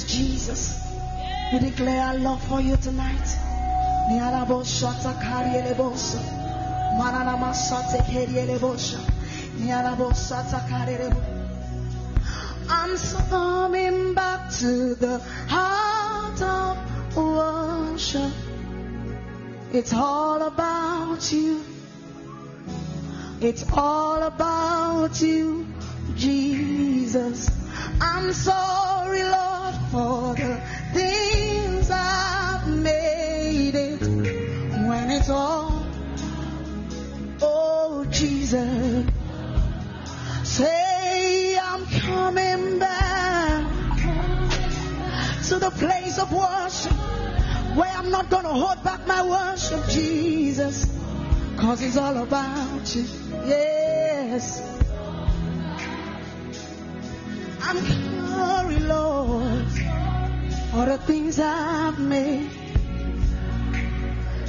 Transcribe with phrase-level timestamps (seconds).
[0.00, 0.86] hands, Jesus.
[1.52, 3.36] We declare our love for you tonight.
[12.72, 12.96] I'm
[13.28, 18.32] coming back to the heart of worship.
[19.72, 21.62] It's all about you.
[23.40, 25.66] It's all about you,
[26.16, 27.50] Jesus.
[28.00, 28.79] I'm so
[45.70, 46.92] a place of worship
[47.76, 50.84] where I'm not going to hold back my worship, Jesus.
[51.52, 53.04] Because it's all about you.
[53.46, 54.62] Yes.
[57.62, 57.78] I'm
[58.28, 59.68] sorry, Lord,
[60.72, 62.50] for the things I've made.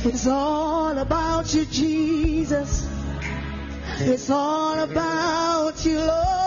[0.03, 2.87] It's all about you, Jesus.
[3.99, 6.40] It's all about you, Lord.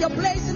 [0.00, 0.55] your place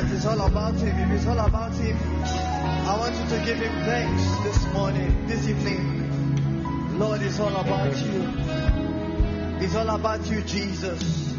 [0.00, 3.58] that it's all about Him, if it's all about Him, I want you to give
[3.58, 6.98] Him thanks this morning, this evening.
[6.98, 8.34] Lord, it's all about you.
[9.60, 11.34] It's all about you, Jesus.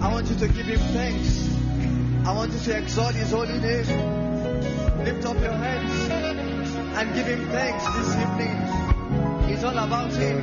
[0.00, 1.48] I want you to give Him thanks.
[2.26, 5.04] I want you to exalt His holy name.
[5.04, 6.10] Lift up your hands
[6.98, 9.52] and give Him thanks this evening.
[9.52, 10.42] It's all about Him.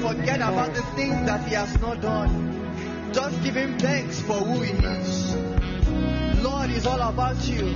[0.00, 3.12] Forget about the things that He has not done.
[3.12, 5.55] Just give Him thanks for who He is.
[6.76, 7.72] It's all about you.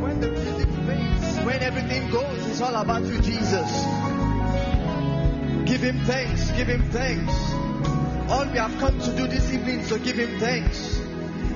[0.00, 3.68] When the music fades, when everything goes, it's all about you, Jesus.
[5.68, 7.34] Give Him thanks, give Him thanks.
[8.30, 11.00] All we have come to do this evening is to give Him thanks.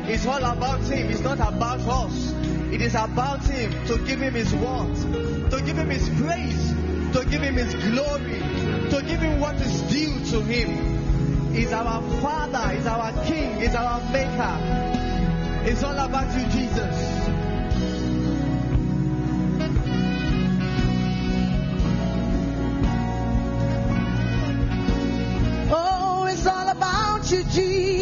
[0.09, 2.33] It's all about Him, it's not about us.
[2.73, 4.97] It is about Him to give Him His word,
[5.53, 6.73] to give Him His praise,
[7.13, 8.41] to give Him His glory,
[8.91, 11.55] to give Him what is due to Him.
[11.55, 14.94] He's our Father, He's our King, He's our Maker.
[15.67, 16.95] It's all about you, Jesus.
[25.71, 27.94] Oh, it's all about you, Jesus.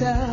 [0.00, 0.27] Yourself.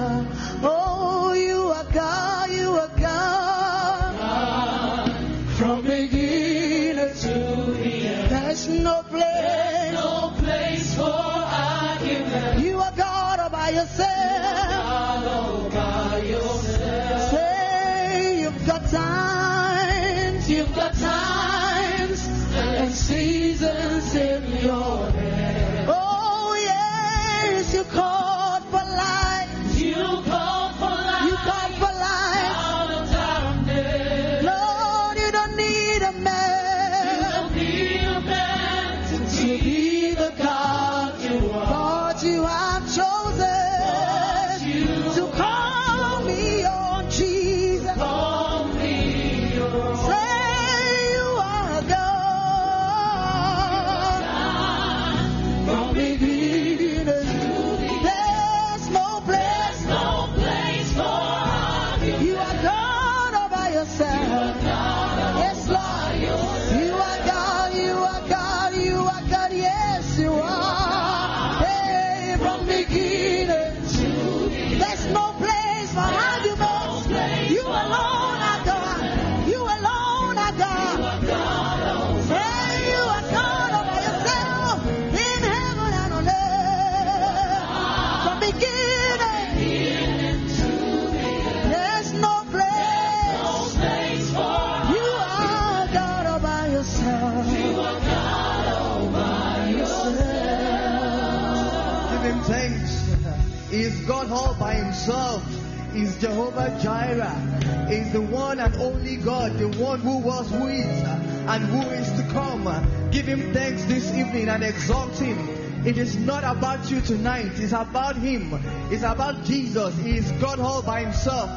[109.58, 112.64] The one who was, who is, and who is to come.
[113.12, 115.38] Give him thanks this evening and exalt him.
[115.86, 118.60] It is not about you tonight, it's about him.
[118.92, 119.96] It's about Jesus.
[120.00, 121.50] He is God all by himself.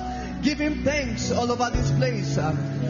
[0.42, 2.36] Give him thanks all over this place.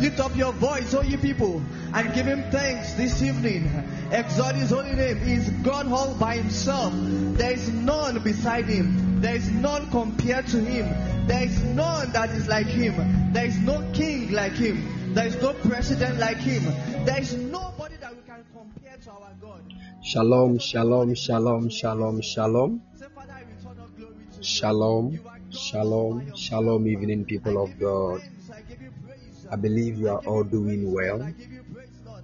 [0.01, 1.62] Lift up your voice, all you people,
[1.94, 3.71] and give him thanks this evening.
[4.11, 5.18] Exalt his holy name.
[5.18, 6.92] He is God all by himself.
[6.94, 9.21] There is none beside him.
[9.21, 11.27] There is none compared to him.
[11.27, 13.33] There is none that is like him.
[13.33, 14.97] There is no king like him.
[15.18, 16.62] There is no president like him.
[17.04, 19.74] There is nobody that we can compare to our God.
[20.00, 22.81] Shalom, shalom, shalom, shalom, shalom.
[22.94, 24.42] Say, Father, I return all glory to you.
[24.44, 28.22] Shalom, You are God shalom, shalom, evening people of God.
[28.54, 29.44] I give you praise.
[29.50, 31.20] I believe you are all doing well.
[31.20, 32.22] I give you praise, Lord.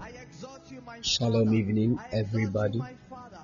[0.00, 2.78] I exalt you, my Shalom evening, I exalt you, everybody.
[2.78, 3.42] my Father.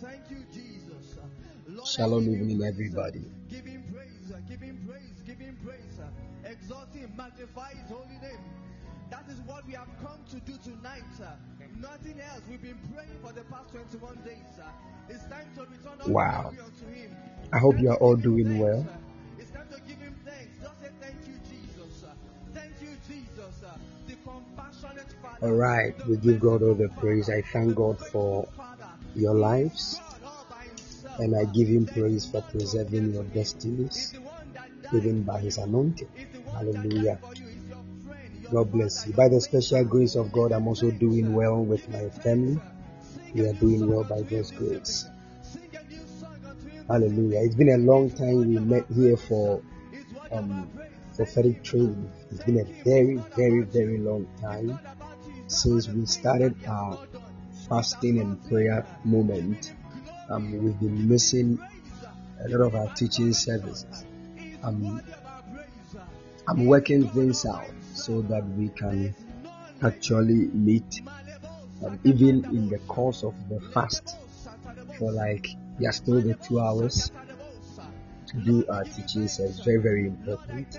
[0.00, 1.18] Thank you, Jesus.
[1.66, 3.26] Lord, I Shalom evening, everybody.
[10.68, 11.02] Tonight.
[11.80, 12.42] Nothing else.
[12.50, 14.36] We've been praying for the past 21 days.
[15.08, 16.42] It's time to return all Wow.
[16.42, 17.16] glory unto Him.
[17.52, 18.86] I hope you are all doing thanks, well.
[19.38, 20.52] It's time to give Him thanks.
[20.60, 22.04] Just say thank you, Jesus.
[22.52, 23.64] Thank you, Jesus.
[24.06, 25.46] The compassionate Father.
[25.46, 27.30] All right, we give God all the praise.
[27.30, 28.48] I thank God for
[29.14, 31.20] your lives God all by Himself.
[31.20, 34.56] and I give Him praise for preserving your destinies, The one
[34.94, 36.08] even by His anointing.
[36.16, 37.18] is the one that Hallelujah.
[38.50, 39.12] God bless you.
[39.12, 42.58] By the special grace of God, I'm also doing well with my family.
[43.34, 45.06] We are doing well by God's grace.
[46.88, 47.40] Hallelujah.
[47.42, 49.60] It's been a long time we met here for
[50.32, 50.70] um,
[51.14, 52.10] prophetic training.
[52.30, 54.78] It's been a very, very, very long time
[55.48, 57.06] since we started our
[57.68, 59.74] fasting and prayer moment.
[60.30, 61.58] Um, we've been missing
[62.42, 64.06] a lot of our teaching services.
[64.62, 65.02] Um,
[66.48, 69.14] I'm working things out so that we can
[69.82, 71.02] actually meet
[71.84, 74.16] um, even in the course of the fast
[74.98, 75.48] for like
[75.80, 77.10] just still the two hours
[78.26, 79.60] to do our teaching service.
[79.60, 80.78] Very, very important.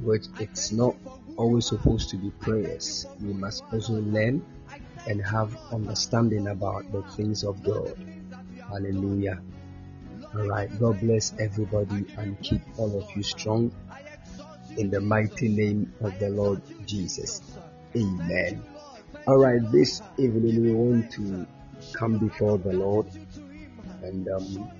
[0.00, 0.96] Which it's not
[1.36, 3.06] always supposed to be prayers.
[3.20, 4.44] We must also learn
[5.06, 7.94] and have understanding about the things of God.
[8.68, 9.40] Hallelujah.
[10.34, 10.68] All right.
[10.80, 13.70] God bless everybody and keep all of you strong
[14.76, 17.42] in the mighty name of the Lord Jesus.
[17.96, 18.62] Amen.
[19.26, 19.60] All right.
[19.70, 21.46] This evening we want to
[21.92, 23.06] come before the Lord
[24.02, 24.70] and um,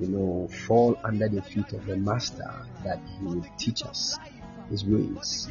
[0.00, 2.52] you know fall under the feet of the Master
[2.84, 4.18] that He will teach us
[4.70, 5.48] His ways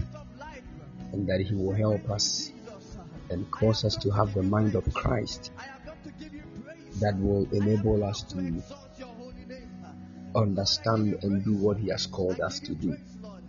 [1.13, 2.51] and that He will help us
[3.29, 5.51] and cause us to have the mind of Christ
[6.99, 8.61] that will enable us to
[10.35, 12.97] understand and do what He has called us to do.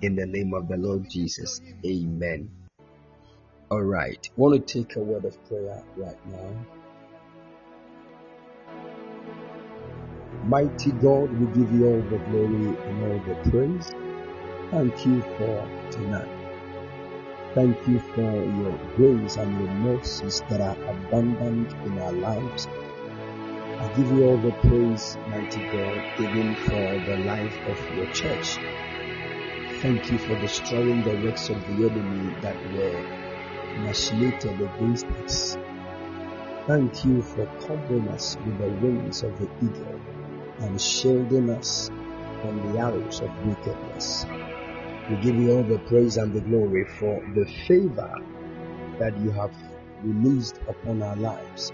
[0.01, 1.61] In the name of the Lord Jesus.
[1.85, 2.49] Amen.
[3.69, 4.31] All right.
[4.37, 6.67] Want to take a word of prayer right now.
[10.45, 13.93] Mighty God, we give you all the glory and all the praise.
[14.71, 16.29] Thank you for tonight.
[17.55, 22.69] Thank you for your grace and your mercies that are abundant in our lives.
[23.81, 28.59] I give you all the praise, mighty God, even for the life of your church.
[29.81, 33.01] Thank you for destroying the works of the enemy that were
[33.87, 35.57] machinated against us.
[36.67, 40.01] Thank you for covering us with the wings of the eagle
[40.59, 41.91] and shielding us
[42.43, 44.27] from the arrows of wickedness.
[45.09, 48.13] We give you all the praise and the glory for the favor
[48.99, 49.55] that you have
[50.03, 51.73] released upon our lives.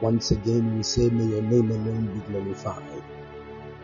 [0.00, 3.01] Once again, we say, May your name alone be glorified.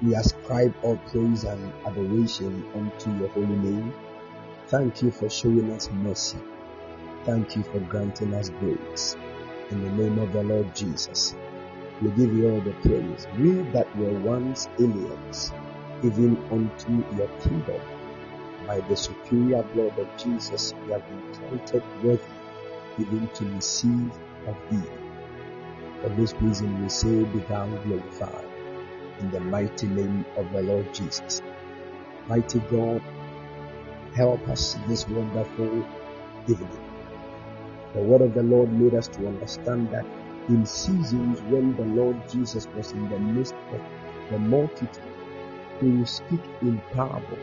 [0.02, 3.92] We ascribe all praise and adoration unto your holy name.
[4.68, 6.38] Thank you for showing us mercy.
[7.24, 9.16] Thank you for granting us grace.
[9.70, 11.34] In the name of the Lord Jesus,
[12.00, 13.26] we give you all the praise.
[13.38, 15.52] We that were once aliens,
[16.04, 17.80] even unto your kingdom,
[18.66, 22.22] by the superior blood of Jesus, we have been counted worthy
[22.98, 24.12] even to receive
[24.46, 24.90] of thee.
[26.02, 28.47] For this reason we say, Be thou glorified
[29.20, 31.42] in the mighty name of the Lord Jesus.
[32.28, 33.02] Mighty God,
[34.14, 35.84] help us this wonderful
[36.48, 36.80] evening.
[37.94, 40.06] The word of the Lord made us to understand that
[40.48, 43.80] in seasons when the Lord Jesus was in the midst of
[44.30, 45.02] the multitude,
[45.80, 47.38] he will speak in parable.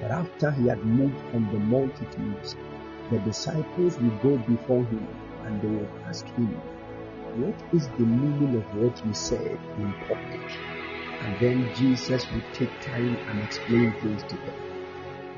[0.00, 2.56] But after he had moved from the multitudes,
[3.10, 5.06] the disciples will go before him
[5.44, 6.60] and they will ask him,
[7.36, 10.40] What is the meaning of what you said in public?
[11.22, 14.54] And then Jesus will take time and explain things to them.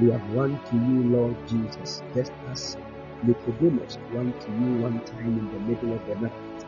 [0.01, 2.79] We have run to you, Lord Jesus, just as
[3.23, 6.65] Nicodemus ran to you one time in the middle of the night,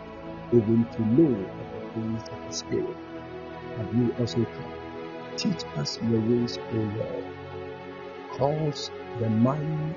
[0.52, 2.96] even to know of the things of the Spirit.
[3.78, 4.72] Have you also come?
[5.38, 7.24] Teach us your ways, O Lord.
[8.32, 9.94] Cause the mind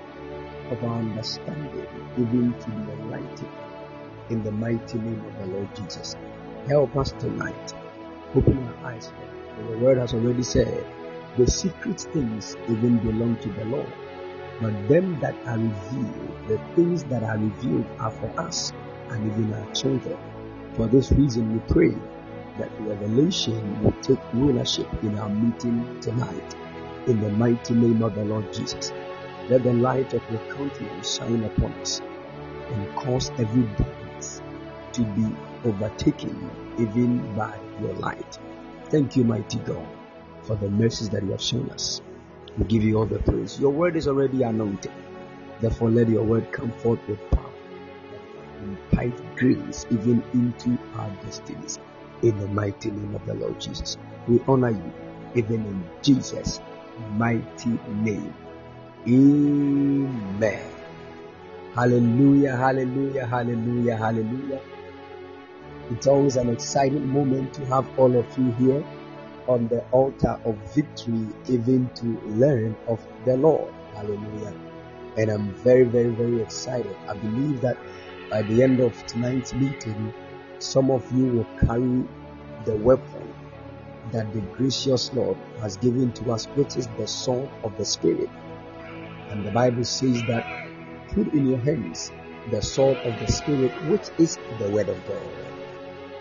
[0.72, 1.86] of our understanding
[2.18, 3.67] even to be enlightened
[4.30, 6.16] in the mighty name of the Lord Jesus.
[6.68, 7.74] Help us tonight.
[8.36, 9.12] Open our eyes.
[9.56, 10.86] For the word has already said,
[11.38, 13.92] the secret things even belong to the Lord.
[14.62, 18.74] But them that are revealed, the things that are revealed are for us
[19.10, 20.18] and even our children.
[20.74, 21.96] For this reason, we pray
[22.58, 26.56] that revelation will take rulership in our meeting tonight.
[27.08, 28.92] In the mighty name of the Lord Jesus.
[29.50, 32.02] Let the light of your countenance shine upon us
[32.70, 33.64] and cause every
[34.98, 35.28] to be
[35.64, 38.40] overtaken even by your light.
[38.86, 39.86] Thank you, mighty God,
[40.42, 42.02] for the mercies that you have shown us.
[42.58, 43.60] We give you all the praise.
[43.60, 44.92] Your word is already anointed.
[45.62, 47.54] Therefore, let your word come forth with power
[48.60, 51.78] and impart grace even into our destinies.
[52.24, 54.94] In the mighty name of the Lord Jesus, we honor you
[55.36, 56.60] even in Jesus'
[57.12, 58.34] mighty name.
[59.08, 60.72] Amen.
[61.76, 64.62] Hallelujah, hallelujah, hallelujah, hallelujah.
[65.90, 68.86] It's always an exciting moment to have all of you here
[69.48, 73.74] on the altar of victory, even to learn of the Lord.
[73.94, 74.54] Hallelujah.
[75.18, 76.96] And I'm very, very, very excited.
[77.08, 77.78] I believe that
[78.30, 80.14] by the end of tonight's meeting,
[80.60, 82.04] some of you will carry
[82.66, 83.34] the weapon
[84.12, 88.30] that the gracious Lord has given to us, which is the sword of the Spirit.
[89.30, 90.46] And the Bible says that
[91.14, 92.12] put in your hands
[92.52, 95.47] the sword of the Spirit, which is the Word of God.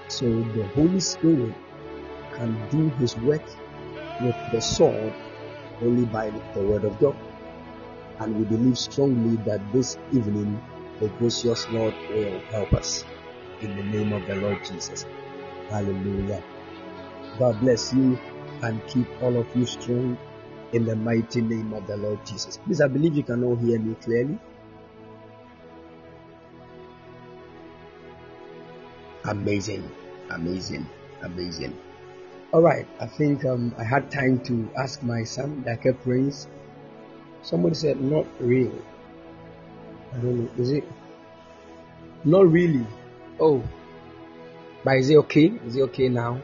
[0.09, 1.55] So the Holy Spirit
[2.35, 3.43] can do His work
[4.21, 5.13] with the sword
[5.83, 7.17] only by the Word of God.
[8.19, 10.61] And we believe strongly that this evening
[11.01, 13.05] the gracious Lord will help us.
[13.61, 15.07] In the name of the Lord Jesus.
[15.71, 16.43] Hallelujah.
[17.39, 18.19] God bless you
[18.63, 20.19] and keep all of you strong
[20.73, 22.59] in the mighty name of the Lord Jesus.
[22.59, 24.39] Please, I believe you can all hear me clearly.
[29.29, 29.91] Amazing,
[30.31, 30.87] amazing,
[31.23, 31.77] amazing.
[32.53, 36.47] All right, I think um, I had time to ask my son, Dake Prince.
[37.43, 38.73] Somebody said, not real.
[40.13, 40.51] I don't know.
[40.59, 40.85] Is it?
[42.25, 42.87] Not really.
[43.41, 43.63] Oh,
[44.85, 45.47] but is it okay?
[45.67, 46.41] Is it okay now?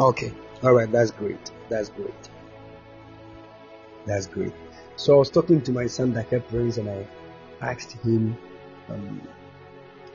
[0.00, 0.32] Okay.
[0.62, 0.90] All right.
[0.90, 1.50] That's great.
[1.68, 2.30] That's great.
[4.06, 4.52] That's great.
[4.98, 7.06] So I was talking to my son Dake Prince and I
[7.60, 8.36] asked him
[8.88, 9.22] um,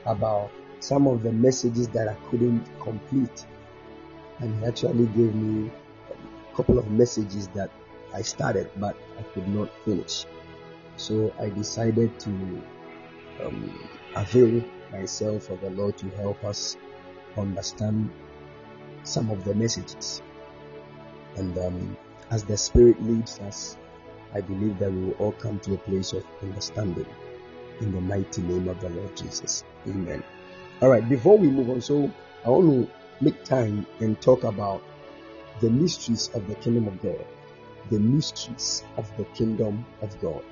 [0.04, 3.46] about some of the messages that I couldn't complete.
[4.40, 5.70] And he actually gave me
[6.10, 7.70] a couple of messages that
[8.12, 10.26] I started but I could not finish.
[10.96, 12.62] So I decided to
[13.42, 16.76] um, avail myself of the Lord to help us
[17.38, 18.10] understand
[19.02, 20.20] some of the messages.
[21.36, 21.96] And um,
[22.30, 23.78] as the Spirit leads us,
[24.34, 27.06] I believe that we will all come to a place of understanding
[27.80, 29.64] in the mighty name of the Lord Jesus.
[29.86, 30.22] Amen.
[30.82, 32.10] All right, before we move on, so
[32.44, 34.82] I want to make time and talk about
[35.60, 37.24] the mysteries of the kingdom of God.
[37.90, 40.42] The mysteries of the kingdom of God.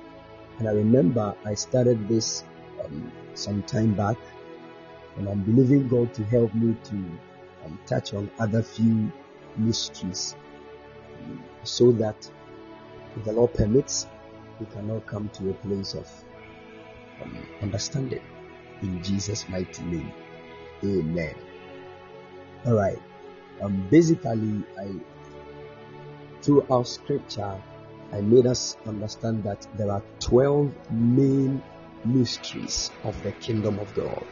[0.59, 2.43] And I remember I started this
[2.83, 4.17] um, some time back,
[5.17, 6.95] and I'm believing God to help me to
[7.65, 9.11] um, touch on other few
[9.57, 10.35] mysteries
[11.25, 12.29] um, so that
[13.15, 14.07] if the Lord permits,
[14.59, 16.07] we can all come to a place of
[17.21, 18.21] um, understanding
[18.81, 20.11] in Jesus' mighty name.
[20.83, 21.35] Amen.
[22.65, 23.01] All right.
[23.61, 24.91] Um, basically, I
[26.41, 27.61] throughout Scripture,
[28.11, 31.61] I made us understand that there are twelve main
[32.05, 34.25] mysteries of the kingdom of God.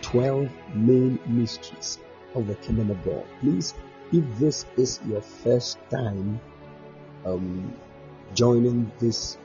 [0.00, 1.98] Twelve main mysteries
[2.34, 3.24] of the kingdom of God.
[3.40, 3.74] Please,
[4.12, 6.40] if this is your first time
[7.24, 7.74] um,
[8.34, 9.38] joining this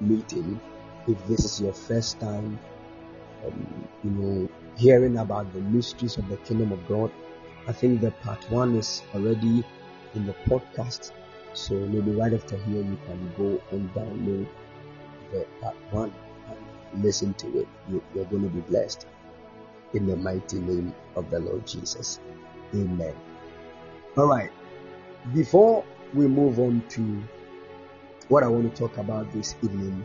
[0.00, 0.60] meeting,
[1.06, 2.58] if this is your first time,
[3.46, 7.10] um, you know, hearing about the mysteries of the kingdom of God,
[7.66, 9.64] I think the part one is already
[10.14, 11.12] in the podcast.
[11.54, 14.46] So maybe right after here, you can go and download
[15.32, 16.12] the part one
[16.48, 17.68] and listen to it.
[17.88, 19.06] You, you're going to be blessed
[19.94, 22.20] in the mighty name of the Lord Jesus.
[22.74, 23.14] Amen.
[24.16, 24.50] All right.
[25.34, 27.22] Before we move on to
[28.32, 30.02] what I want to talk about this evening,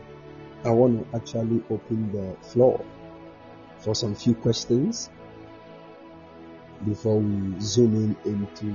[0.62, 2.84] I want to actually open the floor
[3.78, 5.08] for some few questions
[6.84, 8.66] before we zoom in into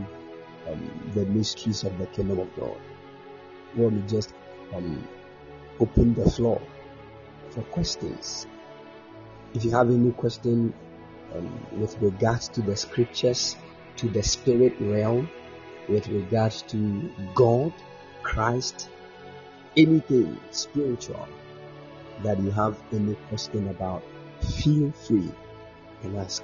[0.68, 2.76] um, the mysteries of the kingdom of God.
[3.76, 4.34] Want to just
[4.74, 5.08] um,
[5.80, 6.60] open the floor
[7.52, 8.48] for questions.
[9.54, 10.74] If you have any question
[11.36, 13.56] um, with regards to the scriptures,
[13.98, 15.30] to the spirit realm,
[15.88, 17.72] with regards to God,
[18.24, 18.90] Christ,
[19.76, 21.28] anything spiritual
[22.22, 24.04] that you have any question about,
[24.62, 25.32] feel free
[26.04, 26.44] and ask.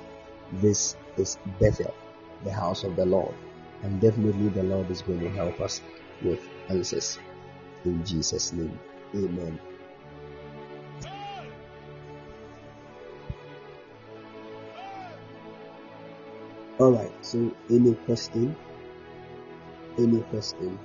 [0.53, 1.93] This is Bethel,
[2.43, 3.35] the house of the Lord.
[3.83, 5.81] And definitely the Lord is going to help us
[6.23, 7.19] with answers.
[7.85, 8.79] In Jesus' name.
[9.15, 9.59] Amen.
[16.79, 18.55] Alright, so any question?
[19.97, 20.79] Any question?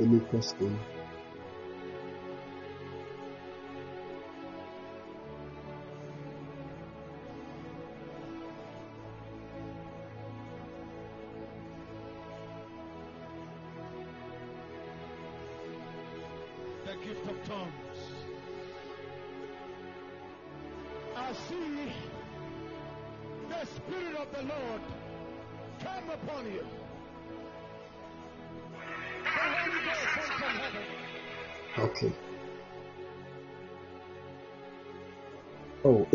[0.00, 0.78] Any question?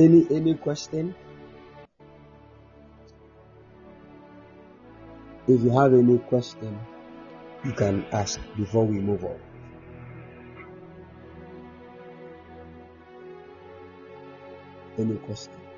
[0.01, 1.15] Any any question?
[5.47, 6.79] If you have any question,
[7.65, 9.39] you can ask before we move on.
[14.97, 15.70] Any question?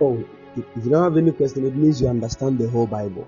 [0.00, 0.24] Oh,
[0.56, 3.26] if you don't have any question, it means you understand the whole Bible.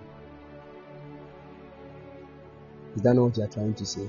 [2.97, 4.09] Is that not what you are trying to say?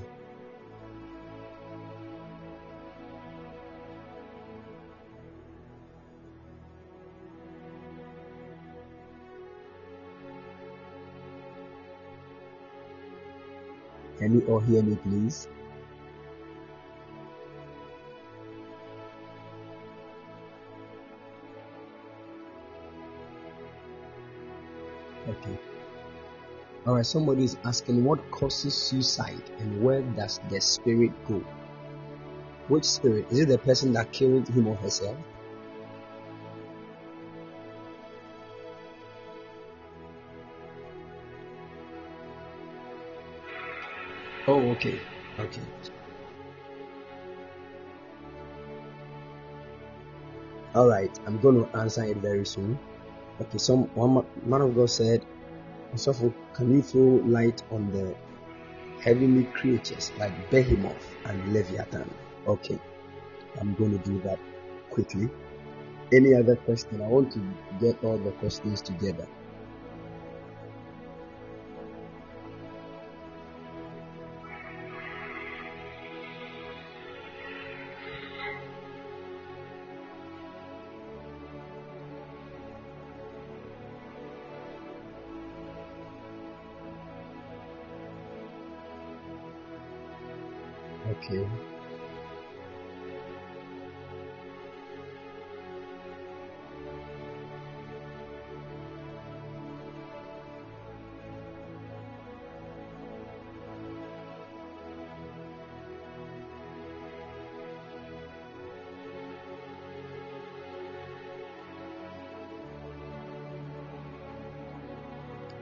[14.18, 15.48] Can you all hear me, please?
[26.86, 27.06] All right.
[27.06, 31.42] Somebody is asking what causes suicide and where does the spirit go?
[32.68, 33.26] Which spirit?
[33.30, 35.16] Is it the person that killed him or herself?
[44.46, 45.00] Oh, okay.
[45.38, 45.62] Okay.
[50.74, 51.18] All right.
[51.26, 52.78] I'm going to answer it very soon.
[53.40, 53.56] Okay.
[53.56, 55.24] Some one man of God said,
[55.96, 56.12] "So,
[56.54, 58.14] can you throw light on the
[59.00, 62.10] heavenly creatures like Behemoth and Leviathan?"
[62.46, 62.78] Okay.
[63.60, 64.38] I'm going to do that
[64.90, 65.28] quickly.
[66.12, 67.00] Any other question?
[67.00, 67.40] I want to
[67.80, 69.26] get all the questions together.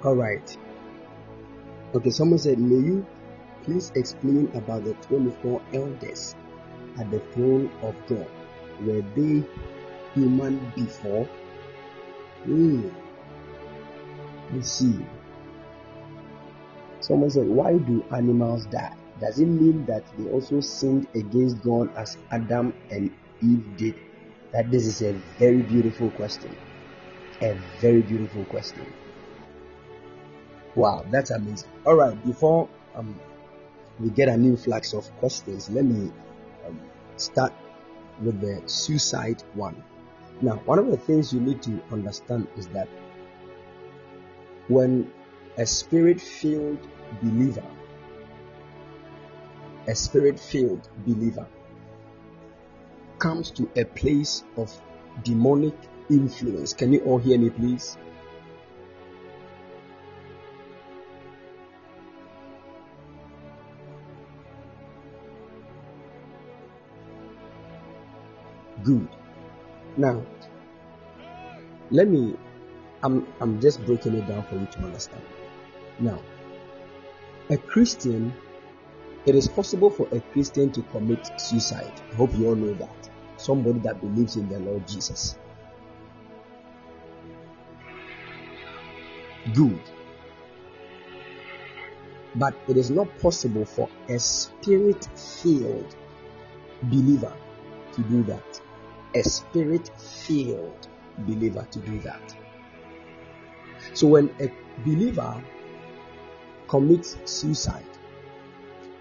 [0.04, 0.56] All right.
[1.94, 2.10] Okay.
[2.10, 3.06] Someone said, "May you
[3.64, 6.34] please explain about the 24 elders
[6.98, 8.28] at the throne of God?
[8.80, 9.44] Were they
[10.14, 11.24] human before?"
[12.44, 12.88] Hmm.
[14.52, 14.98] Let's see.
[17.00, 18.94] Someone said, Why do animals die?
[19.20, 23.10] Does it mean that they also sinned against God as Adam and
[23.40, 23.94] Eve did?
[24.52, 26.54] That this is a very beautiful question.
[27.40, 28.86] A very beautiful question.
[30.74, 31.68] Wow, that's amazing.
[31.84, 33.18] All right, before um,
[34.00, 36.10] we get a new flags of questions, let me
[36.66, 36.80] um,
[37.16, 37.52] start
[38.22, 39.82] with the suicide one.
[40.40, 42.88] Now, one of the things you need to understand is that
[44.68, 45.12] when
[45.58, 46.88] a spirit filled
[47.22, 47.66] believer,
[49.86, 51.46] a spirit filled believer
[53.18, 54.72] comes to a place of
[55.22, 55.74] demonic
[56.08, 57.98] influence, can you all hear me, please?
[68.82, 69.08] Good.
[69.96, 70.24] Now,
[71.90, 72.36] let me
[73.02, 75.22] I'm I'm just breaking it down for you to understand.
[75.98, 76.20] Now,
[77.50, 78.32] a Christian,
[79.26, 81.92] it is possible for a Christian to commit suicide.
[82.12, 83.10] I hope you all know that.
[83.36, 85.36] Somebody that believes in the Lord Jesus.
[89.52, 89.80] Good.
[92.36, 95.94] But it is not possible for a spirit filled
[96.84, 97.36] believer
[97.94, 98.61] to do that.
[99.14, 100.88] A spirit filled
[101.18, 102.36] believer to do that.
[103.94, 104.50] So when a
[104.84, 105.42] believer
[106.68, 107.84] commits suicide,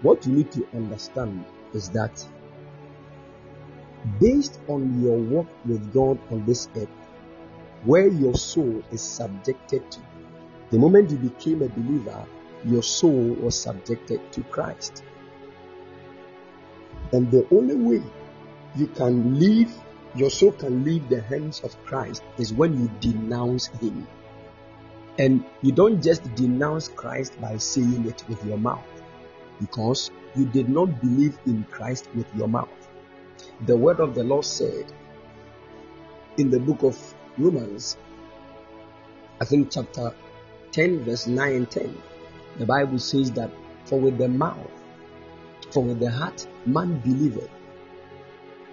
[0.02, 1.44] What you need to understand
[1.74, 2.26] is that
[4.20, 6.88] based on your walk with God on this earth,
[7.84, 10.00] where your soul is subjected to,
[10.70, 12.26] the moment you became a believer,
[12.64, 15.04] your soul was subjected to Christ.
[17.12, 18.02] And the only way
[18.74, 19.72] you can leave,
[20.14, 24.06] your soul can leave the hands of Christ is when you denounce Him.
[25.18, 28.84] And you don't just denounce Christ by saying it with your mouth,
[29.60, 32.68] because you did not believe in Christ with your mouth.
[33.66, 34.92] The word of the Lord said
[36.36, 37.96] in the book of Romans,
[39.40, 40.14] I think chapter
[40.72, 42.02] 10, verse 9 and 10,
[42.58, 43.50] the Bible says that
[43.84, 44.70] for with the mouth,
[45.70, 47.50] for with the heart, man believeth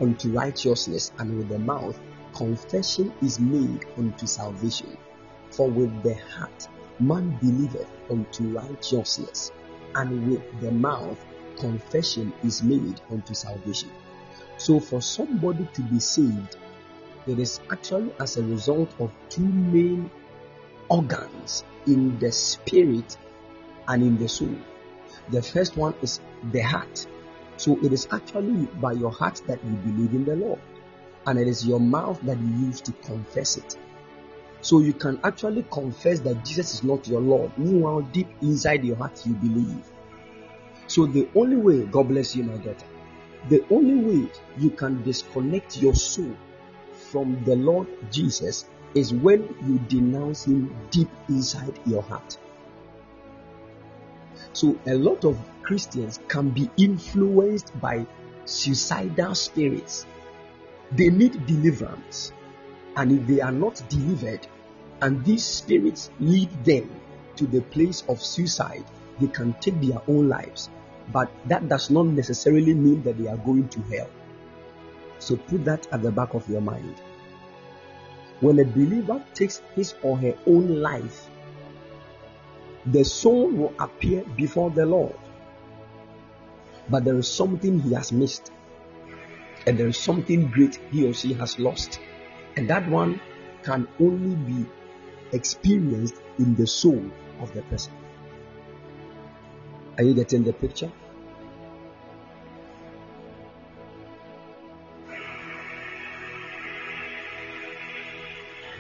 [0.02, 2.00] unto righteousness, and with the mouth,
[2.34, 4.98] confession is made unto salvation.
[5.52, 6.68] For with the heart,
[7.00, 9.52] man believeth unto righteousness,
[9.96, 11.18] and with the mouth,
[11.58, 13.90] confession is made unto salvation.
[14.58, 16.58] So, for somebody to be saved,
[17.28, 20.10] it is actually as a result of two main
[20.90, 23.18] organs in the spirit
[23.88, 24.56] and in the soul.
[25.30, 26.20] The first one is
[26.52, 27.06] the heart.
[27.60, 30.60] So it is actually by your heart that you believe in the Lord,
[31.26, 33.78] and it is your mouth that you use to confess it.
[34.62, 37.52] So you can actually confess that Jesus is not your Lord.
[37.58, 39.84] Meanwhile, deep inside your heart, you believe.
[40.88, 42.86] So the only way, God bless you, my daughter,
[43.50, 46.34] the only way you can disconnect your soul
[47.12, 52.38] from the Lord Jesus is when you denounce Him deep inside your heart.
[54.54, 55.38] So, a lot of
[55.70, 58.08] Christians can be influenced by
[58.46, 60.08] suicidal spirits.
[60.92, 62.34] They need deliverance.
[62.96, 64.48] And if they are not delivered,
[65.04, 66.90] and these spirits lead them
[67.36, 68.84] to the place of suicide,
[69.20, 70.72] they can take their own lives.
[71.14, 74.10] But that does not necessarily mean that they are going to hell.
[75.20, 76.96] So put that at the back of your mind.
[78.40, 81.30] When a believer takes his or her own life,
[82.88, 85.14] the soul will appear before the Lord.
[86.90, 88.52] But there is something he has missed,
[89.68, 92.00] and there is something great he or she has lost.
[92.58, 93.22] And that one
[93.64, 94.66] can only be
[95.32, 97.04] experienced in the soul
[97.42, 97.94] of the person.
[99.98, 100.92] Are you getting the picture?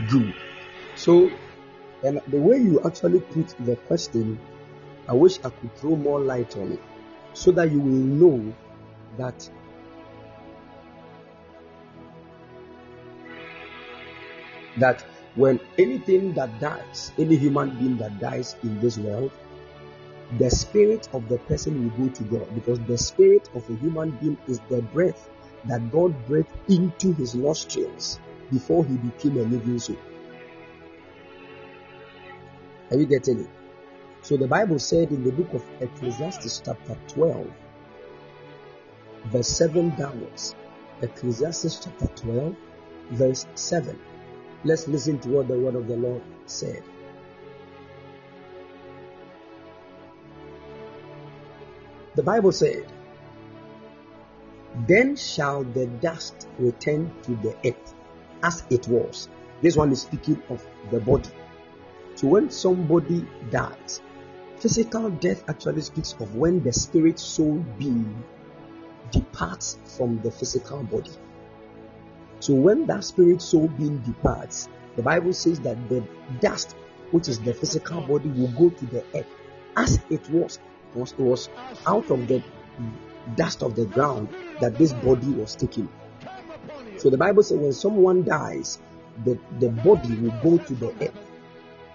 [0.10, 0.34] Good.
[0.96, 1.30] So,
[2.04, 4.40] and the way you actually put the question,
[5.08, 6.80] I wish I could throw more light on it
[7.34, 8.54] so that you will know
[9.18, 9.50] that
[14.78, 15.06] that
[15.36, 19.32] when anything that dies, any human being that dies in this world,
[20.38, 24.12] the spirit of the person will go to God because the spirit of a human
[24.12, 25.30] being is the breath
[25.66, 28.20] that God breathed into his nostrils
[28.52, 29.98] before he became a living soul.
[32.92, 33.59] Are you getting it?
[34.30, 37.52] So the Bible said in the book of Ecclesiastes, chapter 12,
[39.26, 40.54] verse 7 downwards.
[41.02, 42.56] Ecclesiastes chapter 12,
[43.10, 44.00] verse 7.
[44.64, 46.84] Let's listen to what the word of the Lord said.
[52.14, 52.86] The Bible said,
[54.88, 57.96] Then shall the dust return to the earth
[58.44, 59.28] as it was.
[59.64, 61.32] This one is speaking of the body.
[62.14, 64.02] So when somebody dies,
[64.60, 68.24] physical death actually speaks of when the spirit soul being
[69.12, 71.12] departs from the physical body.
[72.42, 76.04] So when that spirit soul being departs, the Bible says that the
[76.42, 76.76] dust,
[77.12, 79.28] which is the physical body, will go to the earth
[79.76, 80.60] as it was.
[80.94, 81.50] Because it was
[81.86, 82.44] out of the
[83.36, 84.30] dust of the ground
[84.60, 85.88] that this body was taken.
[86.98, 88.80] So the Bible says when someone dies,
[89.24, 91.29] the, the body will go to the earth.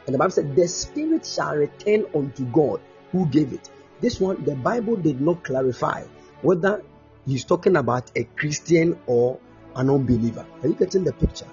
[0.07, 2.81] And the Bible said, The spirit shall return unto God
[3.13, 3.71] who gave it.
[4.01, 6.05] This one, the Bible did not clarify
[6.43, 6.83] whether
[7.27, 9.39] he's talking about a Christian or
[9.77, 10.47] an unbeliever.
[10.63, 11.49] Are you getting the picture?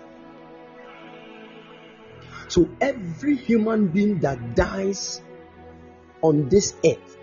[2.48, 5.22] So every human being that dies
[6.22, 7.18] on this earth,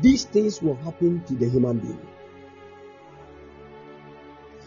[0.00, 2.06] these things will happen to the human being.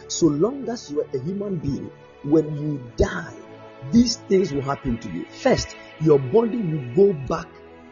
[0.10, 1.90] So long as you are a human being,
[2.24, 3.34] when you die,
[3.92, 5.26] these things will happen to you.
[5.26, 7.48] First, your body will go back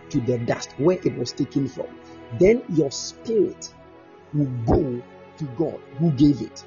[0.09, 1.87] to the dust where it was taken from.
[2.39, 3.73] Then your spirit
[4.33, 5.01] will go
[5.37, 6.63] to God who gave it.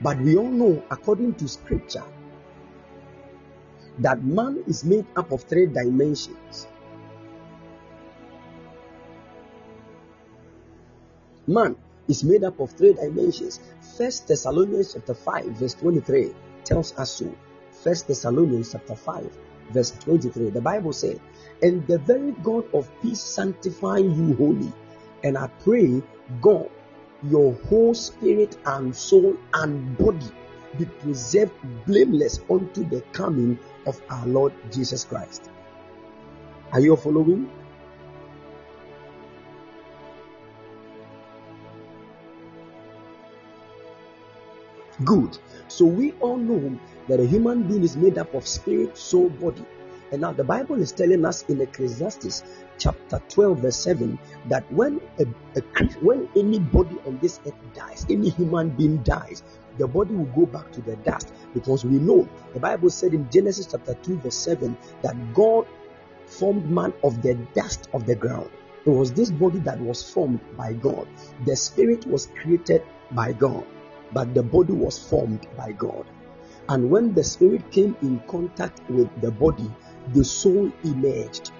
[0.00, 2.04] But we all know, according to scripture,
[3.98, 6.68] that man is made up of three dimensions.
[11.46, 11.76] Man
[12.08, 13.60] is made up of three dimensions.
[13.96, 16.34] First Thessalonians chapter 5, verse 23
[16.64, 17.34] tells us so.
[17.70, 19.30] First Thessalonians chapter 5,
[19.70, 20.50] verse 23.
[20.50, 21.18] The Bible says,
[21.62, 24.72] And the very God of peace sanctify you wholly.
[25.24, 26.02] And I pray,
[26.40, 26.70] God,
[27.22, 30.30] your whole spirit and soul and body
[30.78, 31.52] be preserved
[31.86, 35.50] blameless unto the coming of our Lord Jesus Christ.
[36.72, 37.50] Are you following?
[45.04, 45.38] Good.
[45.68, 46.78] So we all know
[47.08, 49.64] that a human being is made up of spirit, soul, body.
[50.12, 52.44] And now the Bible is telling us in Ecclesiastes
[52.78, 55.24] chapter 12, verse 7, that when a,
[55.58, 59.42] a when anybody on this earth dies, any human being dies,
[59.78, 63.28] the body will go back to the dust because we know the Bible said in
[63.30, 65.66] Genesis chapter 2, verse 7, that God
[66.26, 68.50] formed man of the dust of the ground.
[68.84, 71.08] It was this body that was formed by God.
[71.44, 73.64] The spirit was created by God,
[74.12, 76.06] but the body was formed by God.
[76.68, 79.70] And when the spirit came in contact with the body,
[80.12, 81.52] the soul emerged.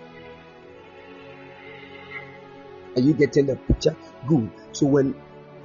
[2.96, 3.96] Are you getting the picture?
[4.26, 4.50] Good.
[4.72, 5.14] So when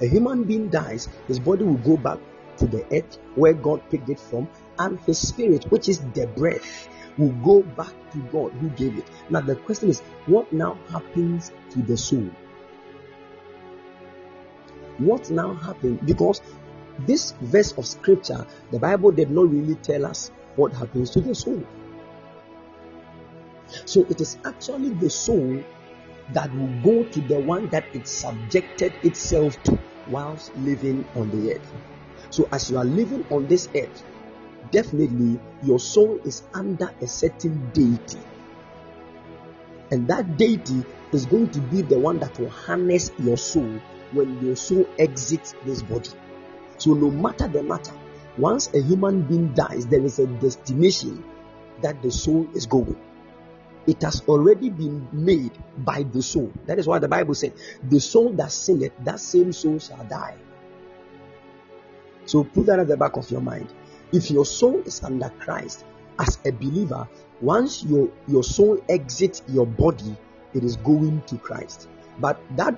[0.00, 2.18] a human being dies, his body will go back
[2.58, 6.88] to the earth where God picked it from, and his spirit, which is the breath,
[7.18, 9.06] will go back to God who gave it.
[9.30, 12.30] Now, the question is, what now happens to the soul?
[14.98, 16.00] What now happens?
[16.04, 16.42] Because
[17.00, 21.34] this verse of scripture, the Bible did not really tell us what happens to the
[21.34, 21.62] soul.
[23.84, 25.62] So it is actually the soul
[26.32, 29.78] that will go to the one that it subjected itself to
[30.08, 31.72] whilst living on the earth.
[32.30, 34.04] So as you are living on this earth,
[34.70, 38.18] definitely your soul is under a certain deity.
[39.90, 43.80] And that deity is going to be the one that will harness your soul
[44.12, 46.10] when your soul exits this body.
[46.82, 47.92] So, no matter the matter,
[48.36, 51.22] once a human being dies, there is a destination
[51.80, 52.98] that the soul is going.
[53.86, 56.52] It has already been made by the soul.
[56.66, 57.52] That is why the Bible said,
[57.88, 60.34] The soul that sinneth, that same soul shall die.
[62.26, 63.72] So put that at the back of your mind.
[64.12, 65.84] If your soul is under Christ
[66.18, 67.06] as a believer,
[67.40, 70.16] once your, your soul exits your body,
[70.52, 71.88] it is going to Christ.
[72.18, 72.76] But that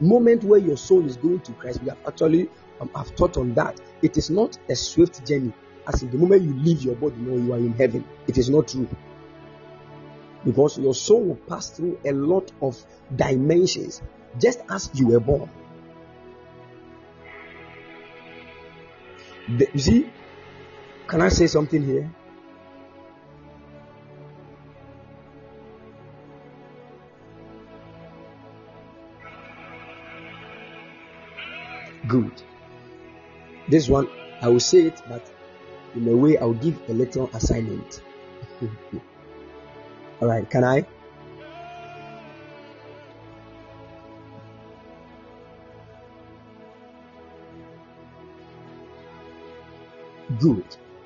[0.00, 2.48] moment where your soul is going to Christ, we have actually
[2.84, 3.80] um, have taught on that.
[4.02, 5.52] It is not a swift journey.
[5.86, 8.04] As in the moment you leave your body, no, you are in heaven.
[8.26, 8.88] It is not true.
[10.44, 12.82] Because your soul will pass through a lot of
[13.14, 14.02] dimensions
[14.38, 15.50] just as you were born.
[19.48, 20.10] The, you see,
[21.06, 22.10] can I say something here?
[32.06, 32.42] Good.
[33.68, 34.08] This one,
[34.42, 35.30] I will say it, but
[35.94, 38.02] in a way, I'll give a little assignment.
[40.20, 40.86] All right, can I?
[50.40, 50.64] Good.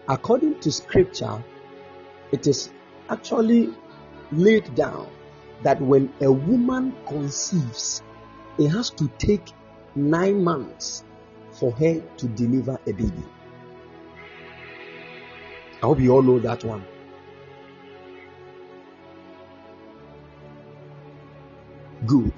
[0.09, 1.44] According to scripture,
[2.32, 2.70] it is
[3.09, 3.72] actually
[4.32, 5.09] laid down
[5.62, 8.02] that when a woman conceives,
[8.59, 9.52] it has to take
[9.94, 11.04] nine months
[11.59, 13.24] for her to deliver a baby.
[15.82, 16.84] I hope you all know that one.
[22.06, 22.32] Good.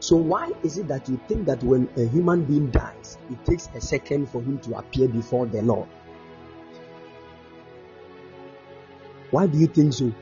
[0.00, 3.68] So, why is it that you think that when a human being dies, it takes
[3.74, 5.88] a second for him to appear before the Lord?
[9.30, 10.12] Why do you think so?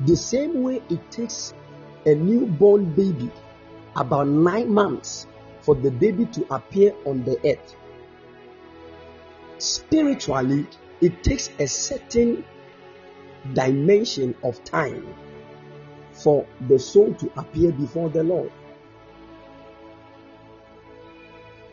[0.00, 1.54] The same way it takes
[2.06, 3.30] a newborn baby
[3.96, 5.26] about nine months
[5.60, 7.76] for the baby to appear on the earth.
[9.58, 10.66] Spiritually,
[11.00, 12.44] it takes a certain
[13.52, 15.06] dimension of time
[16.12, 18.52] for the soul to appear before the Lord.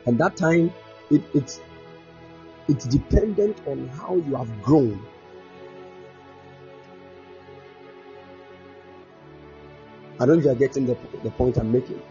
[0.05, 0.73] And that time,
[1.09, 1.61] it, it's
[2.67, 5.05] it's dependent on how you have grown.
[10.19, 12.01] I don't know if you are getting the, the point I'm making.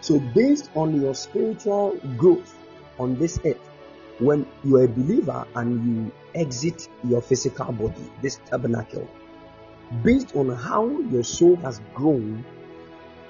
[0.00, 2.54] So, based on your spiritual growth
[2.98, 3.58] on this earth,
[4.18, 9.08] when you are a believer and you exit your physical body, this tabernacle,
[10.02, 12.44] based on how your soul has grown,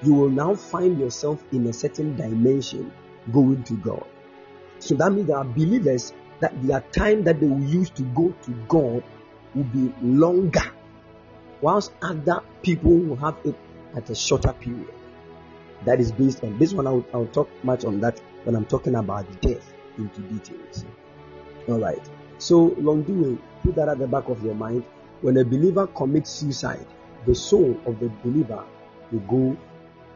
[0.03, 2.91] you will now find yourself in a certain dimension
[3.31, 4.05] going to God.
[4.79, 8.33] So that means there are believers that their time that they will use to go
[8.43, 9.03] to God
[9.55, 10.71] will be longer,
[11.61, 13.55] whilst other people will have it
[13.95, 14.93] at a shorter period.
[15.85, 16.87] That is based on this one.
[16.87, 20.85] I'll, I'll talk much on that when I'm talking about death into details.
[21.67, 22.01] All right.
[22.39, 24.83] So, long doing, put that at the back of your mind.
[25.21, 26.85] When a believer commits suicide,
[27.25, 28.63] the soul of the believer
[29.11, 29.57] will go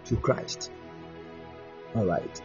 [0.06, 0.72] to Christ.
[1.96, 2.42] All right.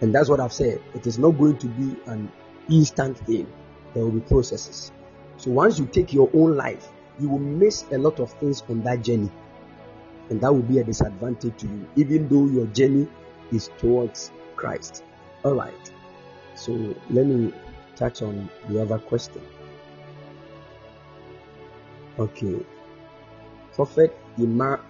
[0.00, 0.80] And that's what I've said.
[0.94, 2.30] It is not going to be an
[2.70, 3.46] instant thing,
[3.94, 4.92] there will be processes.
[5.36, 6.88] So, once you take your own life,
[7.18, 9.30] you will miss a lot of things on that journey.
[10.30, 13.06] And that will be a disadvantage to you, even though your journey
[13.52, 15.04] is towards Christ.
[15.44, 15.92] All right.
[16.54, 16.72] So,
[17.10, 17.52] let me
[17.96, 19.42] touch on the other question.
[22.18, 22.64] Okay.
[23.74, 24.80] Prophet Ima-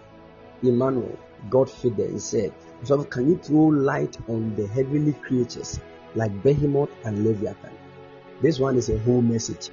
[0.62, 1.18] Emmanuel
[1.50, 2.52] Godfrey said,
[2.84, 5.80] so can you throw light on the heavenly creatures
[6.14, 7.72] like Behemoth and Leviathan?
[8.40, 9.70] This one is a whole message.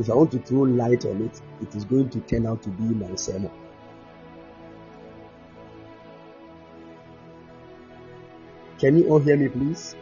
[0.00, 2.70] If I want to throw light on it, it is going to turn out to
[2.70, 3.50] be my sermon.
[8.78, 9.94] Can you all hear me, please?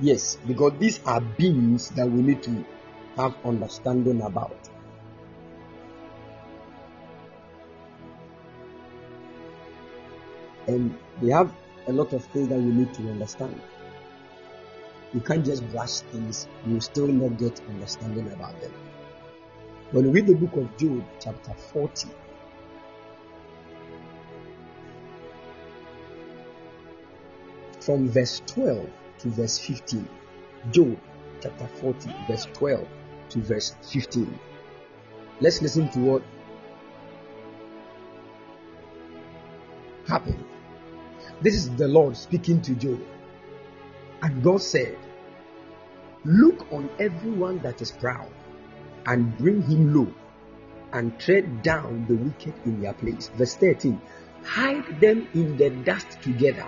[0.00, 2.64] Yes, because these are beings that we need to
[3.16, 4.68] have understanding about.
[10.66, 11.54] And they have
[11.86, 13.60] a lot of things that we need to understand.
[15.16, 18.70] You can't just brush things, you still not get understanding about them.
[19.92, 22.08] When you read the book of Job, chapter 40,
[27.80, 28.90] from verse 12
[29.20, 30.06] to verse 15.
[30.70, 30.98] Job
[31.40, 32.86] chapter 40, verse 12
[33.30, 34.38] to verse 15.
[35.40, 36.22] Let's listen to what
[40.06, 40.44] happened.
[41.40, 43.00] This is the Lord speaking to Job.
[44.20, 44.98] And God said,
[46.26, 48.26] Look on everyone that is proud
[49.06, 50.12] and bring him low
[50.92, 53.30] and tread down the wicked in their place.
[53.36, 54.00] Verse 13
[54.42, 56.66] Hide them in the dust together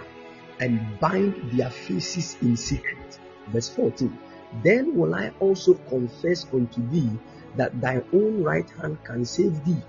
[0.61, 3.19] and bind their faces in secret.
[3.49, 4.17] Verse 14
[4.63, 7.11] Then will I also confess unto thee
[7.57, 9.83] that thy own right hand can save thee.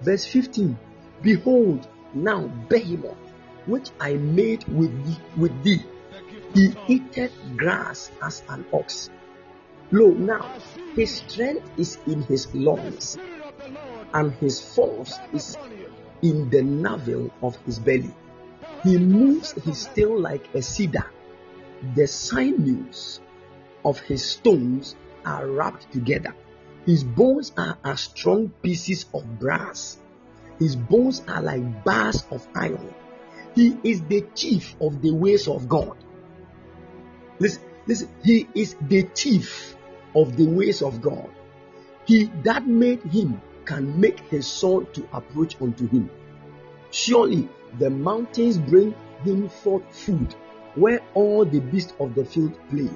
[0.00, 0.76] Verse 15
[1.22, 3.14] Behold, now Behemoth,
[3.66, 5.84] which I made with thee, with thee
[6.56, 9.10] he eateth grass as an ox.
[9.92, 10.50] Lo, now
[10.94, 13.18] his strength is in his loins,
[14.14, 15.58] and his force is
[16.22, 18.14] in the navel of his belly.
[18.82, 21.10] He moves his tail like a cedar.
[21.94, 23.20] The sinews
[23.84, 24.96] of his stones
[25.26, 26.34] are wrapped together.
[26.86, 29.98] His bones are as strong pieces of brass.
[30.58, 32.94] His bones are like bars of iron.
[33.54, 35.98] He is the chief of the ways of God.
[37.38, 39.76] Listen, listen, he is the chief
[40.14, 41.28] of the ways of God.
[42.04, 46.08] He that made him can make his sword to approach unto him.
[46.90, 50.34] Surely the mountains bring him forth food,
[50.76, 52.90] where all the beasts of the field play.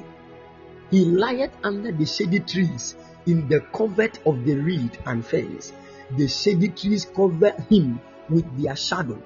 [0.91, 5.72] He lieth under the shady trees, in the covert of the reed and fence.
[6.16, 9.20] The shady trees cover him with their shadow.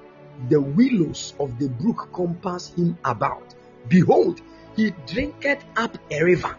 [0.49, 3.55] The willows of the brook compass him about.
[3.87, 4.41] Behold,
[4.75, 6.55] he drinketh up a river,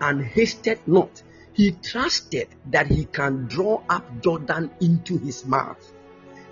[0.00, 1.22] and hasted not.
[1.52, 5.92] He trusted that he can draw up Jordan into his mouth.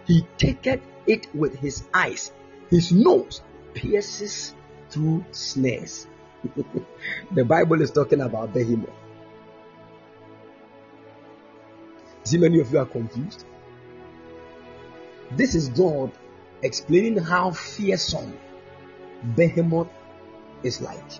[0.06, 2.32] He taketh it with his eyes.
[2.68, 3.42] His nose
[3.74, 4.54] pierces
[4.90, 6.06] through snares.
[7.32, 8.90] the Bible is talking about behemoth.
[12.24, 13.44] See, many of you are confused.
[15.30, 16.12] This is God
[16.62, 18.36] explaining how fearsome
[19.36, 19.88] behemoth
[20.62, 21.12] is like.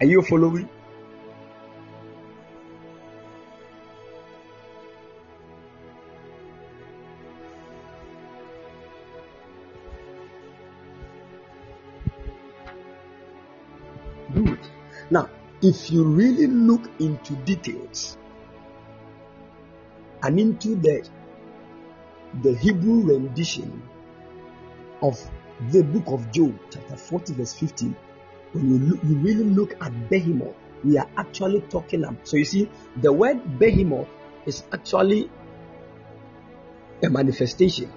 [0.00, 0.68] Are you following?
[14.34, 14.58] Good.
[15.10, 15.30] Now,
[15.62, 18.18] if you really look into details
[20.22, 21.08] and into the
[22.42, 23.82] the Hebrew rendition
[25.00, 25.18] of
[25.70, 27.96] the book of Job, chapter 40, verse 15,
[28.52, 30.54] when you, look, you really look at behemoth,
[30.84, 32.26] we are actually talking about.
[32.28, 34.08] So you see, the word behemoth
[34.44, 35.30] is actually
[37.02, 37.92] a manifestation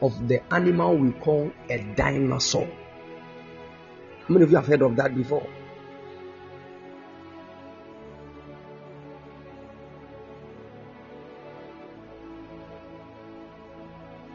[0.00, 2.66] of the animal we call a dinosaur.
[2.66, 5.46] How many of you have heard of that before?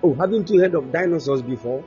[0.04, 1.84] Oh, haven't you heard of dinosaurs before?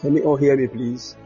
[0.00, 1.16] Can you all hear me, please?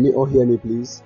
[0.00, 1.02] Can you all hear me, please?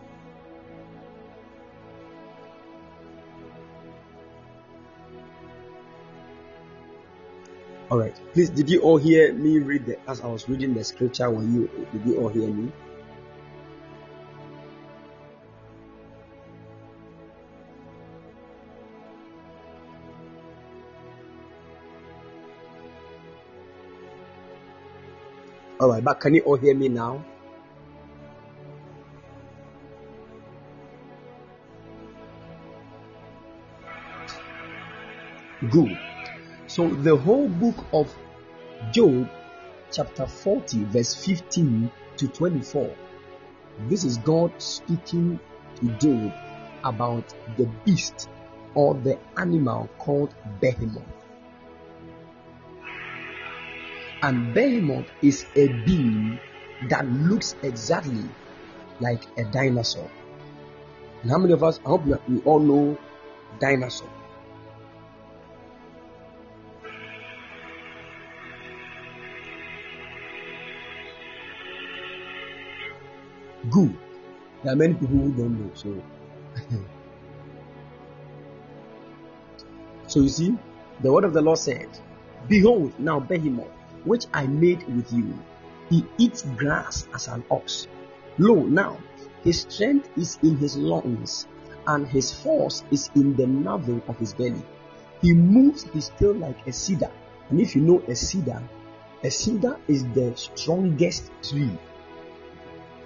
[7.91, 8.15] All right.
[8.33, 11.29] Please, did you all hear me read the, as I was reading the scripture?
[11.29, 12.71] When you did you all hear me?
[25.81, 27.25] All right, but can you all hear me now?
[35.75, 35.99] Good.
[36.69, 38.15] So the whole book of
[38.93, 39.29] Job,
[39.91, 42.95] chapter 40, verse 15 to 24.
[43.89, 45.41] This is God speaking
[45.81, 46.33] to Job
[46.85, 48.29] about the beast
[48.77, 51.03] or the animal called behemoth.
[54.23, 56.39] And behemoth is a being
[56.89, 58.23] that looks exactly
[59.01, 60.09] like a dinosaur.
[61.23, 62.97] And how many of us, I hope we all know
[63.59, 64.09] dinosaur.
[73.75, 73.97] Good.
[74.63, 75.71] There are many people who don't know.
[75.75, 76.01] So,
[80.07, 80.57] so you see,
[81.01, 81.89] the word of the Lord said,
[82.47, 83.67] Behold, now Behemoth,
[84.05, 85.37] which I made with you,
[85.91, 87.89] he eats grass as an ox.
[88.39, 88.97] Lo, now
[89.43, 91.49] his strength is in his lungs,
[91.89, 94.63] and his force is in the navel of his belly.
[95.21, 97.11] He moves his tail like a cedar.
[97.51, 98.63] And if you know a cedar,
[99.25, 101.77] a cedar is the strongest tree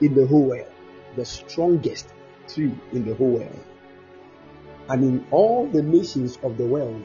[0.01, 0.71] in the whole world,
[1.17, 2.13] the strongest
[2.47, 3.65] tree in the whole world.
[4.89, 7.05] And in all the nations of the world,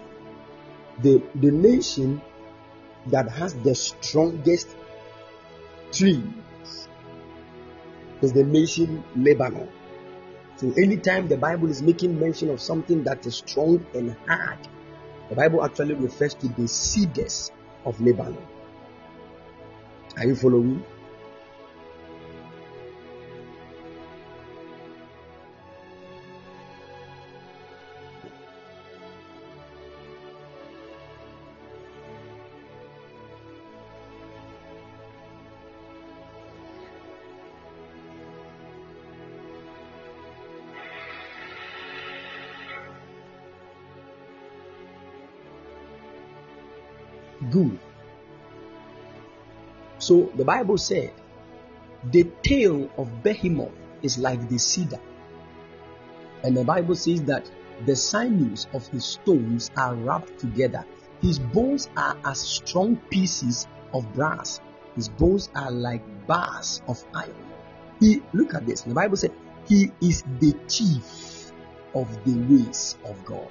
[1.02, 2.22] the, the nation
[3.08, 4.76] that has the strongest
[5.92, 6.88] trees
[8.22, 9.70] is the nation Lebanon.
[10.56, 14.60] So anytime the Bible is making mention of something that is strong and hard,
[15.30, 17.52] the Bible actually refers to the cedars
[17.86, 18.38] of Lebanon.
[20.18, 20.86] Are you following?
[50.44, 51.14] The Bible said,
[52.12, 53.72] the tail of Behemoth
[54.02, 55.00] is like the cedar.
[56.44, 57.50] And the Bible says that
[57.86, 60.86] the sinews of his stones are wrapped together.
[61.22, 64.60] His bones are as strong pieces of brass.
[64.98, 67.54] His bones are like bars of iron.
[68.02, 68.82] He look at this.
[68.82, 69.32] The Bible said
[69.70, 71.54] he is the chief
[71.96, 73.48] of the ways of God.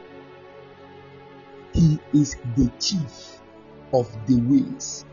[1.72, 3.40] He is the chief
[3.95, 5.07] of the ways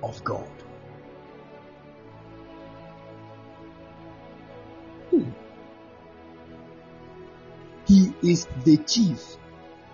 [0.00, 0.48] of God.
[7.94, 9.22] He is the chief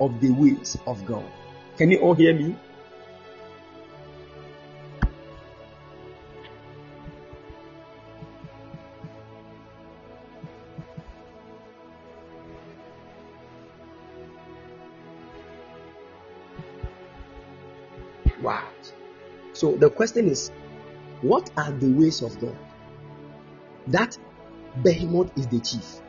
[0.00, 1.30] of the ways of God.
[1.76, 2.56] Can you all hear me?
[18.40, 18.66] Wow.
[19.52, 20.50] So the question is,
[21.20, 22.56] what are the ways of God?
[23.88, 24.16] That
[24.82, 26.00] behemoth is the chief.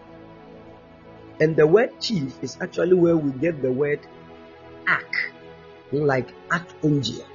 [1.41, 3.99] And the word chief is actually where we get the word
[4.87, 5.33] ark,
[5.91, 7.25] like archangel.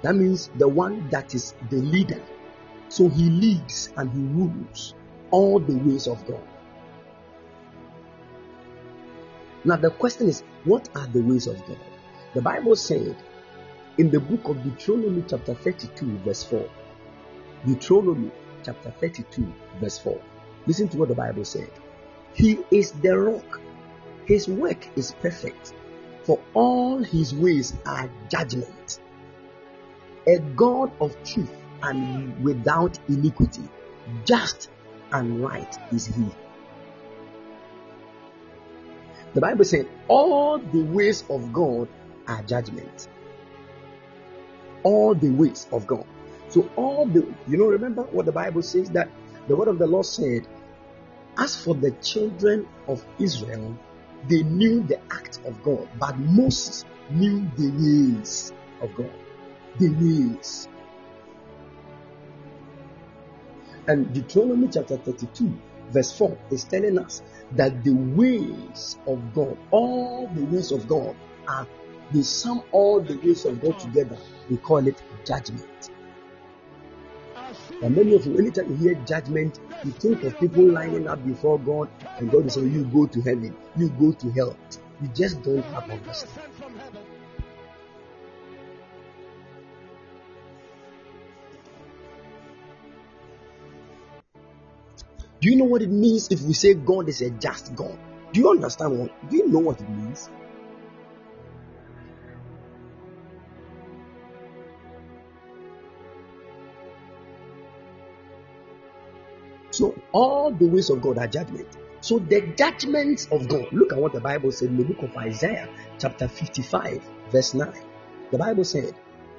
[0.00, 2.20] That means the one that is the leader.
[2.88, 4.94] So he leads and he rules
[5.30, 6.42] all the ways of God.
[9.64, 11.78] Now, the question is, what are the ways of God?
[12.32, 13.16] The Bible said
[13.98, 16.68] in the book of Deuteronomy, chapter 32, verse 4.
[17.66, 18.30] Deuteronomy,
[18.64, 20.18] chapter 32, verse 4.
[20.66, 21.70] Listen to what the Bible said.
[22.34, 23.60] He is the rock,
[24.26, 25.74] his work is perfect,
[26.22, 29.00] for all his ways are judgment.
[30.26, 31.50] A God of truth
[31.82, 33.68] and without iniquity,
[34.24, 34.70] just
[35.12, 36.26] and right is he.
[39.34, 41.88] The Bible says all the ways of God
[42.28, 43.08] are judgment.
[44.84, 46.04] All the ways of God.
[46.50, 49.08] So all the you know remember what the Bible says that
[49.48, 50.46] the word of the Lord said,
[51.38, 53.76] as for the children of Israel,
[54.28, 59.12] they knew the act of God, but Moses knew the ways of God.
[59.78, 60.68] The ways.
[63.88, 65.52] And Deuteronomy chapter 32,
[65.90, 67.22] verse 4 is telling us
[67.52, 71.16] that the ways of God, all the ways of God
[71.48, 71.66] are,
[72.12, 74.18] they sum all the ways of God together.
[74.48, 75.90] We call it judgment.
[77.82, 81.58] And many of you, anytime you hear judgment, you think of people lining up before
[81.58, 84.56] God and God is saying, You go to heaven, you go to hell.
[85.02, 86.52] You just don't have understanding.
[95.40, 97.98] Do you know what it means if we say God is a just God?
[98.32, 99.28] Do you understand what?
[99.28, 100.30] Do you know what it means?
[109.82, 111.66] So all the ways of God are judgment.
[112.02, 113.66] So the judgments of God.
[113.72, 115.68] Look at what the Bible said in the book of Isaiah,
[115.98, 117.72] chapter 55, verse 9.
[118.30, 118.94] The Bible said,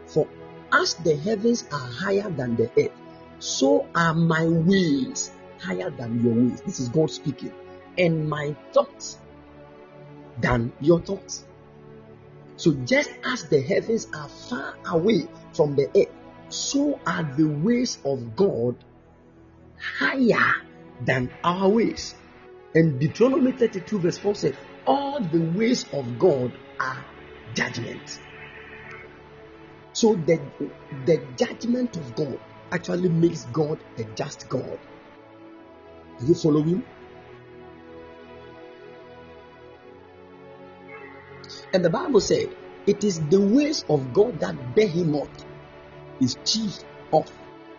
[0.06, 0.28] For
[0.74, 2.92] as the heavens are higher than the earth,
[3.40, 5.32] so are my ways
[5.62, 6.60] higher than your ways.
[6.60, 7.54] This is God speaking.
[7.98, 9.20] And my thoughts
[10.42, 11.46] than your thoughts.
[12.58, 16.14] So just as the heavens are far away from the earth,
[16.50, 18.76] so are the ways of God
[19.84, 20.56] higher
[21.02, 22.16] than our ways.
[22.76, 24.56] And Deuteronomy 32, verse 4 says,
[24.88, 27.06] All the ways of God are
[27.54, 28.20] judgment.
[29.94, 30.42] So the,
[31.06, 32.40] the judgment of God
[32.72, 34.80] actually makes God a just God.
[36.20, 36.84] Are you following?
[41.74, 42.56] And the Bible said,
[42.88, 45.46] It is the ways of God that Behemoth
[46.20, 47.32] is chief of.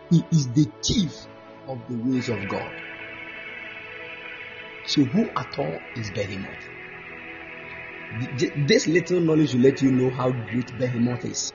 [0.09, 1.27] He is the chief
[1.67, 2.71] of the ways of God.
[4.83, 6.69] So, who at all is Behemoth?
[8.67, 11.53] This little knowledge will let you know how great Behemoth is.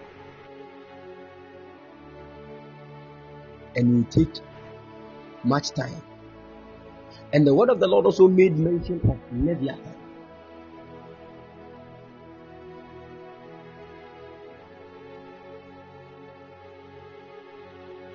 [3.76, 4.42] And will take
[5.44, 6.02] much time.
[7.32, 9.94] And the word of the Lord also made mention of Leviathan.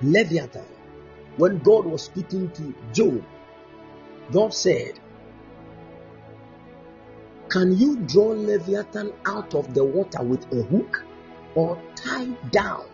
[0.02, 0.75] Leviathan.
[1.36, 3.22] When God was speaking to Job,
[4.32, 4.98] God said,
[7.50, 11.04] Can you draw Leviathan out of the water with a hook
[11.54, 12.86] or tie down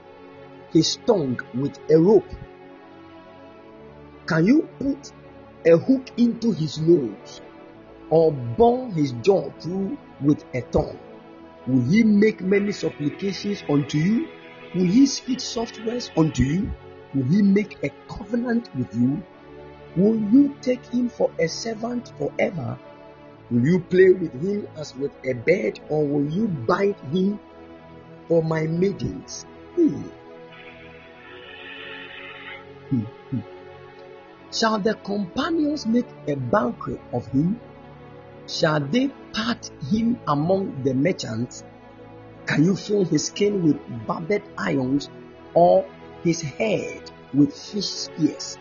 [0.70, 2.28] his tongue with a rope?
[4.26, 5.12] Can you put
[5.64, 7.40] a hook into his nose
[8.10, 10.98] or bore his jaw through with a thorn?
[11.66, 14.28] Will he make many supplications unto you?
[14.74, 16.70] Will he speak soft words unto you?
[17.14, 19.22] Will he make a covenant with you?
[19.96, 22.78] Will you take him for a servant forever?
[23.50, 27.38] Will you play with him as with a bird, or will you bind him
[28.28, 29.44] for my maidens?
[29.76, 30.02] Hmm.
[32.88, 33.40] Hmm, hmm.
[34.50, 37.60] Shall the companions make a banquet of him?
[38.46, 41.64] Shall they part him among the merchants?
[42.46, 45.10] Can you fill his skin with barbed irons
[45.54, 45.84] or
[46.22, 48.58] his head with fish spears?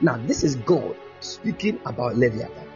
[0.00, 2.68] Now, this is God speaking about Leviathan.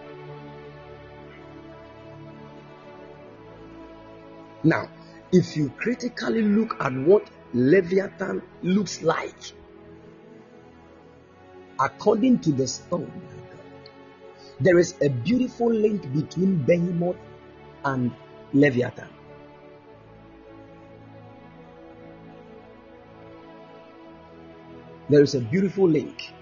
[4.64, 4.88] Now,
[5.32, 9.36] if you critically look at what Leviathan looks like,
[11.78, 13.10] according to the stone,
[14.60, 17.16] there is a beautiful link between Behemoth
[17.84, 18.12] and
[18.52, 19.08] Leviathan.
[25.08, 26.34] There is a beautiful link.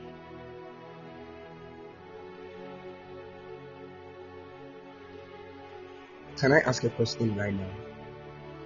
[6.37, 7.71] Can I ask a question right now?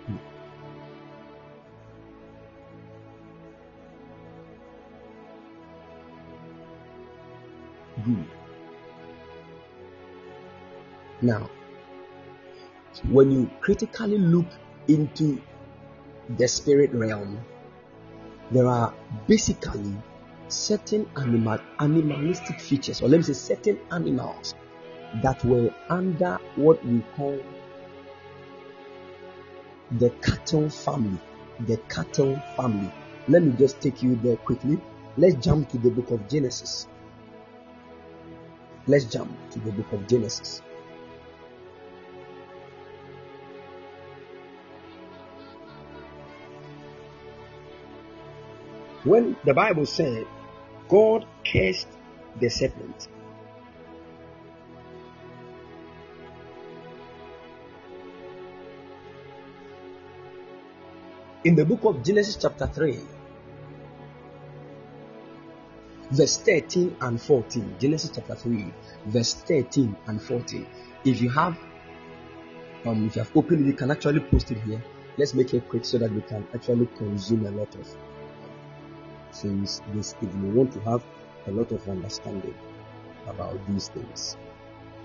[0.07, 0.17] Hmm.
[8.05, 8.27] Good.
[11.21, 11.51] Now,
[13.11, 14.47] when you critically look
[14.89, 15.43] into
[16.39, 17.45] the spirit realm,
[18.51, 18.93] there are
[19.27, 19.95] basically
[20.49, 24.55] certain animal animalistic features, or let me say certain animals
[25.23, 27.39] that were under what we call
[29.93, 31.19] the cattle family.
[31.67, 32.93] The cattle family.
[33.29, 34.81] Let me just take you there quickly.
[35.17, 36.87] Let's jump to the book of Genesis.
[38.87, 40.63] Let's jump to the book of Genesis.
[49.05, 50.27] When the Bible said
[50.89, 51.89] God cursed
[52.39, 53.09] the serpent,
[61.45, 62.99] in the book of Genesis, chapter 3,
[66.11, 67.77] verse 13 and 14.
[67.79, 68.73] Genesis chapter 3,
[69.07, 70.67] verse 13 and 14.
[71.05, 71.59] If you have
[72.85, 74.83] um if you have opened it, you can actually post it here.
[75.17, 77.97] Let's make it quick so that we can actually consume a lot of
[79.33, 80.53] since this evening.
[80.53, 81.03] We want to have
[81.47, 82.55] a lot of understanding
[83.27, 84.37] about these things.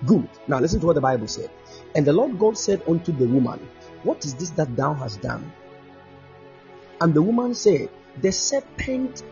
[0.05, 0.27] Good.
[0.47, 1.49] Now listen to what the Bible said.
[1.95, 3.59] And the Lord God said unto the woman,
[4.03, 5.51] What is this that thou hast done?
[7.01, 7.89] And the woman said,
[8.21, 9.23] The serpent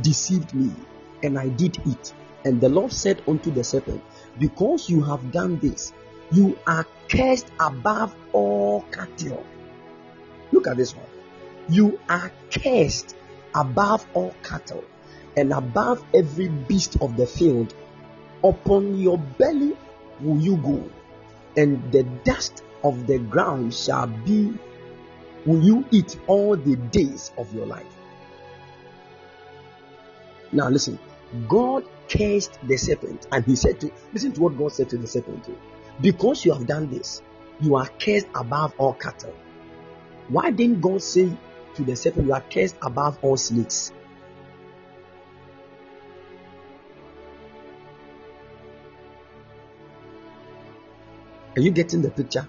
[0.00, 0.72] deceived me,
[1.22, 2.14] and I did eat.
[2.44, 4.02] And the Lord said unto the serpent,
[4.38, 5.92] Because you have done this,
[6.32, 9.44] you are cursed above all cattle.
[10.52, 11.06] Look at this one.
[11.68, 13.16] You are cursed
[13.56, 14.84] above all cattle
[15.36, 17.74] and above every beast of the field.
[18.44, 19.76] Upon your belly
[20.20, 20.88] will you go,
[21.56, 24.52] and the dust of the ground shall be
[25.46, 27.86] will you eat all the days of your life.
[30.52, 30.98] Now listen,
[31.48, 35.06] God cursed the serpent, and he said to listen to what God said to the
[35.06, 35.48] serpent.
[36.00, 37.22] Because you have done this,
[37.60, 39.34] you are cursed above all cattle.
[40.28, 41.32] Why didn't God say
[41.76, 43.92] to the serpent, You are cursed above all snakes?
[51.56, 52.46] Are you getting the picture?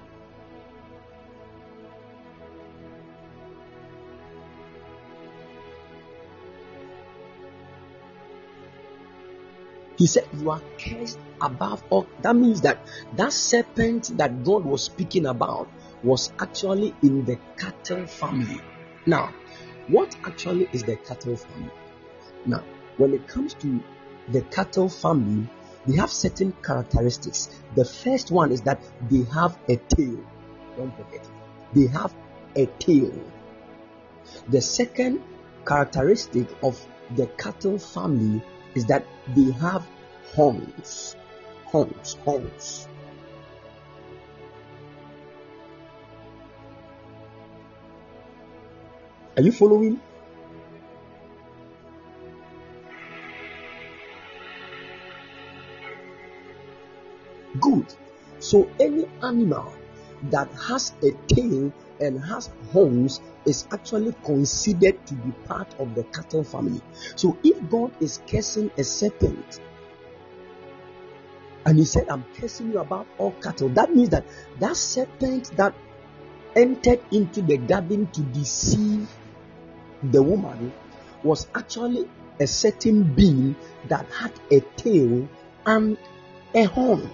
[9.98, 12.08] He said, You are cursed above all.
[12.22, 12.80] That means that
[13.16, 15.70] that serpent that God was speaking about
[16.04, 18.62] was actually in the cattle family.
[19.08, 19.34] Now,
[19.88, 21.72] what actually is the cattle family?
[22.46, 22.62] Now,
[22.98, 23.82] when it comes to
[24.28, 25.48] the cattle family,
[25.86, 27.48] they have certain characteristics.
[27.76, 30.20] The first one is that they have a tail.
[30.76, 31.26] Don't forget,
[31.74, 32.14] they have
[32.58, 33.14] a tail.
[34.50, 35.24] The second
[35.66, 36.78] characteristic of
[37.16, 38.44] the cattle family
[38.76, 39.88] is that they have
[40.36, 41.16] horns.
[41.68, 42.90] Horns, horns.
[49.38, 50.02] Are you following?
[57.62, 57.86] Good.
[58.40, 59.72] So any animal
[60.32, 66.04] that has a tail and has horns is actually considered to be part of the
[66.06, 66.82] cattle family.
[67.16, 69.60] So if God is cursing a serpent,
[71.64, 74.26] and he said, I'm cursing you about all cattle, that means that
[74.60, 75.76] that serpent that
[76.56, 79.08] entered into the garden to deceive
[80.04, 80.74] the woman
[81.24, 82.08] was actually
[82.40, 83.56] a certain being
[83.88, 85.28] that had a tail
[85.66, 85.98] and
[86.54, 87.10] a horn.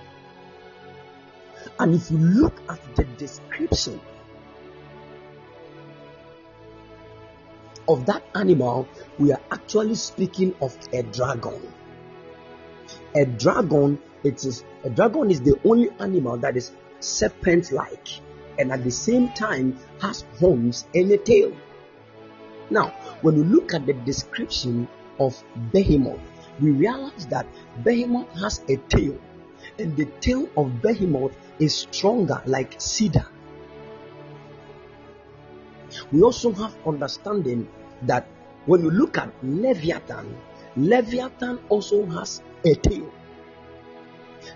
[1.80, 4.00] And if you look at the description
[7.88, 11.74] of that animal, we are actually speaking of a dragon.
[13.16, 18.08] A dragon, it is a dragon is the only animal that is serpent-like
[18.58, 21.54] and at the same time has horns and a tail.
[22.70, 24.88] Now, when we look at the description
[25.20, 26.20] of behemoth,
[26.62, 27.46] we realize that
[27.84, 29.18] behemoth has a tail,
[29.80, 33.28] and the tail of behemoth is stronger like cedar.
[36.12, 37.68] We also have understanding
[38.04, 38.28] that
[38.66, 40.36] when you look at Leviathan,
[40.76, 43.12] Leviathan also has a tail.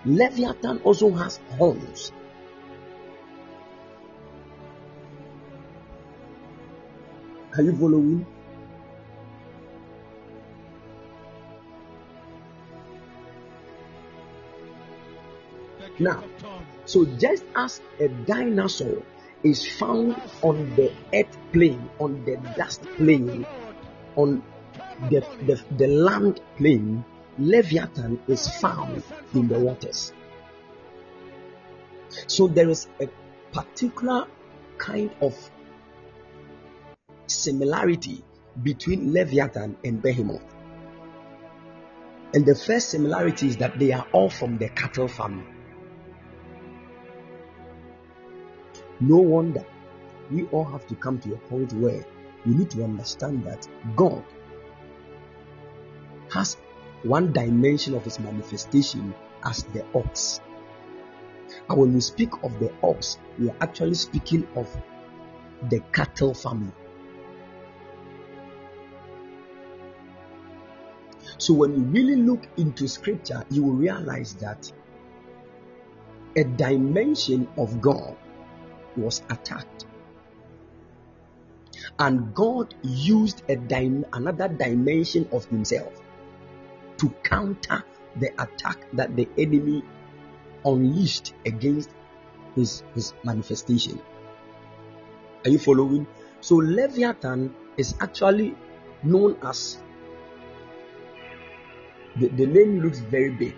[0.04, 2.12] Leviathan also has horns.
[7.58, 8.24] Are you following?
[15.98, 16.22] Now.
[16.84, 19.02] So just as a dinosaur
[19.42, 23.44] is found on the earth plane, on the dust plane,
[24.14, 24.44] on
[25.10, 27.04] the, the, the land plane,
[27.38, 29.02] Leviathan is found
[29.34, 30.12] in the waters.
[32.28, 33.08] So there is a
[33.52, 34.28] particular
[34.78, 35.34] kind of
[37.30, 38.24] similarity
[38.62, 40.54] between Leviathan and Behemoth.
[42.34, 45.46] And the first similarity is that they are all from the cattle family.
[49.00, 49.64] No wonder
[50.30, 52.04] we all have to come to a point where
[52.44, 53.66] we need to understand that
[53.96, 54.22] God
[56.32, 56.56] has
[57.02, 59.14] one dimension of his manifestation
[59.44, 60.40] as the ox.
[61.68, 64.68] And when we speak of the ox, we are actually speaking of
[65.68, 66.72] the cattle family.
[71.38, 74.70] So when you really look into scripture, you will realize that
[76.36, 78.16] a dimension of God
[78.96, 79.86] was attacked.
[81.98, 83.54] And God used a
[84.12, 85.92] another dimension of Himself
[86.98, 87.84] to counter
[88.16, 89.82] the attack that the enemy
[90.64, 91.90] unleashed against
[92.54, 94.00] his, his manifestation.
[95.44, 96.06] Are you following?
[96.40, 98.56] So, Leviathan is actually
[99.02, 99.78] known as
[102.18, 103.54] the, the name looks very big.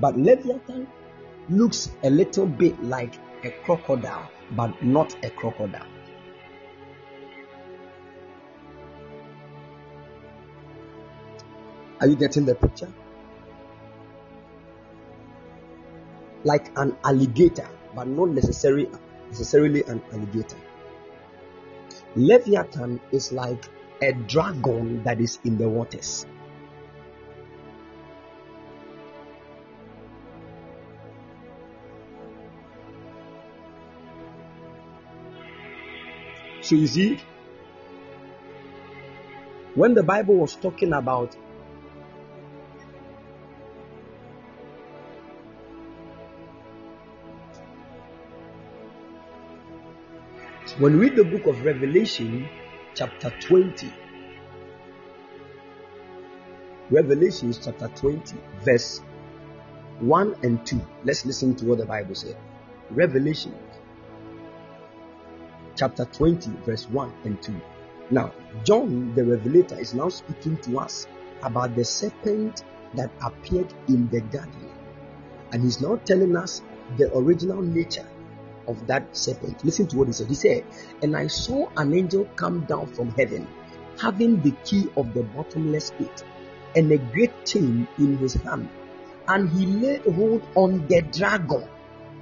[0.00, 0.86] But Leviathan
[1.48, 5.86] looks a little bit like a crocodile, but not a crocodile.
[12.00, 12.92] Are you getting the picture?
[16.44, 18.88] Like an alligator, but not necessarily
[19.30, 20.58] necessarily an alligator.
[22.14, 23.64] Leviathan is like
[24.02, 26.26] a dragon that is in the waters.
[36.60, 37.20] So you see,
[39.74, 41.36] when the Bible was talking about
[50.78, 52.48] when we read the book of Revelation,
[52.94, 53.92] chapter 20,
[56.90, 59.00] Revelation chapter 20, verse
[60.00, 60.80] 1 and 2.
[61.04, 62.36] Let's listen to what the Bible said.
[62.90, 63.54] Revelation
[65.76, 67.54] chapter 20, verse 1 and 2.
[68.10, 68.32] Now,
[68.64, 71.06] John the Revelator is now speaking to us
[71.44, 72.64] about the serpent
[72.94, 74.70] that appeared in the garden.
[75.52, 76.62] And he's now telling us
[76.96, 78.08] the original nature
[78.66, 79.64] of that serpent.
[79.64, 80.28] Listen to what he said.
[80.28, 80.64] He said,
[81.02, 83.46] And I saw an angel come down from heaven,
[84.00, 86.24] having the key of the bottomless pit,
[86.76, 88.68] and a great chain in his hand.
[89.28, 91.68] And he laid hold on the dragon.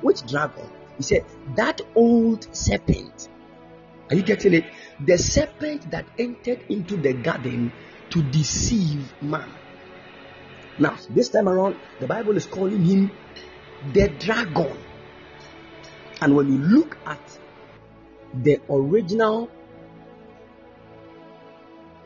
[0.01, 0.69] Which dragon?
[0.97, 1.25] He said,
[1.57, 3.29] That old serpent
[4.13, 4.65] are you getting it?
[5.01, 7.73] The serpent that entered into the garden
[8.11, 9.49] to deceive man.
[10.79, 13.11] Now, this time around, the Bible is calling him
[13.95, 14.77] the dragon.
[16.23, 17.39] And when you look at
[18.33, 19.51] the original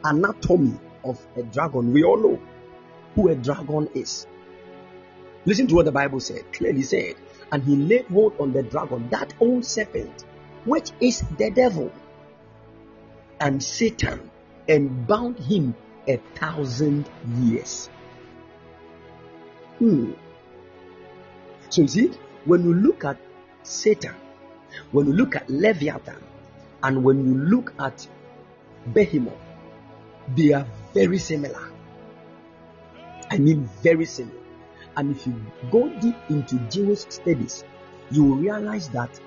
[0.02, 2.40] anatomy of a dragon, we all know
[3.14, 4.26] who a dragon is.
[5.44, 6.51] Listen to what the Bible said.
[6.55, 7.16] Clearly said,
[7.52, 10.24] and he laid hold on the dragon, that old serpent
[10.64, 11.93] which is the devil,
[13.38, 14.30] and Satan,
[14.66, 15.74] and bound him
[16.09, 17.09] a thousand
[17.40, 17.88] years.
[19.78, 20.12] Hmm.
[21.68, 22.12] So you see,
[22.47, 23.18] when you look at
[23.66, 24.14] Satan,
[24.93, 26.22] when you look at Leviathan,
[26.82, 28.06] and when you look at
[28.93, 29.34] Behemoth,
[30.34, 31.70] they are very similar.
[33.30, 34.40] I mean, very similar.
[34.97, 35.34] And if you
[35.70, 37.64] go deep into Jewish studies,
[38.10, 39.20] you will realize that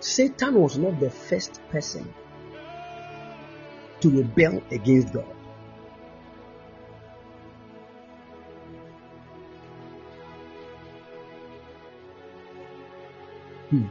[0.00, 2.12] Satan was not the first person
[4.00, 5.26] to rebel against God.
[13.74, 13.86] Hmm.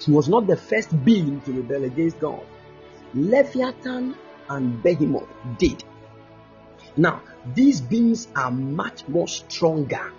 [0.00, 2.44] He was not the first being to rebel against God.
[3.14, 4.14] Leviathan
[4.50, 5.82] and Behemoth did.
[6.96, 7.22] Now,
[7.54, 10.12] these beings are much more stronger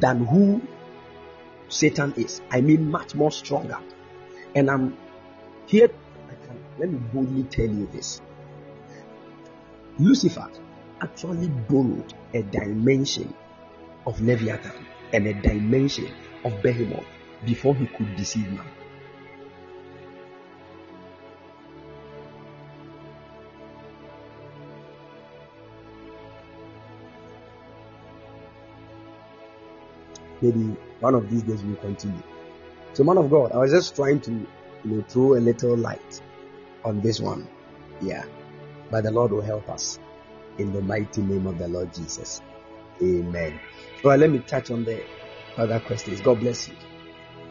[0.00, 0.62] than who
[1.68, 2.40] Satan is.
[2.50, 3.78] I mean, much more stronger.
[4.54, 4.96] And I'm
[5.66, 5.88] here.
[6.46, 8.22] Can, let me boldly tell you this
[9.98, 10.48] Lucifer
[11.02, 13.34] actually borrowed a dimension
[14.06, 16.08] of Leviathan and a dimension
[16.44, 17.04] of Behemoth
[17.44, 18.66] before he could deceive man.
[30.40, 32.22] maybe one of these days we'll continue.
[32.92, 34.46] So, man of God, I was just trying to you
[34.84, 36.20] know throw a little light
[36.84, 37.48] on this one.
[38.00, 38.24] Yeah.
[38.90, 39.98] But the Lord will help us
[40.58, 42.40] in the mighty name of the Lord Jesus.
[43.02, 43.60] Amen.
[44.02, 45.02] All right, let me touch on the
[45.56, 46.20] other questions.
[46.20, 46.74] God bless you.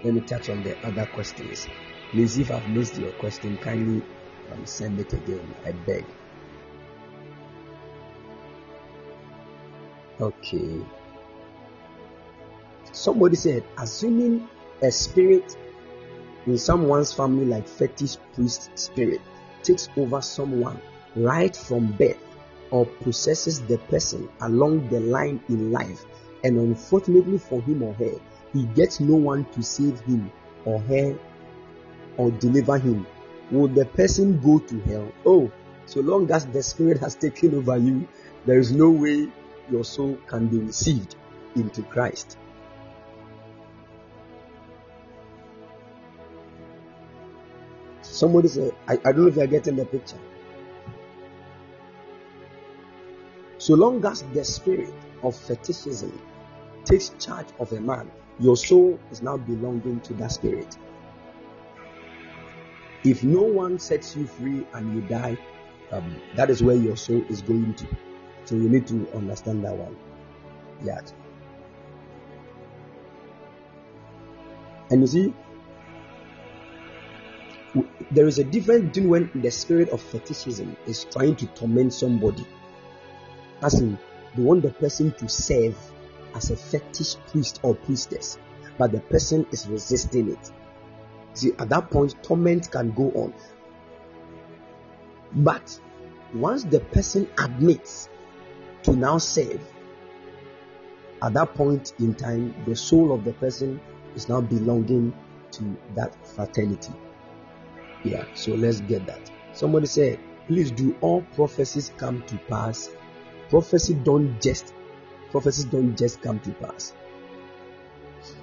[0.03, 1.67] Let me touch on the other questions.
[2.11, 4.03] Please, if I've missed your question, kindly
[4.51, 5.53] um, send it again.
[5.65, 6.05] I beg.
[10.19, 10.81] Okay.
[12.91, 14.47] Somebody said, assuming
[14.81, 15.57] a spirit
[16.45, 19.21] in someone's family, like fetish priest spirit,
[19.63, 20.79] takes over someone
[21.15, 22.17] right from birth
[22.71, 26.05] or possesses the person along the line in life,
[26.43, 28.19] and unfortunately for him or her,
[28.57, 30.31] he gets no one to save him
[30.65, 31.17] or her
[32.17, 33.05] or deliver him,
[33.51, 35.11] will the person go to hell?
[35.25, 35.51] Oh,
[35.85, 38.07] so long as the spirit has taken over you,
[38.45, 39.29] there is no way
[39.69, 41.15] your soul can be received
[41.55, 42.37] into Christ.
[48.01, 50.17] Somebody say, I, I don't know if you're getting the picture.
[53.59, 54.93] So long as the spirit
[55.23, 56.19] of fetishism
[56.85, 58.09] takes charge of a man,
[58.39, 60.77] your soul is now belonging to that spirit.
[63.03, 65.37] If no one sets you free and you die,
[65.91, 67.87] um, that is where your soul is going to.
[68.45, 69.95] So you need to understand that one.
[70.83, 71.01] Yeah.
[74.89, 75.33] And you see,
[78.11, 82.45] there is a difference between when the spirit of fetishism is trying to torment somebody,
[83.61, 83.97] as in
[84.35, 85.77] they want the person to serve
[86.35, 88.37] as a fetish priest or priestess,
[88.77, 90.51] but the person is resisting it.
[91.33, 93.33] See, at that point, torment can go on.
[95.33, 95.79] But
[96.33, 98.09] once the person admits
[98.83, 99.61] to now serve,
[101.21, 103.79] at that point in time, the soul of the person
[104.15, 105.13] is now belonging
[105.51, 106.93] to that fraternity.
[108.03, 109.31] Yeah, so let's get that.
[109.53, 112.89] Somebody said, please do all prophecies come to pass?
[113.49, 114.73] Prophecy don't just
[115.31, 116.93] prophecies don't just come to pass.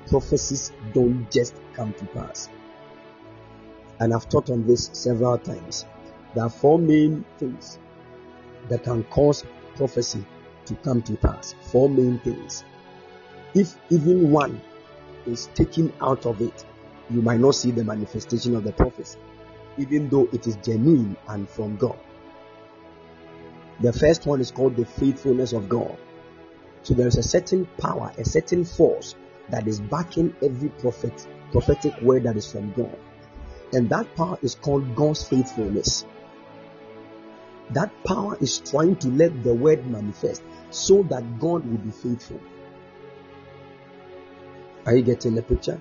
[0.09, 2.49] Prophecies don't just come to pass.
[4.01, 5.87] And I've taught on this several times.
[6.35, 7.79] There are four main things
[8.69, 9.45] that can cause
[9.77, 10.25] prophecy
[10.67, 11.55] to come to pass.
[11.71, 12.65] Four main things.
[13.55, 14.61] If even one
[15.27, 16.65] is taken out of it,
[17.11, 19.19] you might not see the manifestation of the prophecy,
[19.79, 21.99] even though it is genuine and from God.
[23.81, 25.97] The first one is called the faithfulness of God.
[26.85, 29.17] So there is a certain power, a certain force
[29.49, 32.97] that is backing every prophet, prophetic word that is from God.
[33.73, 36.05] And that power is called God's faithfulness.
[37.71, 42.41] That power is trying to let the word manifest so that God will be faithful.
[44.85, 45.81] Are you getting the picture?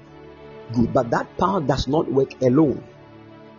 [0.73, 0.93] Good.
[0.93, 2.81] But that power does not work alone.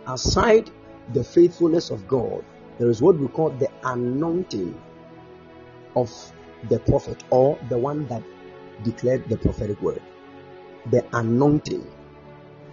[0.07, 0.71] Aside
[1.13, 2.43] the faithfulness of God,
[2.79, 4.81] there is what we call the anointing
[5.95, 6.11] of
[6.69, 8.23] the prophet or the one that
[8.83, 10.01] declared the prophetic word.
[10.91, 11.85] The anointing.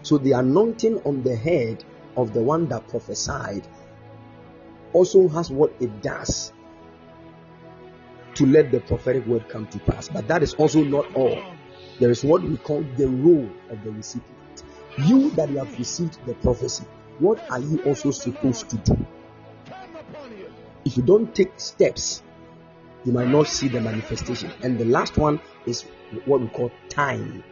[0.03, 1.85] So the anointing on the head
[2.17, 3.67] of the one that prophesied
[4.93, 6.53] also has what it does
[8.35, 10.09] to let the prophetic word come to pass.
[10.09, 11.43] But that is also not all.
[12.01, 14.65] There is what we call the role of the recipient.
[15.07, 16.85] You that you have received the prophecy,
[17.19, 19.07] what are you also supposed to do?
[20.85, 22.23] If you don't take steps,
[23.05, 24.53] you might not see the manifestation.
[24.63, 25.83] And the last one is
[26.25, 27.43] what we call time.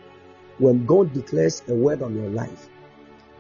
[0.59, 2.69] When God declares a word on your life,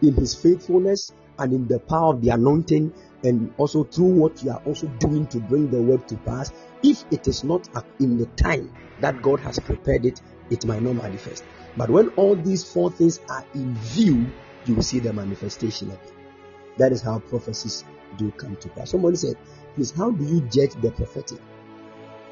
[0.02, 2.92] in His faithfulness and in the power of the anointing,
[3.22, 7.04] and also through what you are also doing to bring the word to pass, if
[7.10, 7.68] it is not
[7.98, 10.20] in the time that God has prepared it,
[10.50, 11.44] it might not manifest.
[11.76, 14.26] But when all these four things are in view,
[14.64, 16.12] you will see the manifestation of it.
[16.78, 17.84] That is how prophecies
[18.16, 18.90] do come to pass.
[18.90, 19.36] Somebody said,
[19.74, 21.38] Please, how do you judge the prophetic?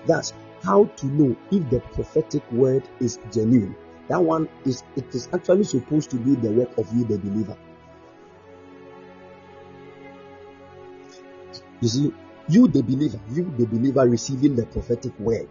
[0.07, 3.77] That's how to know if the prophetic word is genuine.
[4.09, 7.57] That one is it is actually supposed to be the work of you, the believer.
[11.81, 12.15] You see,
[12.49, 15.49] you the believer, you the believer receiving the prophetic word,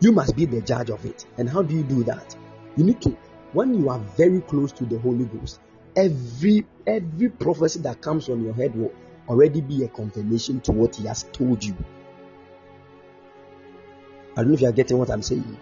[0.00, 1.26] you must be the judge of it.
[1.38, 2.34] And how do you do that?
[2.76, 3.16] You need to,
[3.52, 5.60] when you are very close to the Holy Ghost,
[5.94, 8.92] every every prophecy that comes on your head will
[9.28, 11.74] already be a confirmation to what He has told you.
[14.36, 15.56] I don't know if you are getting what I'm saying.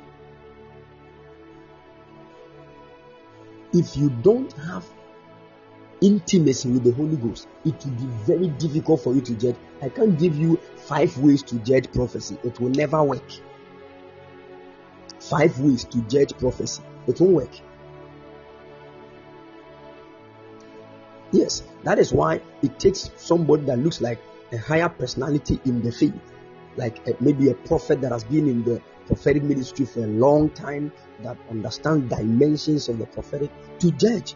[3.72, 4.84] If you don't have
[6.00, 9.56] intimacy with the Holy Ghost, it will be very difficult for you to judge.
[9.80, 13.30] I can't give you five ways to judge prophecy, it will never work.
[15.20, 17.50] Five ways to judge prophecy, It won't work.
[21.32, 24.20] Yes, that is why it takes somebody that looks like
[24.52, 26.14] a higher personality in the faith,
[26.76, 30.50] like a, maybe a prophet that has been in the prophetic ministry for a long
[30.50, 30.92] time,
[31.22, 34.34] that understands dimensions of the prophetic to judge.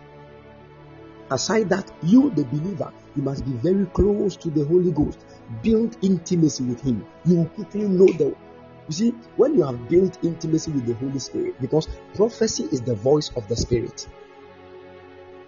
[1.31, 5.19] Aside that, you, the believer, you must be very close to the Holy Ghost,
[5.62, 7.06] build intimacy with Him.
[7.27, 8.35] You will quickly know the.
[8.89, 12.94] You see, when you have built intimacy with the Holy Spirit, because prophecy is the
[12.94, 14.09] voice of the Spirit.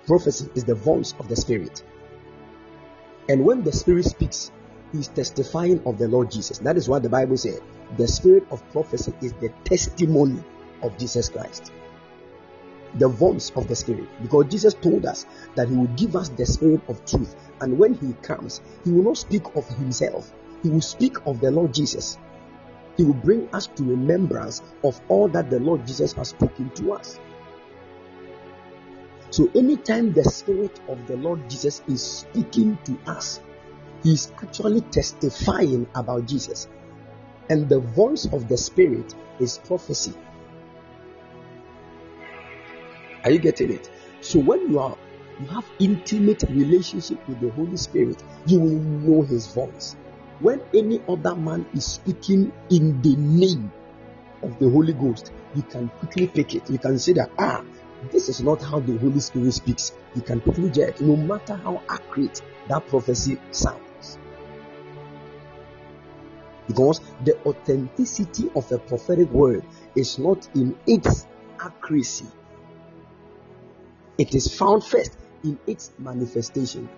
[0.06, 1.82] Prophecy is the voice of the Spirit.
[3.30, 4.50] And when the Spirit speaks,
[4.94, 6.58] is testifying of the Lord Jesus.
[6.58, 7.60] That is what the Bible said.
[7.96, 10.42] The Spirit of prophecy is the testimony
[10.82, 11.72] of Jesus Christ.
[12.94, 14.08] The voice of the Spirit.
[14.22, 17.34] Because Jesus told us that He will give us the Spirit of truth.
[17.60, 21.50] And when He comes, He will not speak of Himself, He will speak of the
[21.50, 22.18] Lord Jesus.
[22.96, 26.92] He will bring us to remembrance of all that the Lord Jesus has spoken to
[26.92, 27.18] us.
[29.30, 33.40] So, anytime the Spirit of the Lord Jesus is speaking to us,
[34.02, 36.68] He is actually testifying about Jesus.
[37.48, 40.14] And the voice of the Spirit is prophecy.
[43.24, 43.90] Are you getting it?
[44.20, 44.96] So, when you are
[45.40, 49.96] you have intimate relationship with the Holy Spirit, you will know His voice.
[50.40, 53.72] When any other man is speaking in the name
[54.42, 56.70] of the Holy Ghost, you can quickly pick it.
[56.70, 57.62] You can say that ah,
[58.10, 59.92] this is not how the Holy Spirit speaks.
[60.14, 63.89] You can quickly judge, no matter how accurate that prophecy sounds.
[66.70, 69.64] Because the authenticity of a prophetic word
[69.96, 71.26] is not in its
[71.60, 72.26] accuracy,
[74.16, 76.88] it is found first in its manifestation.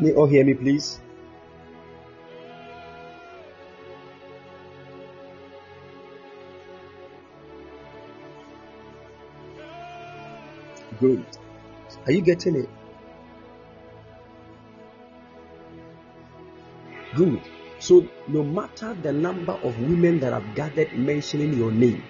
[0.00, 0.98] Can you all hear me, please?
[10.98, 11.22] Good.
[12.06, 12.70] Are you getting it?
[17.14, 17.42] Good.
[17.78, 22.02] So, no matter the number of women that have gathered mentioning your name,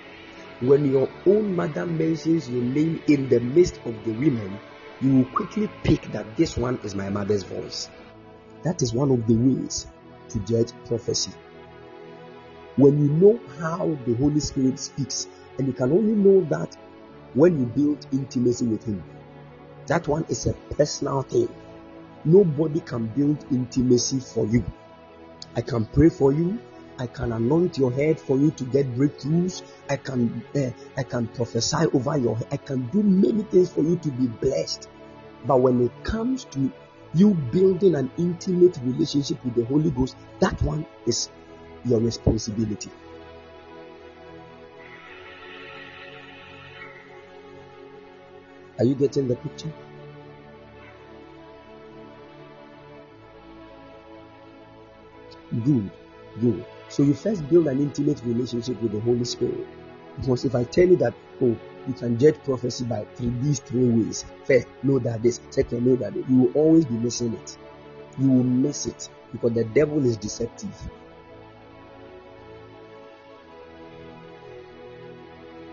[0.61, 4.61] when your own mother mentions your name in the midst of the women,
[5.01, 7.89] you will quickly pick that this one is my mother's voice.
[8.63, 9.87] That is one of the ways
[10.29, 11.33] to judge prophecy.
[12.77, 15.27] When you know how the Holy Spirit speaks,
[15.59, 16.77] and you can only know that
[17.35, 19.03] when you build intimacy with Him,
[19.87, 21.49] that one is a personal thing.
[22.25, 24.65] Nobody can build intimacy for you.
[25.57, 26.59] I can pray for you.
[27.01, 29.63] I can anoint your head for you to get breakthroughs.
[29.89, 30.69] I can uh,
[30.99, 32.49] I can prophesy over your head.
[32.53, 34.87] I can do many things for you to be blessed.
[35.47, 36.71] But when it comes to
[37.15, 41.31] you building an intimate relationship with the Holy Ghost, that one is
[41.87, 42.91] your responsibility.
[48.79, 49.73] Are you getting the picture?
[55.65, 55.91] Good,
[56.41, 56.65] good.
[56.89, 59.67] So you first build an intimate relationship with the Holy Spirit.
[60.19, 63.89] Because if I tell you that, oh, you can judge prophecy by three, these three
[63.89, 64.25] ways.
[64.45, 65.41] First, know that this.
[65.51, 67.57] Second, know that you will always be missing it.
[68.19, 70.75] You will miss it because the devil is deceptive.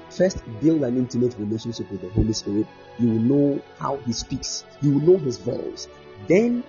[0.10, 2.66] First, build an intimate relationship with the Holy Spirit.
[3.00, 5.88] You will know how He speaks, you will know His voice.
[6.28, 6.64] Then,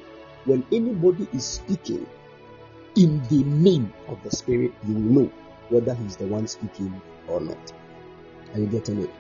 [0.44, 2.06] when anybody is speaking
[2.98, 5.32] in the name of the Spirit, you will know
[5.68, 7.72] whether He's the one speaking or not.
[8.52, 9.10] Are you getting it?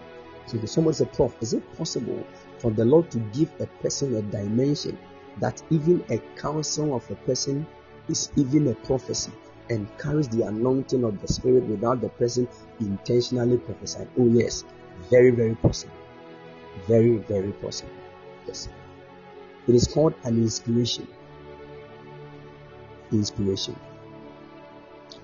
[0.46, 2.26] So if someone says, Prof, is it possible
[2.58, 4.98] for the Lord to give a person a dimension
[5.38, 7.66] that even a counsel of a person
[8.08, 9.30] is even a prophecy
[9.70, 12.48] and carries the anointing of the Spirit without the person
[12.80, 14.08] intentionally prophesying?
[14.18, 14.64] Oh, yes,
[15.08, 15.94] very, very possible.
[16.88, 17.92] Very, very possible.
[18.46, 18.68] Yes.
[19.68, 21.06] It is called an inspiration.
[23.12, 23.76] Inspiration.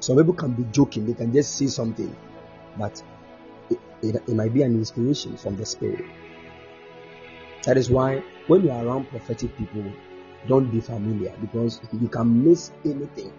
[0.00, 2.14] Some people can be joking, they can just say something,
[2.78, 3.02] but
[3.70, 6.04] it, it might be an inspiration from the Spirit.
[7.64, 9.84] That is why when you are around prophetic people,
[10.46, 13.32] don't be familiar because you can miss anything.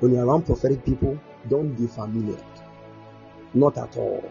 [0.00, 1.18] When you are around prophetic people,
[1.48, 2.42] don't be familiar.
[3.54, 4.28] Not at all.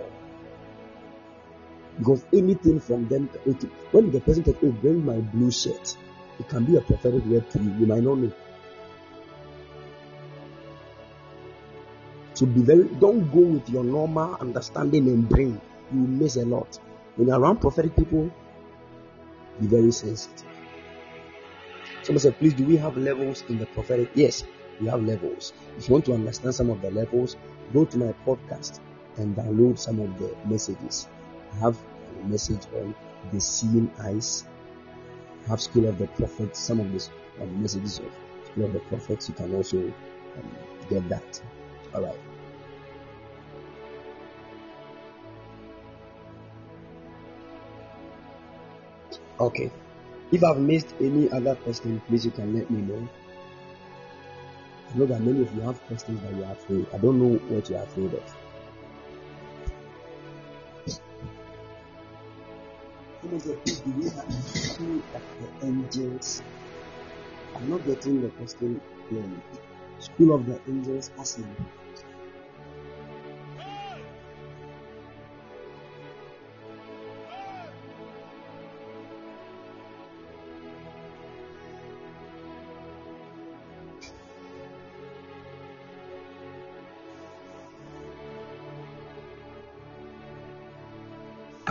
[1.98, 3.30] Because anything from them,
[3.92, 5.96] when the person says, Oh, bring my blue shirt,
[6.40, 7.74] it can be a prophetic word to you.
[7.80, 8.32] You might not know.
[12.36, 15.60] So be very, don't go with your normal understanding and brain.
[15.94, 16.78] You miss a lot.
[17.16, 18.30] When you're around prophetic people,
[19.62, 20.46] be very sensitive.
[22.04, 24.12] Someone said, please, do we have levels in the prophetic?
[24.16, 24.44] Yes,
[24.82, 25.54] we have levels.
[25.78, 27.38] If you want to understand some of the levels,
[27.74, 28.82] go to my podcast
[29.18, 31.08] and download some of the messages.
[31.54, 31.80] I have
[32.22, 32.94] a message on
[33.32, 34.44] the seeing eyes.
[35.46, 37.10] I have School of the Prophets, some of the,
[37.46, 38.12] messages of
[38.52, 39.30] School of the Prophets.
[39.30, 40.52] You can also um,
[40.90, 41.42] get that.
[41.94, 42.25] All right.
[49.40, 49.72] Okay.
[50.32, 53.08] If I've missed any other question, please you can let me know.
[54.94, 56.88] I know that many of you have questions that you are afraid.
[56.94, 58.36] I don't know what you are afraid of.
[63.24, 63.58] Of the
[65.64, 66.42] angels?
[67.56, 68.80] I'm not getting the question
[69.10, 69.42] clearly.
[70.00, 71.38] School of the angels as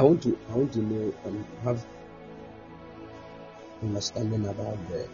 [0.04, 1.84] want to I want to know and have
[3.82, 5.08] understanding about the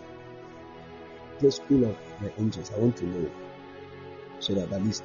[1.41, 2.71] the school of the angels.
[2.75, 3.31] I want to know
[4.39, 5.05] so that at least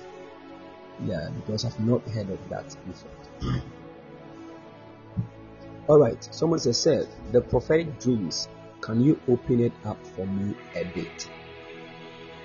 [1.03, 3.61] yeah, because I've not heard of that before.
[5.87, 8.47] All right, someone says, "Sir, the prophetic dreams.
[8.81, 11.29] Can you open it up for me a bit?"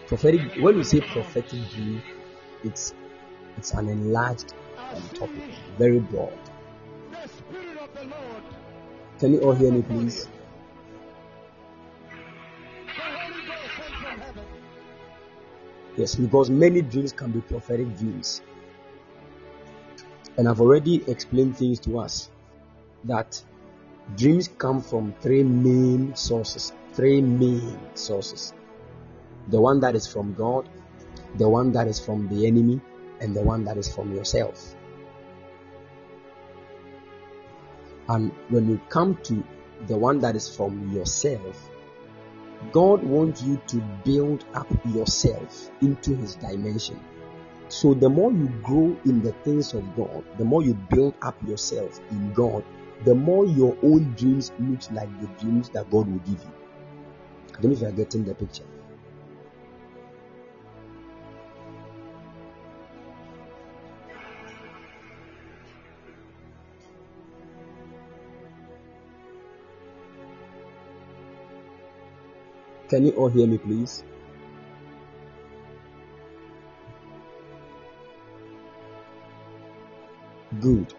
[0.09, 0.41] Prophetic.
[0.57, 2.03] When we say prophetic dream,
[2.65, 2.95] it's
[3.57, 4.55] it's an enlarged
[4.95, 5.45] um, topic,
[5.79, 6.39] very broad.
[9.21, 10.27] Can you all hear me, please?
[15.95, 18.41] Yes, because many dreams can be prophetic dreams.
[20.39, 22.31] And I've already explained things to us
[23.05, 23.43] that
[24.17, 26.73] dreams come from three main sources.
[26.95, 28.55] Three main sources.
[29.49, 30.67] The one that is from God,
[31.37, 32.81] the one that is from the enemy,
[33.21, 34.75] and the one that is from yourself.
[38.11, 39.45] And when you come to
[39.87, 41.71] the one that is from yourself,
[42.73, 46.99] God wants you to build up yourself into His dimension.
[47.69, 51.41] So the more you grow in the things of God, the more you build up
[51.47, 52.65] yourself in God,
[53.05, 56.53] the more your own dreams look like the dreams that God will give you.
[57.57, 58.65] I don't know if you are getting the picture.
[72.91, 74.03] Can you all hear me, please?
[80.61, 80.93] Good.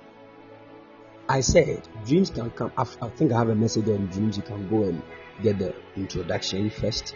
[1.27, 2.71] I said dreams can come.
[2.77, 4.37] I think I have a message on dreams.
[4.37, 5.01] You can go and
[5.43, 7.13] get the introduction first.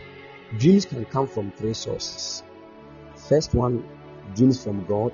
[0.58, 2.44] Dreams can come from three sources.
[3.16, 3.82] First one,
[4.36, 5.14] dreams from God,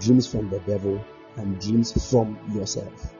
[0.00, 1.00] dreams from the devil,
[1.36, 3.14] and dreams from yourself.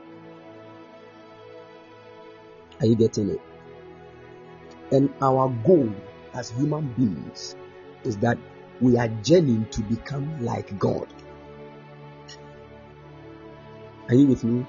[2.80, 3.40] Are you getting it?
[4.92, 5.92] And our goal
[6.34, 7.56] as human beings
[8.04, 8.38] is that
[8.80, 11.08] we are journeying to become like God.
[14.08, 14.64] Are you with me?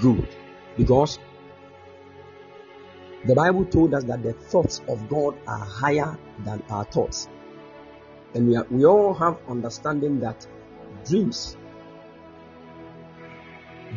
[0.00, 0.28] Good.
[0.76, 1.18] Because
[3.24, 7.28] the Bible told us that the thoughts of God are higher than our thoughts.
[8.34, 10.46] And we, are, we all have understanding that
[11.04, 11.56] dreams.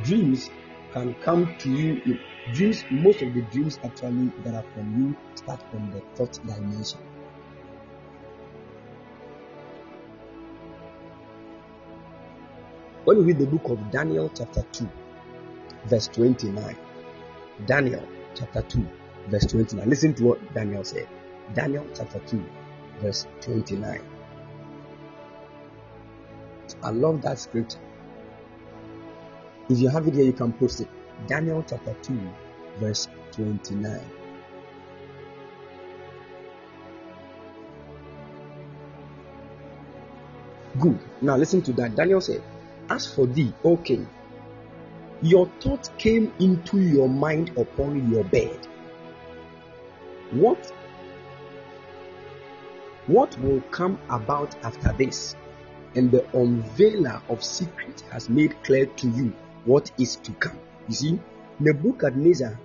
[0.03, 0.49] Dreams
[0.93, 2.19] can come to you
[2.53, 2.83] dreams.
[2.91, 6.99] Most of the dreams actually that are from you start from the thought dimension.
[13.03, 14.87] When you read the book of daniel chapter 2
[15.85, 16.77] verse 29
[17.65, 18.87] daniel chapter 2
[19.27, 21.07] verse 29 listen to what daniel said.
[21.55, 22.43] Daniel chapter 2
[23.01, 24.01] verse 29
[26.83, 27.79] I love that scripture.
[29.69, 30.87] If you have it here, you can post it.
[31.27, 32.19] Daniel chapter 2,
[32.79, 34.01] verse 29.
[40.79, 40.99] Good.
[41.21, 41.95] Now listen to that.
[41.95, 42.41] Daniel said,
[42.89, 44.07] As for thee, O king,
[45.21, 48.67] your thought came into your mind upon your bed.
[50.31, 50.73] What?
[53.07, 55.35] What will come about after this?
[55.95, 59.33] And the unveiler of secret has made clear to you
[59.65, 60.57] what is to come.
[60.87, 61.19] You see,
[61.59, 62.57] Nebuchadnezzar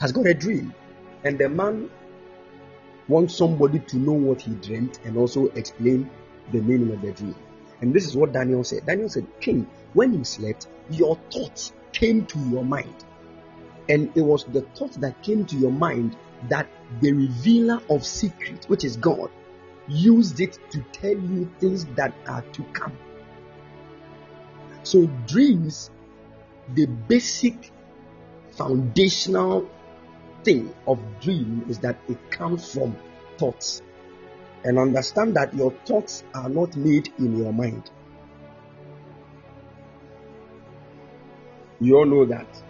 [0.00, 0.74] has got a dream,
[1.24, 1.90] and the man
[3.08, 6.08] wants somebody to know what he dreamt and also explain
[6.52, 7.34] the meaning of the dream.
[7.80, 8.86] And this is what Daniel said.
[8.86, 13.04] Daniel said, King, when you slept, your thoughts came to your mind.
[13.88, 16.16] And it was the thought that came to your mind
[16.48, 16.68] that
[17.00, 19.30] the revealer of secret, which is God,
[19.88, 22.96] used it to tell you things that are to come.
[24.82, 25.90] So, dreams,
[26.74, 27.70] the basic
[28.52, 29.68] foundational
[30.44, 32.96] thing of dream is that it comes from
[33.38, 33.82] thoughts.
[34.64, 37.90] And understand that your thoughts are not made in your mind.
[41.80, 42.62] You all know that.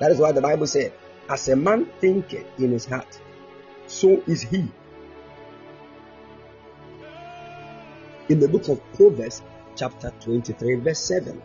[0.00, 0.92] That is why the Bible said,
[1.28, 3.20] As a man thinketh in his heart,
[3.86, 4.70] so is he.
[8.28, 9.42] In the book of Proverbs,
[9.74, 11.40] chapter 23, verse 7,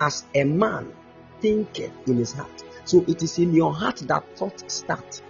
[0.00, 0.92] As a man
[1.40, 2.64] thinketh in his heart.
[2.84, 5.22] So it is in your heart that thoughts start.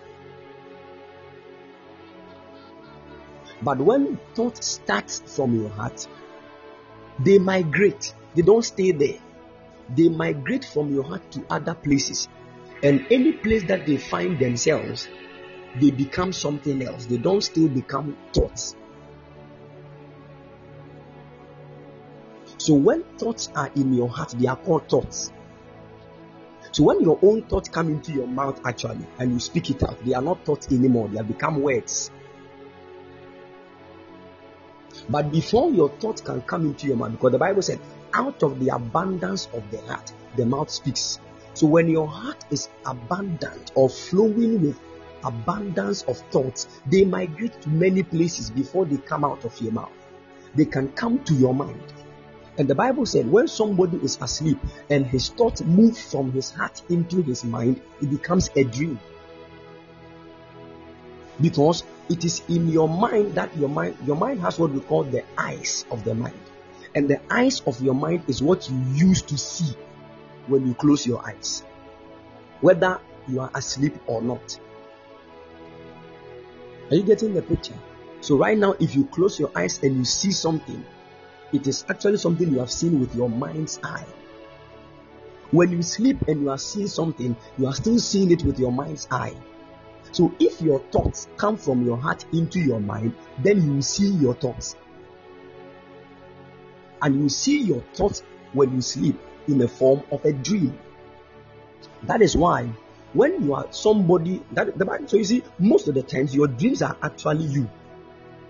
[3.63, 6.07] But when thoughts start from your heart,
[7.19, 8.15] they migrate.
[8.35, 9.19] They don't stay there
[9.97, 12.29] they migrate from your heart to other places.
[12.83, 15.09] And any place that they find themselves,
[15.81, 17.07] they become something else.
[17.07, 18.75] They don't still become thoughts.
[22.59, 25.33] So when thoughts are in your heart, they are called thoughts.
[26.73, 30.03] So when your own thoughts come into your mouth actually and you speak it out,
[30.05, 32.11] they are not thoughts anymore, they have become words.
[35.09, 37.81] But before your thoughts can come into your mouth, because the Bible said,
[38.15, 41.19] out of the abundance of the heart, the mouth speaks.
[41.55, 44.79] So when your heart is abundant or flowing with
[45.25, 49.93] abundance of thoughts, they migrate to many places before they come out of your mouth.
[50.55, 51.93] They can come to your mind.
[52.59, 54.59] And the Bible said when somebody is asleep
[54.91, 59.01] and his thoughts move from his heart into his mind, it becomes a dream.
[61.41, 65.05] Because it is in your mind that your mind your mind has what we call
[65.05, 66.39] the eyes of the mind.
[66.95, 69.75] And the eyes of your mind is what you use to see
[70.47, 71.65] when you close your eyes,
[72.61, 74.59] whether you are asleep or not.
[76.91, 77.79] Are you getting the picture?
[78.21, 80.85] So, right now, if you close your eyes and you see something,
[81.53, 84.05] it is actually something you have seen with your mind's eye.
[85.51, 88.73] When you sleep and you are seeing something, you are still seeing it with your
[88.73, 89.35] mind's eye.
[90.13, 94.35] So, if your thoughts come from your heart into your mind, then you see your
[94.35, 94.77] thoughts
[97.03, 98.23] and you see your thoughts
[98.53, 99.19] when you sleep
[99.49, 100.79] in the form of a dream.
[102.05, 102.71] That is why
[103.13, 106.81] when you are somebody that the so you see, most of the times your dreams
[106.81, 107.69] are actually you.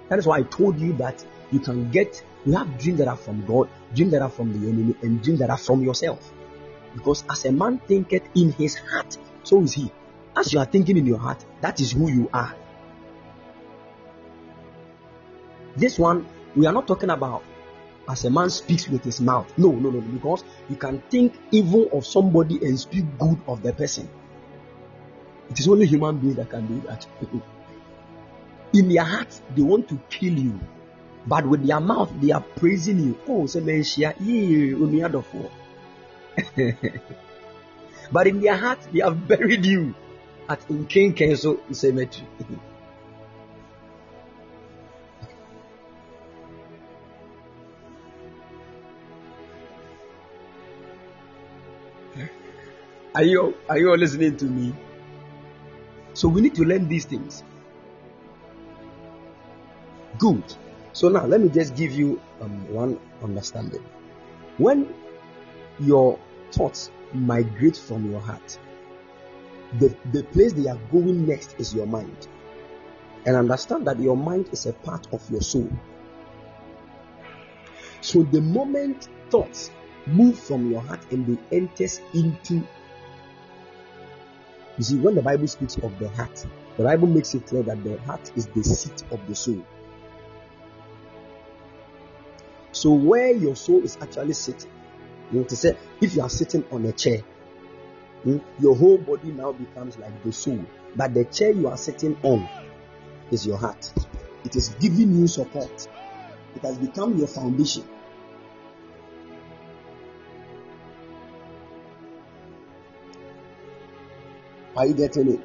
[0.09, 3.17] That is why I told you that you can get you have dreams that are
[3.17, 6.33] from God, dreams that are from the enemy, and dreams that are from yourself.
[6.95, 9.91] Because as a man thinketh in his heart, so is he.
[10.35, 12.55] As you are thinking in your heart, that is who you are.
[15.77, 16.27] This one,
[16.57, 17.43] we are not talking about
[18.09, 19.53] as a man speaks with his mouth.
[19.57, 23.73] No, no, no, because you can think evil of somebody and speak good of the
[23.73, 24.09] person.
[25.51, 27.07] It is only human beings that can do that.
[28.75, 30.59] In their heart, they want to kill you,
[31.27, 33.19] but with their mouth, they are praising you.
[33.29, 33.47] Oh,
[38.13, 39.95] But in their heart, they have buried you
[40.49, 42.27] at King Kenzo Cemetery.
[53.15, 54.75] Are you are you all listening to me?
[56.15, 57.43] So we need to learn these things.
[60.19, 60.43] Good.
[60.95, 63.85] So now let me just give you um, one understanding.
[64.57, 64.95] When
[65.79, 66.19] your
[66.53, 68.59] thoughts migrate from your heart,
[69.79, 72.29] the, the place they are going next is your mind.
[73.25, 75.71] And understand that your mind is a part of your soul.
[78.01, 79.71] So the moment thoughts
[80.07, 82.67] move from your heart and they enters into
[84.79, 86.47] you see, when the Bible speaks of the heart,
[86.77, 89.63] the Bible makes it clear that the heart is the seat of the soul.
[92.73, 94.71] So, where your soul is actually sitting,
[95.31, 97.23] you know, to say, if you are sitting on a chair?
[98.25, 98.39] Hmm?
[98.61, 102.49] Your whole body now becomes like the soul, but the chair you are sitting on
[103.31, 103.93] is your heart.
[104.45, 105.89] It is giving you support.
[106.55, 107.85] It has become your foundation.
[114.77, 115.41] Are you getting it?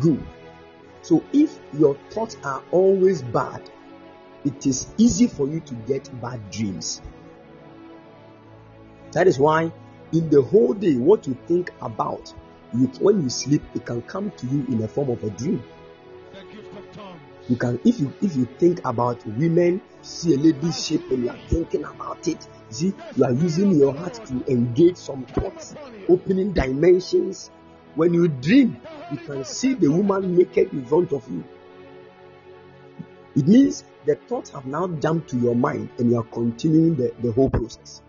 [0.00, 0.37] Good.
[1.08, 3.70] So if your thoughts are always bad,
[4.44, 7.00] it is easy for you to get bad dreams.
[9.12, 9.72] That is why
[10.12, 12.34] in the whole day, what you think about,
[12.74, 15.64] you, when you sleep, it can come to you in the form of a dream.
[17.48, 21.30] You can, if you if you think about women, see a lady shape and you
[21.30, 22.46] are thinking about it.
[22.68, 25.74] See, you are using your heart to engage some thoughts,
[26.06, 27.50] opening dimensions.
[27.98, 28.80] When you dream,
[29.10, 31.42] you can see the woman naked in front of you.
[33.34, 37.12] It means the thoughts have now jumped to your mind and you are continuing the,
[37.20, 38.02] the whole process.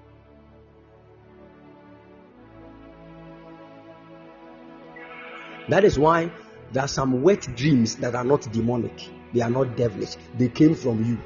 [5.70, 6.32] That is why
[6.72, 10.76] there are some wet dreams that are not demonic, they are not devilish, they came
[10.76, 11.18] from you.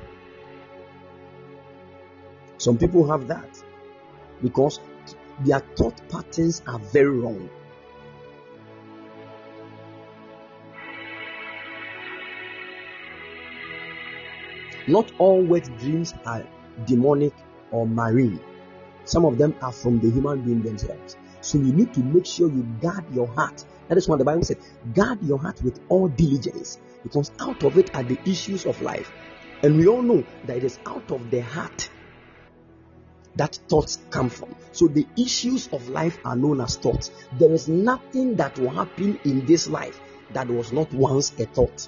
[2.60, 3.62] Some people have that
[4.42, 4.80] because
[5.42, 7.50] their thought patterns are very wrong.
[14.88, 16.46] Not all wet dreams are
[16.86, 17.34] demonic
[17.72, 18.40] or marine.
[19.06, 21.18] Some of them are from the human being themselves.
[21.42, 23.66] So you need to make sure you guard your heart.
[23.90, 24.58] That is what the Bible said.
[24.94, 29.12] Guard your heart with all diligence, because out of it are the issues of life.
[29.62, 31.90] And we all know that it is out of the heart
[33.36, 34.56] that thoughts come from.
[34.72, 37.12] So the issues of life are known as thoughts.
[37.40, 40.00] There is nothing that will happen in this life
[40.34, 41.88] that was not once a thought.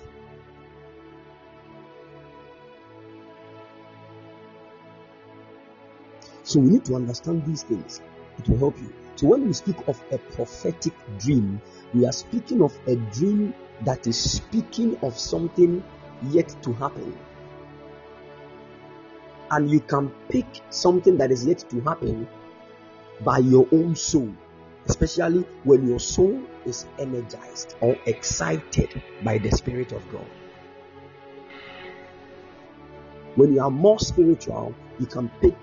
[6.46, 8.02] So we need to understand these things.
[8.38, 8.94] It will help you.
[9.16, 11.60] So when we speak of a prophetic dream,
[11.94, 15.84] we are speaking of a dream that is speaking of something
[16.30, 17.18] yet to happen.
[19.50, 22.28] And you can pick something that is yet to happen
[23.22, 24.32] by your own soul,
[24.86, 30.28] especially when your soul is energized or excited by the Spirit of God.
[33.36, 35.56] When you are more spiritual, you can pick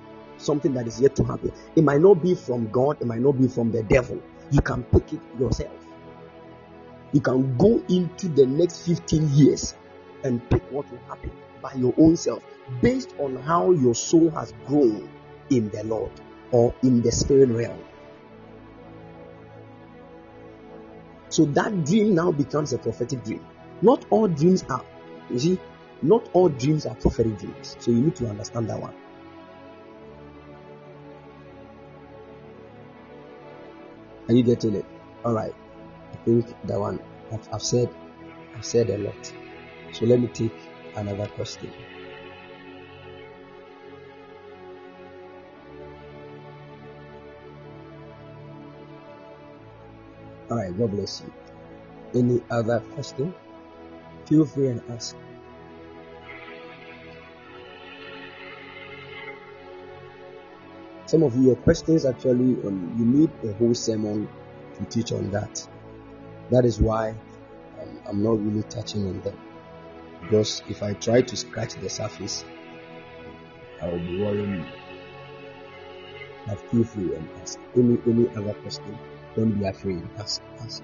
[0.42, 1.52] something that is yet to happen.
[1.76, 4.20] It might not be from God, it might not be from the devil.
[4.50, 5.72] You can pick it yourself.
[7.12, 9.74] You can go into the next 15 years
[10.24, 12.44] and pick what will happen by your own self
[12.80, 15.08] based on how your soul has grown
[15.50, 16.10] in the Lord
[16.50, 17.78] or in the spirit realm.
[21.28, 23.44] So that dream now becomes a prophetic dream.
[23.80, 24.84] Not all dreams are,
[25.30, 25.58] you see,
[26.02, 27.76] not all dreams are prophetic dreams.
[27.78, 28.94] So you need to understand that one.
[34.28, 34.84] Are you getting it?
[35.24, 35.54] All right.
[36.12, 37.00] I think that one
[37.32, 37.88] I've, I've said
[38.56, 39.32] I've said a lot.
[39.92, 40.54] So let me take
[40.96, 41.70] another question.
[50.50, 50.76] All right.
[50.78, 51.32] God bless you.
[52.20, 53.34] Any other question?
[54.26, 55.16] Feel free and ask.
[61.12, 64.26] Some of your questions actually, um, you need a whole sermon
[64.78, 65.68] to teach on that.
[66.48, 69.38] That is why um, I'm not really touching on them.
[70.22, 72.46] Because if I try to scratch the surface,
[73.82, 74.64] I will be worrying you.
[76.46, 78.98] But feel free and ask any any other question.
[79.36, 80.02] Don't be afraid.
[80.16, 80.82] Ask, ask.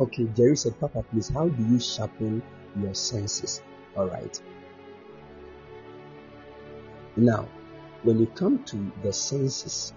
[0.00, 2.40] Okay, Jerry said, Papa, please, how do you sharpen
[2.80, 3.62] your senses?
[3.96, 4.40] All right.
[7.16, 7.48] Now,
[8.04, 9.92] when you come to the senses,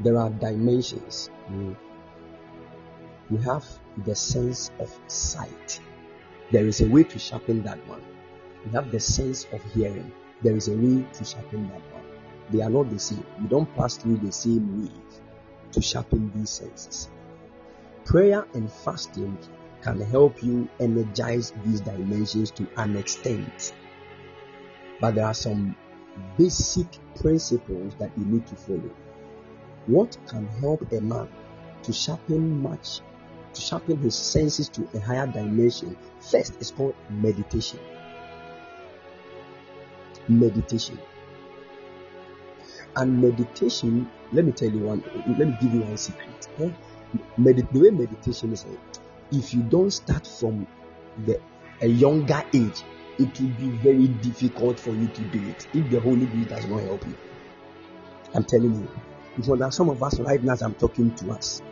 [0.00, 1.30] there are dimensions.
[1.52, 1.76] You,
[3.30, 3.64] you have
[4.04, 5.80] the sense of sight.
[6.50, 8.02] There is a way to sharpen that one.
[8.64, 10.10] You have the sense of hearing.
[10.42, 12.04] There is a way to sharpen that one.
[12.50, 13.24] They are not the same.
[13.40, 14.90] You don't pass through the same way
[15.70, 17.08] to sharpen these senses.
[18.10, 19.38] Prayer and fasting
[19.82, 23.72] can help you energize these dimensions to an extent.
[25.00, 25.76] But there are some
[26.36, 28.90] basic principles that you need to follow.
[29.86, 31.28] What can help a man
[31.84, 32.98] to sharpen much,
[33.54, 35.96] to sharpen his senses to a higher dimension?
[36.18, 37.78] First is called meditation.
[40.26, 40.98] Meditation.
[42.96, 45.04] And meditation, let me tell you one,
[45.38, 46.48] let me give you one secret.
[47.36, 48.64] Medi- the way meditation is,
[49.32, 50.66] if you don't start from
[51.26, 51.40] the
[51.82, 52.82] a younger age,
[53.18, 56.66] it will be very difficult for you to do it if the Holy Spirit does
[56.66, 57.14] not help you.
[58.34, 58.88] I'm telling you.
[59.36, 61.62] Because are some of us right now as I'm talking to us,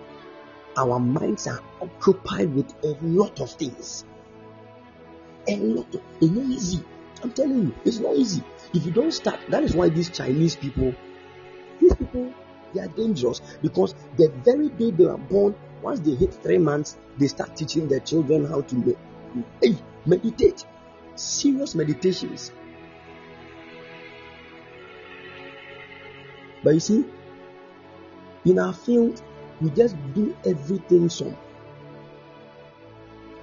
[0.76, 4.04] our minds are occupied with a lot of things.
[5.48, 6.84] A lot of it's not easy.
[7.22, 8.42] I'm telling you, it's not easy.
[8.72, 10.94] If you don't start, that is why these Chinese people,
[11.80, 12.32] these people,
[12.74, 16.96] they are dangerous because the very day they are born, once they hit three months,
[17.18, 18.96] they start teaching their children how to me-
[19.62, 19.76] hey,
[20.06, 20.64] meditate.
[21.14, 22.52] Serious meditations.
[26.62, 27.04] But you see,
[28.44, 29.22] in our field,
[29.60, 31.36] we just do everything some.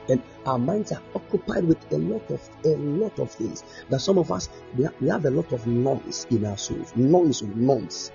[0.08, 3.64] And our minds are occupied with a lot of a lot of things.
[3.90, 6.96] That some of us we have, we have a lot of noise in our souls,
[6.96, 8.12] noise noise.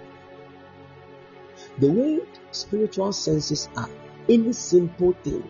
[1.80, 2.20] The way
[2.50, 3.88] spiritual senses are,
[4.28, 5.48] any simple thing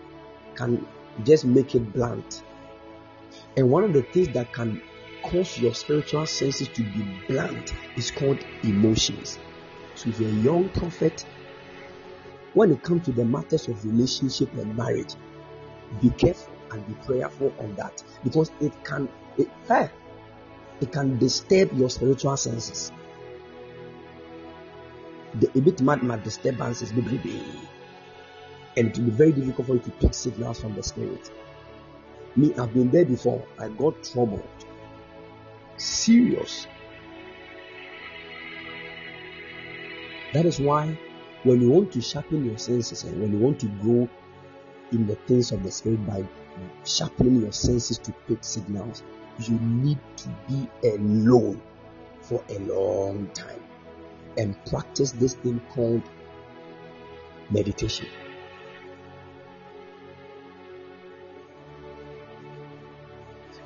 [0.55, 0.87] can
[1.25, 2.45] just make it blunt.
[3.57, 4.81] And one of the things that can
[5.25, 9.41] cause your spiritual senses to be blunt is called emotions.
[9.97, 11.27] So if you're a young prophet,
[12.55, 15.15] when it comes to the matters of relationship and marriage,
[16.01, 19.49] be careful and be prayerful on that because it can it,
[20.81, 22.93] it can disturb your spiritual senses.
[25.35, 26.99] The a bit mad mad disturbances, and
[28.77, 31.31] it will be very difficult for you to pick signals from the spirit.
[32.35, 33.45] Me, I've been there before.
[33.59, 34.43] I got troubled.
[35.77, 36.67] Serious.
[40.33, 40.99] That is why
[41.45, 44.09] when you want to sharpen your senses and when you want to grow
[44.91, 46.25] in the things of the spirit by
[46.85, 49.05] sharpening your senses to pick signals,
[49.39, 51.63] you need to be alone
[52.21, 53.63] for a long time
[54.37, 56.03] and practice this thing called
[57.51, 58.07] meditation.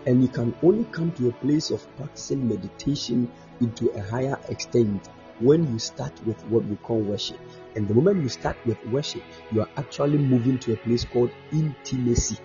[0.06, 3.30] And you can only come to a place of practicing meditation
[3.60, 5.08] into a higher extent
[5.40, 7.38] when you start with what we call worship.
[7.74, 11.30] And the moment you start with worship, you are actually moving to a place called
[11.52, 12.38] intimacy.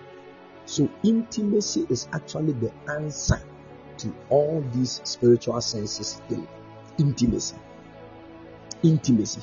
[0.64, 3.40] So, intimacy is actually the answer
[3.98, 6.48] to all these spiritual senses thing.
[6.98, 7.56] Intimacy.
[8.82, 9.42] Intimacy.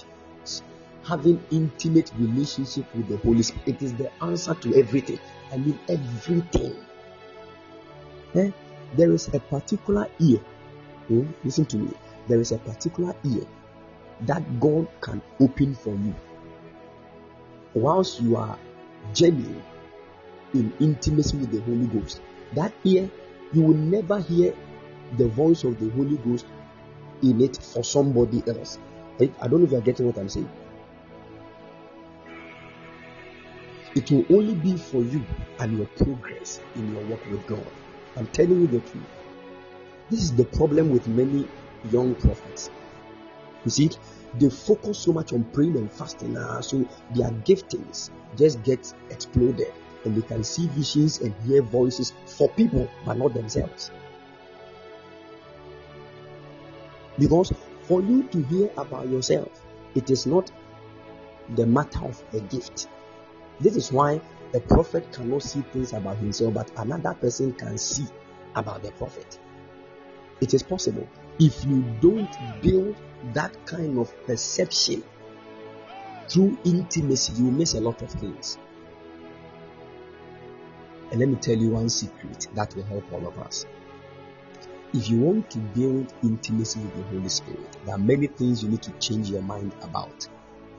[1.03, 3.67] Having intimate relationship with the Holy Spirit.
[3.67, 5.19] It is the answer to everything.
[5.51, 6.75] I mean everything.
[8.35, 8.51] Eh?
[8.95, 10.39] There is a particular ear.
[11.07, 11.27] Hmm?
[11.43, 11.91] Listen to me.
[12.27, 13.45] There is a particular ear
[14.21, 16.15] that God can open for you.
[17.73, 18.57] Whilst you are
[19.13, 19.63] journeying
[20.53, 22.21] in intimacy with the Holy Ghost,
[22.53, 23.09] that ear,
[23.53, 24.53] you will never hear
[25.17, 26.45] the voice of the Holy Ghost
[27.21, 28.79] in it for somebody else.
[29.19, 30.49] I don't know if you are getting what I'm saying.
[33.95, 35.25] It will only be for you
[35.59, 37.65] and your progress in your work with God.
[38.15, 39.03] I'm telling you the truth.
[40.11, 41.47] This is the problem with many
[41.91, 42.69] young prophets.
[43.65, 43.89] You see,
[44.35, 49.73] they focus so much on praying and fasting now, so their giftings just get exploded,
[50.05, 53.89] and they can see visions and hear voices for people, but not themselves.
[57.17, 57.51] Because
[57.87, 59.65] for you to hear about yourself,
[59.95, 60.51] it is not
[61.55, 62.89] the matter of a gift.
[63.59, 64.19] This is why
[64.53, 68.05] a prophet cannot see things about himself, but another person can see
[68.55, 69.39] about the prophet.
[70.41, 71.07] It is possible.
[71.39, 72.95] If you don't build
[73.33, 75.03] that kind of perception
[76.27, 78.57] through intimacy, you miss a lot of things.
[81.11, 83.65] And let me tell you one secret that will help all of us.
[84.93, 88.69] If you want to build intimacy with the Holy Spirit, there are many things you
[88.69, 90.27] need to change your mind about.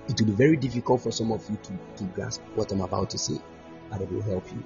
[0.08, 3.10] It will be very difficult for some of you to, to grasp what I'm about
[3.10, 3.38] to say,
[3.90, 4.64] but it will help you.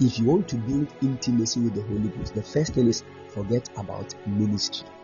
[0.00, 3.68] If you want to build intimacy with the Holy Ghost, the first thing is forget
[3.76, 4.88] about ministry.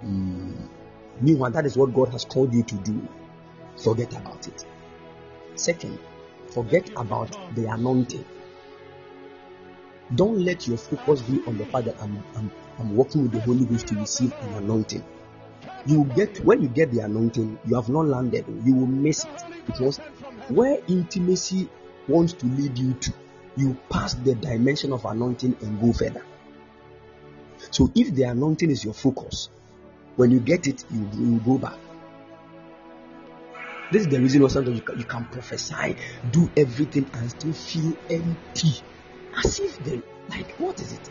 [0.00, 0.66] Hmm.
[1.20, 3.08] Meanwhile, that is what God has called you to do.
[3.82, 4.66] Forget about it.
[5.54, 5.98] Second,
[6.54, 8.24] forget about the anointing.
[10.14, 13.40] Don't let your focus be on the fact that I'm, I'm, I'm working with the
[13.40, 15.04] Holy Ghost to receive an anointing.
[15.86, 18.46] You get when you get the anointing, you have not landed.
[18.64, 19.98] You will miss it because
[20.48, 21.68] where intimacy
[22.06, 23.12] wants to lead you to,
[23.56, 26.24] you pass the dimension of anointing and go further.
[27.70, 29.48] So if the anointing is your focus,
[30.16, 31.78] when you get it, you, you go back.
[33.90, 35.96] This is the reason why sometimes you can, you can prophesy,
[36.30, 38.82] do everything, and still feel empty.
[39.36, 41.10] As if the like, what is it?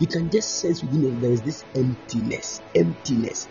[0.00, 3.48] You can just sense within you there is this emptiness, emptiness.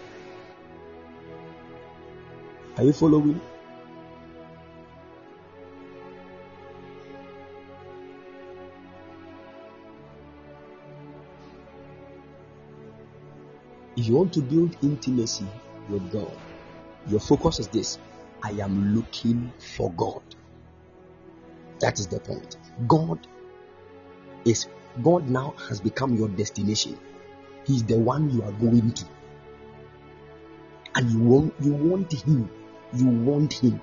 [2.78, 3.40] Are you following?
[14.08, 15.46] You want to build intimacy
[15.90, 16.38] with God,
[17.08, 18.00] your focus is this
[18.42, 20.22] I am looking for God.
[21.80, 22.58] That is the point.
[22.88, 23.28] God
[24.46, 24.68] is
[25.02, 26.98] God now has become your destination.
[27.66, 29.06] He's the one you are going to.
[30.96, 32.50] And you want you want him.
[32.94, 33.82] You want him.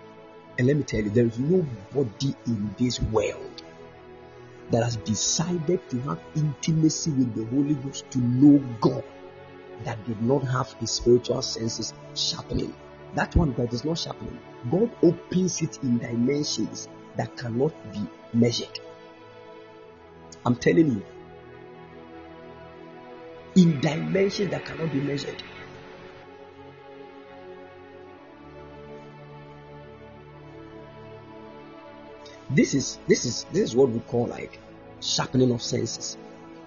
[0.59, 3.63] And let me tell you, there is nobody in this world
[4.71, 9.03] that has decided to have intimacy with the Holy Ghost to know God
[9.85, 12.75] that did not have his spiritual senses sharpening.
[13.15, 14.39] That one that is not sharpening,
[14.71, 18.79] God opens it in dimensions that cannot be measured.
[20.45, 21.03] I'm telling you,
[23.57, 25.43] in dimensions that cannot be measured.
[32.51, 34.59] This is this is this is what we call like
[35.01, 36.17] sharpening of senses.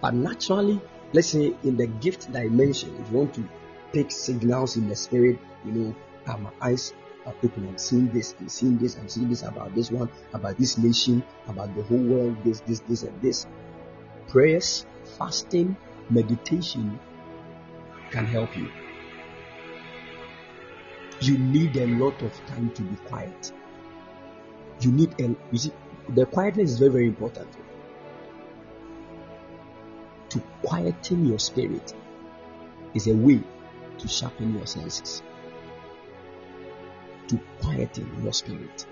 [0.02, 0.82] But naturally,
[1.14, 3.48] let's say in the gift dimension, if you want to
[3.94, 5.96] pick signals in the spirit, you know,
[6.26, 6.94] uh, my eyes
[7.26, 7.68] are open.
[7.68, 11.24] I'm seeing this, I'm seeing this, I'm seeing this about this one, about this nation,
[11.48, 13.46] about the whole world, this, this, this, and this.
[14.28, 14.86] Prayers,
[15.18, 15.78] fasting,
[16.10, 17.00] meditation
[18.12, 18.70] can help you.
[21.22, 23.54] You need a lot of time to be quiet.
[24.82, 25.72] You need a you see
[26.10, 27.48] the quietness is very, very important
[30.34, 31.94] to quieten your spirit
[32.96, 33.40] is a way
[34.00, 35.22] to sharpen your senses,
[37.28, 38.88] to quieten your spirit.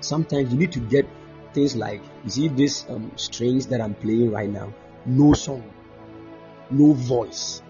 [0.00, 1.08] Sometimes you need to get
[1.52, 4.72] things like you see these um, strings that I'm playing right now,
[5.04, 5.68] no song,
[6.70, 7.62] no voice.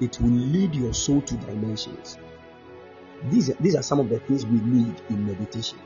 [0.00, 2.18] It will lead your soul to dimensions.
[3.30, 5.78] These, these are some of the things we need in meditation.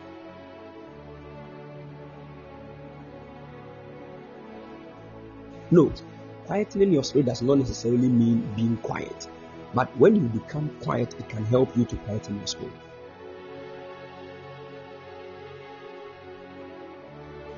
[5.70, 6.02] Note,
[6.46, 9.28] quietening your spirit does not necessarily mean being quiet.
[9.74, 12.72] But when you become quiet, it can help you to quieten your spirit.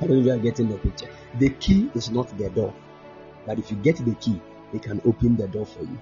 [0.01, 1.09] I don't know if you are getting the picture.
[1.39, 2.73] The key is not the door.
[3.47, 4.41] But if you get the key,
[4.73, 5.99] it can open the door for you.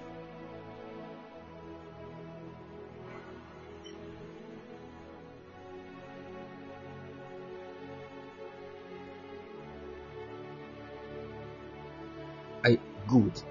[13.15, 13.41] Good.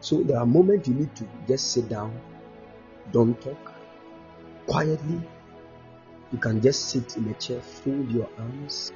[0.00, 2.18] So there are moments you need to just sit down,
[3.12, 3.72] don't talk,
[4.66, 5.20] quietly.
[6.32, 8.92] You can just sit in a chair, fold your arms,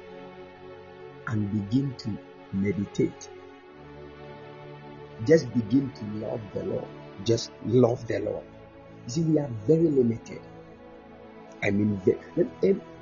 [1.27, 2.17] and begin to
[2.53, 3.29] meditate.
[5.25, 6.87] Just begin to love the Lord.
[7.23, 8.43] Just love the Lord.
[9.05, 10.41] You see, we are very limited.
[11.61, 12.01] I mean,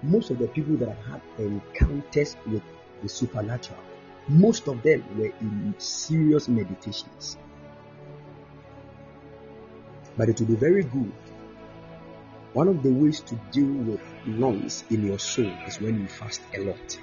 [0.04, 2.64] most of the people that have had encounters with
[3.02, 3.80] the supernatural,
[4.28, 7.38] most of them were in serious meditations.
[10.18, 11.14] But it will be very good.
[12.54, 16.42] One of the ways to deal with noise in your soul is when you fast
[16.56, 17.00] a lot.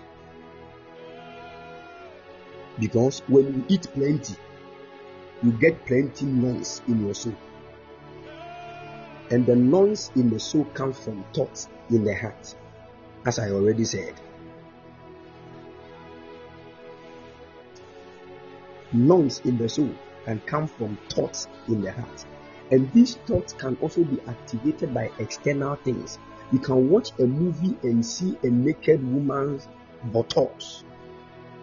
[2.78, 4.34] Because when you eat plenty,
[5.42, 7.36] you get plenty noise in your soul.
[9.30, 12.54] And the noise in the soul comes from thoughts in the heart,
[13.24, 14.14] as I already said.
[18.94, 19.92] Noise in the soul
[20.24, 22.24] can come from thoughts in the heart.
[22.70, 26.18] And these thoughts can also be activated by external things.
[26.52, 29.68] You can watch a movie and see a naked woman's
[30.12, 30.84] buttocks,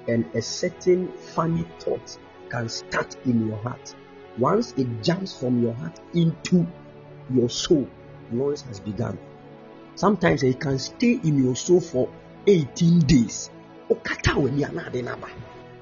[0.08, 2.18] and a certain funny thought
[2.50, 3.96] can start in your heart.
[4.38, 6.68] Once it jumps from your heart into
[7.34, 7.88] your soul,
[8.30, 9.18] noise has begun.
[9.96, 12.10] Sometimes it can stay in your soul for
[12.48, 13.50] 18 days.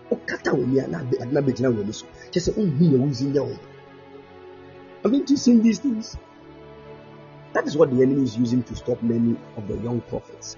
[0.09, 0.21] N'aba.
[0.21, 1.03] Okata w'ani ana
[1.69, 2.05] w'ani so.
[2.31, 3.57] Kyerɛ sɛ onhu yɛ wuzi nyɛ wo.
[5.03, 6.17] Haven't you seen these things?
[7.53, 10.57] That is what the enemy is using to stop many of the young prophets.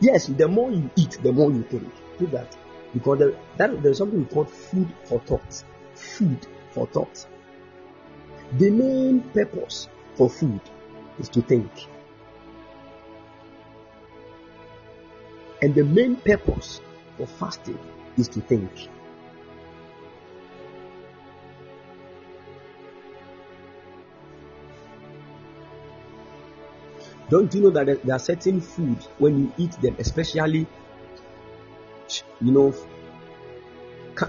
[0.00, 1.90] Yes, the more you eat, the more you think.
[2.18, 2.56] Do that.
[2.92, 5.64] Because there, that, there's something we call food for thought.
[5.94, 7.26] Food for thought.
[8.58, 10.60] The main purpose for food
[11.18, 11.70] is to think.
[15.64, 16.80] And the main purpose
[17.16, 17.78] for fasting
[18.18, 18.70] is to think.
[27.28, 30.66] Don't you know that there are certain foods when you eat them, especially
[32.40, 32.74] you know,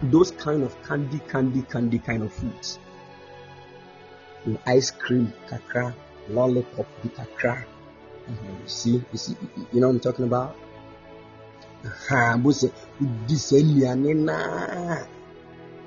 [0.04, 2.80] those kind of candy, candy, candy kind of foods.
[4.46, 5.94] You know, ice cream, kakra,
[6.30, 6.88] lollipop,
[7.18, 7.66] kakra.
[8.30, 9.36] Mhm, You see, you see,
[9.74, 10.56] you know what I'm talking about?
[12.10, 12.72] But say,
[13.28, 15.06] this aduane naa.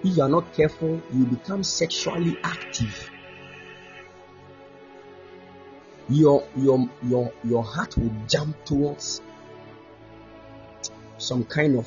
[0.05, 3.11] If you are not careful, you become sexually active.
[6.09, 9.21] Your your your your heart will jump towards
[11.19, 11.87] some kind of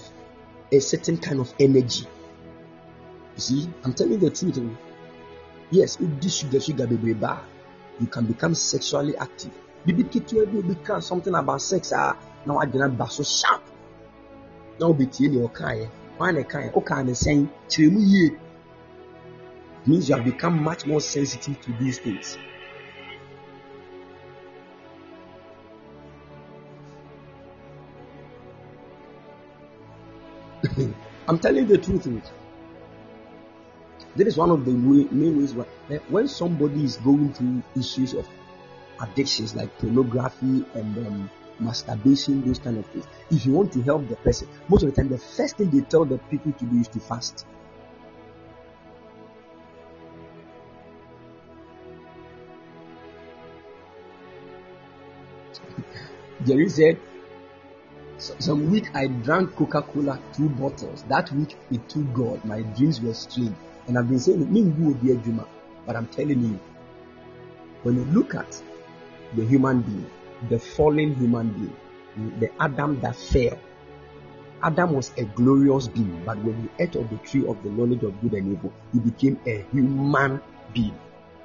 [0.72, 2.06] a certain kind of energy.
[3.36, 4.60] You see, I'm telling the truth.
[4.60, 4.78] oh.
[5.72, 7.42] Yes, if this sugar sugar baby bar,
[8.00, 9.52] you can become sexually active.
[9.86, 12.14] Bibi ketewa bi obi ka something about sex ah
[12.46, 13.71] na wadwena ba so sharp.
[14.80, 15.90] Na obi tie deɛ ɔkaeɛ.
[16.18, 16.74] Hwan na ɛkaeɛ?
[16.74, 17.48] Ɔkaa ne sɛn?
[17.70, 18.38] Kyerɛ mu yie.
[19.86, 22.38] Means you have become much more sensitive to these things.
[31.28, 32.32] I'm telling you the truth.
[34.16, 35.66] That is one of the way, main ways why,
[36.10, 38.28] when somebody is going through issues of
[39.00, 41.30] addictions like pornography and um,
[41.62, 43.06] masturbation, those kind of things.
[43.30, 45.82] If you want to help the person, most of the time, the first thing they
[45.82, 47.46] tell the people to do is to fast.
[56.46, 57.00] Jerry said,
[58.18, 61.04] Some week I drank Coca Cola two bottles.
[61.04, 62.44] That week it took God.
[62.46, 63.56] My dreams were strange.
[63.88, 65.46] And I've been saying, "Me ngu obi adwuma."
[65.86, 66.60] but I'm telling you,
[67.84, 68.62] when you look at
[69.36, 70.10] the human being,
[70.50, 73.58] the fallen human being, the Adam that fell,
[74.64, 78.04] Adam was a glorious being, but when he ate of the tree of the knowledge
[78.04, 80.42] of good and evil, he became a human
[80.74, 80.98] being.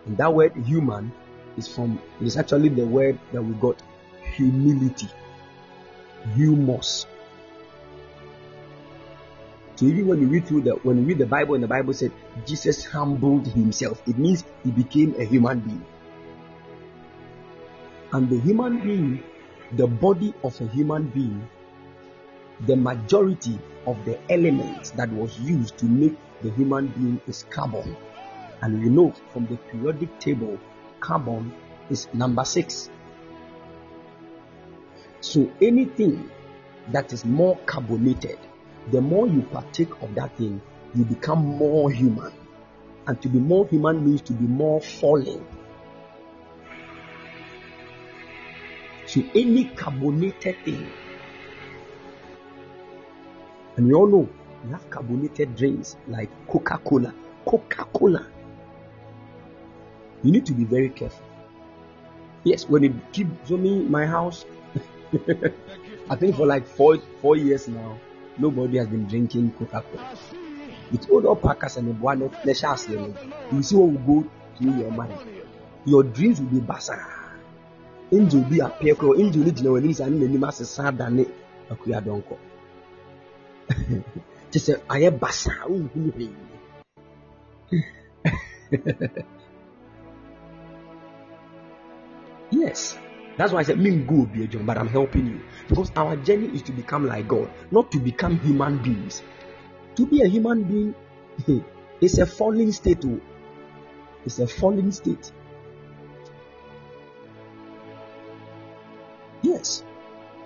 [0.04, 1.12] And that word human
[1.56, 3.82] is from, it is actually the word that we got
[4.34, 5.08] humility,
[6.34, 7.06] humus.
[9.76, 11.92] So even when you read through the when you read the Bible and the Bible
[11.92, 12.10] said
[12.46, 15.84] Jesus humbled himself, it means he became a human being.
[18.12, 19.22] And the human being,
[19.72, 21.48] the body of a human being,
[22.66, 27.96] the majority of the elements that was used to make the human being is carbon.
[28.62, 30.58] And we know from the periodic table,
[31.00, 31.52] carbon
[31.90, 32.90] is number six.
[35.20, 36.30] So anything
[36.92, 38.38] that is more carbonated,
[38.92, 40.62] the more you partake of that thing,
[40.94, 42.32] you become more human.
[43.06, 45.44] And to be more human means to be more fallen.
[49.16, 50.92] So any carbonated thing,
[53.78, 54.28] and we all know
[54.62, 57.14] we have carbonated drinks like Coca Cola.
[57.46, 58.26] Coca Cola.
[60.22, 61.24] You need to be very careful.
[62.44, 64.44] Yes, when it keeps me my house,
[66.10, 67.98] I think for like four four years now,
[68.36, 70.10] nobody has been drinking Coca Cola.
[70.92, 72.86] It's all the packers and one of pleasures,
[73.50, 74.28] you see what will go
[74.58, 75.18] through your mind.
[75.86, 77.15] Your dreams will be bazaar.
[78.12, 81.26] Angel will be a pecker, angel will be a and then you must say, Dane,
[81.70, 82.36] Akuya Donko.
[84.50, 85.66] Just say, I am bazaar.
[92.50, 92.98] Yes.
[93.36, 96.16] That's why I said, "Me go be a John, but I'm helping you because our
[96.16, 99.22] journey is to become like God, not to become human beings.
[99.96, 100.94] To be a human being
[102.00, 103.04] is a falling state.
[103.04, 103.20] oh.
[104.24, 105.32] It's a falling state.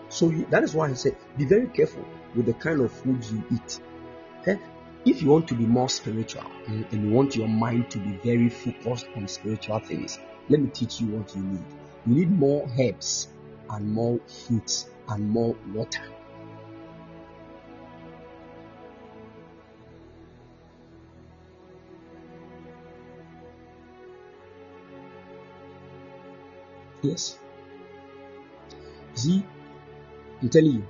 [0.09, 3.33] So you, that is why I said, be very careful with the kind of foods
[3.33, 3.81] you eat.
[4.47, 4.57] Eh?
[5.05, 8.13] If you want to be more spiritual mm, and you want your mind to be
[8.25, 10.19] very focused on spiritual things,
[10.49, 11.65] let me teach you what you need.
[12.07, 13.29] You need more herbs
[13.71, 16.03] and more fruits and more water.
[27.03, 27.39] Yes.
[29.21, 29.45] See,
[30.41, 30.87] I'm telling you.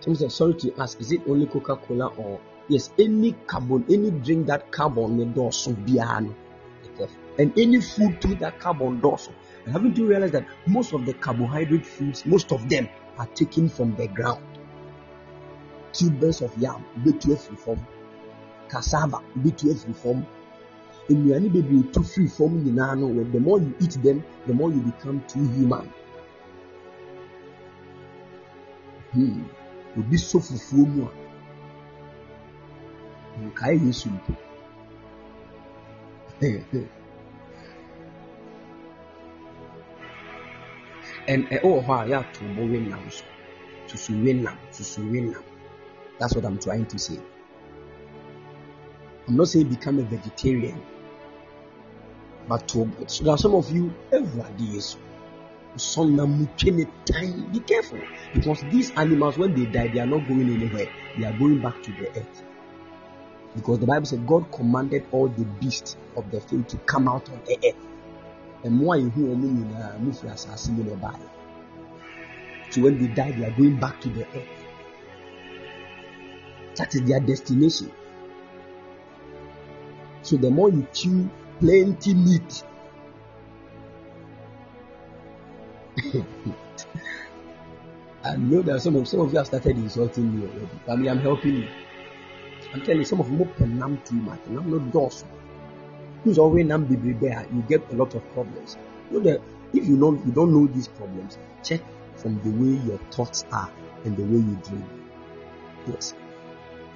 [0.00, 4.10] Someone said, sorry to ask, is it only Coca Cola or yes, any carbon, any
[4.10, 6.34] drink that carbon may do so biano.
[7.38, 9.30] And any food too that carbon does.
[9.64, 12.86] And haven't you realized that most of the carbohydrate foods, most of them
[13.16, 14.44] are taken from the ground?
[15.94, 17.86] Tubers of yam, betu free from
[18.68, 20.26] cassava, betu free from
[21.08, 24.80] nnuane bebree tu free from nyinaa no the more you eat them the more you
[24.80, 25.88] become too human
[29.98, 31.10] obi so fufuo mu a
[33.44, 34.32] nkae yesu mpo
[41.54, 43.24] ɛwɔ hɔ a yɛato bɔ wenam so
[43.88, 45.44] susu wenam susu wenam
[46.20, 47.18] That's what I'm trying to say.
[49.26, 50.82] I'm not saying become a vegetarian,
[52.46, 54.80] but to, so some of you every day.
[57.06, 57.50] Time.
[57.52, 58.00] Be careful
[58.34, 60.88] because these animals, when they die, they are not going anywhere.
[61.18, 62.42] They are going back to the earth.
[63.54, 67.28] Because the Bible said God commanded all the beasts of the field to come out
[67.30, 67.86] on the earth.
[68.62, 69.26] And you hear
[69.98, 70.22] move
[72.70, 74.48] So when they die, they are going back to the earth.
[76.76, 77.90] That is their destination.
[80.22, 81.28] So the more you chew
[81.58, 82.64] plenty meat,
[88.22, 90.68] I know that some of some of you have started insulting me already.
[90.88, 91.68] I mean, I'm helping you.
[92.72, 95.28] I'm telling you, some of you nam too much, and I'm not dorsal.
[96.24, 96.86] Who's always nam
[97.20, 98.76] there, you get a lot of problems.
[99.10, 99.40] You know that
[99.72, 101.80] if you know you don't know these problems, check
[102.16, 103.70] from the way your thoughts are
[104.04, 104.84] and the way you dream.
[105.86, 106.14] Yes.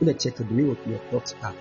[0.00, 1.54] You know, check the way what your thoughts are.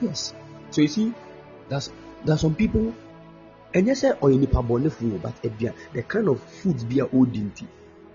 [0.00, 0.34] Yes.
[0.70, 1.14] So you see,
[1.68, 1.90] that's
[2.24, 2.94] there's some people
[3.74, 7.66] ɛnyɛ sɛ ɔyɛ nipa bɔnefo but aduan the kind of food bi a ɔdi nti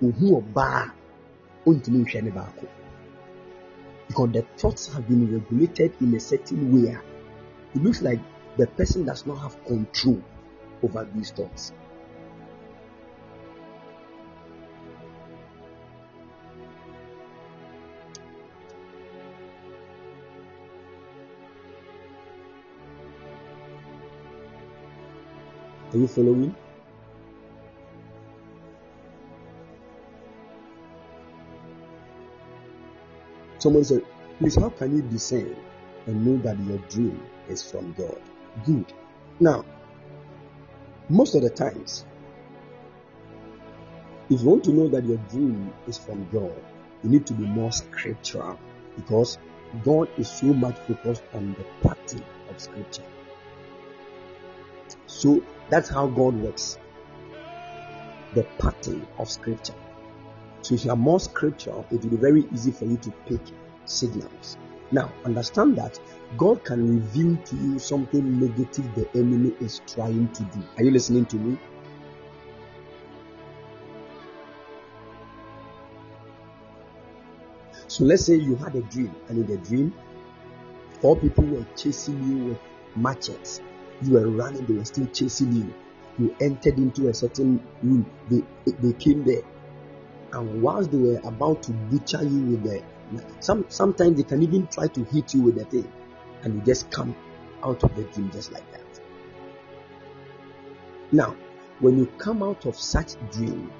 [0.01, 0.91] ohu ɔbaa
[4.07, 6.97] because the thoughts have been regulated in a certain way
[7.73, 8.19] it looks like
[8.57, 10.21] the person does not have control
[10.83, 11.71] over these thoughts.
[25.93, 26.55] Are you following?
[33.59, 34.01] Someone said,
[34.39, 35.55] Please, how can you discern
[36.07, 38.19] and know that your dream is from God?
[38.65, 38.91] Good.
[39.39, 39.63] Now,
[41.09, 42.05] most of the times,
[44.31, 46.55] if you want to know that your dream is from God,
[47.03, 48.57] you need to be more scriptural
[48.95, 49.37] because
[49.83, 53.03] God is so much focused on the pattern of scripture.
[55.23, 56.77] So that's how God works.
[58.33, 59.75] The pattern of scripture.
[60.63, 63.39] So if you are more scripture, it will be very easy for you to pick
[63.85, 64.57] signals.
[64.91, 65.97] Now, understand that
[66.35, 70.61] God can reveal to you something negative the enemy is trying to do.
[70.75, 71.57] Are you listening to me?
[77.87, 79.93] So let's say you had a dream, and in the dream,
[80.99, 82.59] four people were chasing you with
[82.97, 83.61] machetes
[84.01, 85.73] you were running, they were still chasing you.
[86.19, 89.43] You entered into a certain room, they, they came there.
[90.31, 92.83] And whilst they were about to butcher you with the
[93.39, 95.91] some sometimes they can even try to hit you with the thing,
[96.43, 97.15] and you just come
[97.63, 98.99] out of the dream just like that.
[101.11, 101.35] Now,
[101.79, 103.71] when you come out of such dream,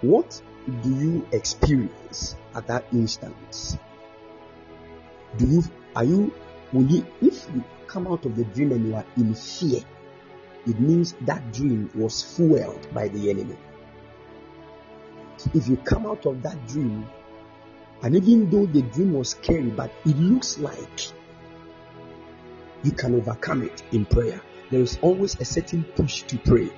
[0.00, 0.40] what
[0.82, 3.78] do you experience at that instant?
[5.36, 5.62] Do you
[5.94, 6.32] are you
[6.72, 9.80] will you, if you come out of the dream and you are in fear,
[10.66, 13.56] it means that dream was fueled by the enemy.
[15.54, 17.08] If you come out of that dream,
[18.02, 21.12] and even though the dream was scary, but it looks like
[22.82, 24.40] you can overcome it in prayer,
[24.70, 26.70] there is always a certain push to pray.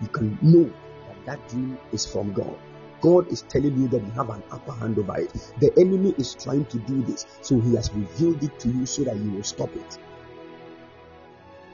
[0.00, 0.70] You can know
[1.08, 2.56] that that dream is from God.
[3.00, 5.32] God is telling you that you have an upper hand over it.
[5.60, 9.04] The enemy is trying to do this, so he has revealed it to you so
[9.04, 9.98] that you will stop it.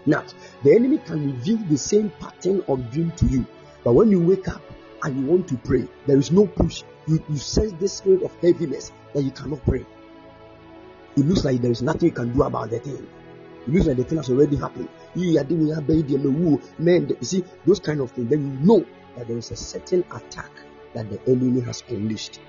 [0.07, 0.25] Now,
[0.63, 3.47] the enemy can reveal the same pattern of dream to you,
[3.85, 4.63] but when you wake up
[5.03, 6.83] and you want to pray, there is no push.
[7.07, 9.87] You, you sense this spirit of heaviness that you cannot pray.
[11.17, 13.07] It looks like there is nothing you can do about the thing.
[13.67, 14.89] It looks like the thing has already happened.
[15.15, 15.33] You
[17.23, 18.85] see, those kind of things, then you know
[19.17, 20.51] that there is a certain attack
[20.95, 22.41] that the enemy has unleashed.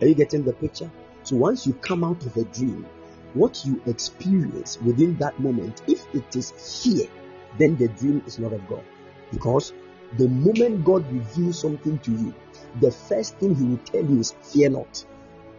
[0.00, 0.90] Are you getting the picture?
[1.22, 2.84] So once you come out of a dream,
[3.34, 7.06] what you experience within that moment, if it is fear,
[7.58, 8.84] then the dream is not of God.
[9.30, 9.72] Because
[10.18, 12.34] the moment God reveals something to you,
[12.80, 15.04] the first thing He will tell you is fear not.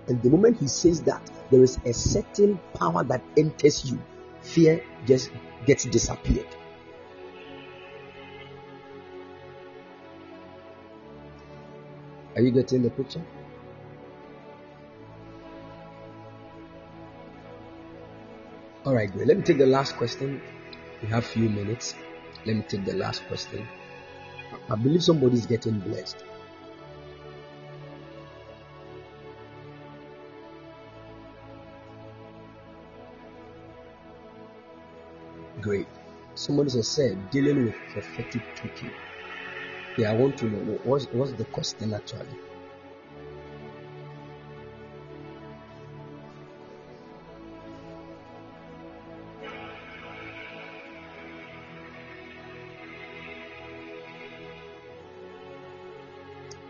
[0.08, 4.00] And the moment He says that, there is a certain power that enters you.
[4.42, 5.32] Fear just
[5.66, 6.48] gets disappeared.
[12.36, 13.22] Are you getting the picture?
[18.86, 19.28] All right, great.
[19.28, 20.42] Let me take the last question.
[21.02, 21.96] We have few minutes.
[22.46, 23.68] Let me take the last question.
[24.70, 26.18] I believe somebody is getting blessed.
[35.62, 35.88] Great.
[36.36, 38.92] Somebody said, "Sir, dealing with prophetic talking."
[39.98, 42.28] Yeah, I want to know what's what's the question actually.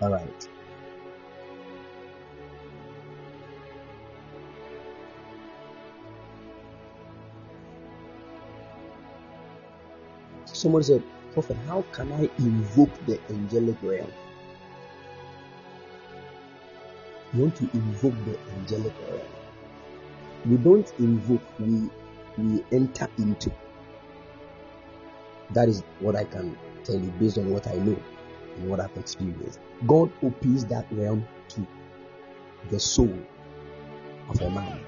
[0.02, 0.48] All right.
[10.46, 14.12] Someone said, Prophet, how can I invoke the angelic realm?
[17.34, 19.22] You want to invoke the angelic realm.
[20.46, 21.90] We don't invoke, we
[22.38, 23.52] we enter into.
[25.52, 27.98] That is what I can tell you based on what I know
[28.58, 29.60] and what I've experienced.
[29.88, 31.68] God opens that realm to
[32.70, 33.18] the soul
[34.30, 34.80] of a man.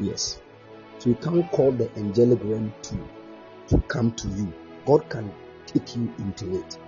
[0.00, 0.40] Yes.
[0.98, 3.08] So you can't call the angelic realm to
[3.68, 4.52] to come to you.
[4.86, 5.32] God can
[5.66, 6.78] take you into it.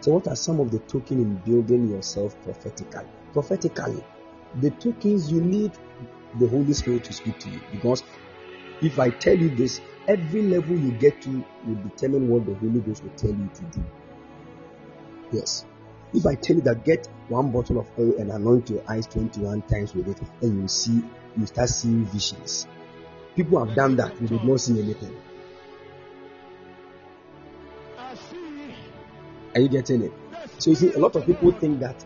[0.00, 3.06] So, what are some of the tokens in building yourself prophetically?
[3.32, 4.02] Prophetically,
[4.60, 5.72] the tokens you need
[6.38, 7.60] the Holy Spirit to speak to you.
[7.72, 8.02] Because
[8.80, 12.80] if I tell you this, every level you get to will determine what the Holy
[12.80, 13.84] Ghost will tell you to do.
[15.32, 15.64] Yes.
[16.14, 19.62] If I tell you that get one bottle of oil and anoint your eyes 21
[19.62, 21.02] times with it, and you see,
[21.36, 22.66] you start seeing visions.
[23.36, 25.14] People have done that, you did not see anything.
[29.54, 30.12] Are you getting it?
[30.58, 32.04] So you see, a lot of people think that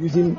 [0.00, 0.34] using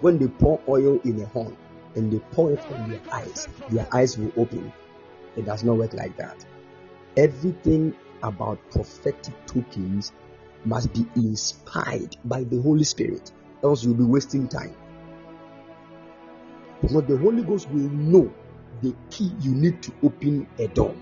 [0.00, 1.56] when they pour oil in a horn
[1.94, 4.72] and they pour it on their eyes, their eyes will open.
[5.36, 6.44] It does not work like that.
[7.16, 10.12] Everything about prophetic tokens
[10.66, 13.32] must be inspired by the Holy Spirit,
[13.62, 14.74] else you'll be wasting time.
[16.82, 18.32] Because the Holy Ghost will know
[18.82, 20.94] the key you need to open a door.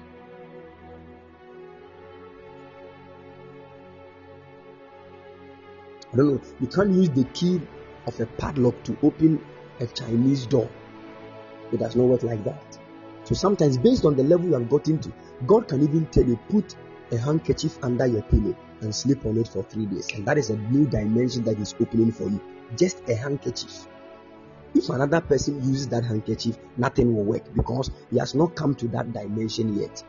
[6.12, 7.60] I don't know, you can't use the key
[8.06, 9.44] of a padlock to open
[9.80, 10.70] a Chinese door.
[11.72, 12.78] It does not work like that.
[13.24, 15.12] So sometimes, based on the level you have gotten to,
[15.46, 16.76] God can even tell you, put
[17.12, 20.08] a handkerchief under your pillow and sleep on it for three days.
[20.14, 22.40] And that is a new dimension that is opening for you.
[22.76, 23.86] Just a handkerchief.
[24.74, 28.88] If another person uses that handkerchief, nothing will work because he has not come to
[28.88, 30.02] that dimension yet.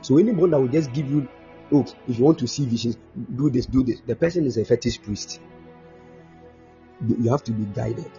[0.00, 1.28] So anyone that will just give you,
[1.72, 2.96] oh, if you want to see visions,
[3.36, 4.00] do this, do this.
[4.06, 5.40] The person is a fetish priest.
[7.06, 8.10] You have to be guided.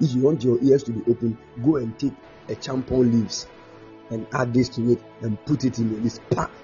[0.00, 2.12] If you want your ears to be open, go and take
[2.48, 3.48] a champon leaves
[4.10, 6.20] and add this to it and put it in your ears.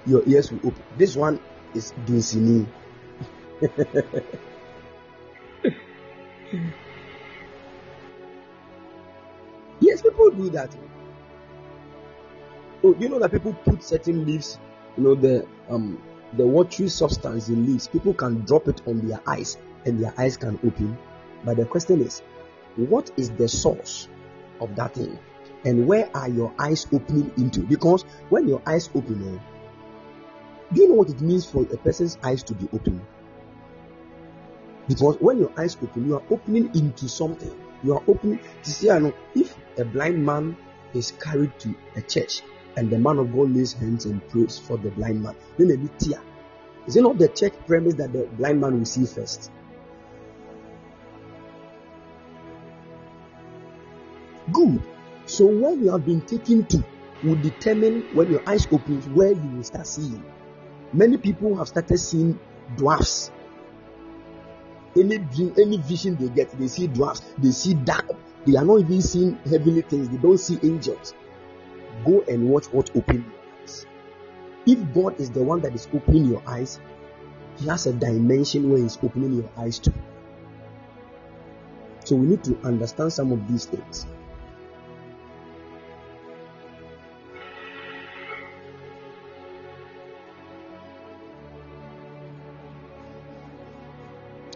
[0.07, 0.83] Your ears will open.
[0.97, 1.41] This one
[1.75, 2.67] is Dunsini.
[9.81, 10.75] yes, people do that.
[12.83, 14.59] Oh, you know that people put certain leaves,
[14.97, 15.99] you know, the um
[16.37, 20.37] the watery substance in leaves, people can drop it on their eyes and their eyes
[20.37, 20.99] can open.
[21.45, 22.21] But the question is,
[22.77, 24.09] what is the source
[24.61, 25.19] of that thing?
[25.65, 27.61] And where are your eyes opening into?
[27.61, 32.19] Because when your eyes open, oh, do you know what it means for a person's
[32.23, 33.01] eyes to be open?
[34.89, 37.55] Because when your eyes open, you are opening into something.
[37.83, 38.91] You are opening to see.
[38.91, 40.57] I know if a blind man
[40.93, 42.43] is carried to a church
[42.77, 45.77] and the man of God lays hands and prays for the blind man, then they
[45.77, 46.21] need tear.
[46.87, 49.51] Is it not the church premise that the blind man will see first?
[54.53, 54.83] Good.
[55.27, 56.85] So where you have been taken to
[57.23, 60.23] will determine when your eyes open where you will start seeing.
[60.93, 62.39] Many people have started seeing
[62.77, 63.31] dwarfs.
[64.97, 68.11] Any dream, any vision they get, they see dwarfs, they see dark.
[68.47, 71.15] They are not even seeing heavenly things, they don't see angels.
[72.05, 73.87] Go and watch what opens your eyes.
[74.67, 76.79] If God is the one that is opening your eyes,
[77.57, 79.93] He has a dimension where He's opening your eyes to.
[82.05, 84.07] So we need to understand some of these things.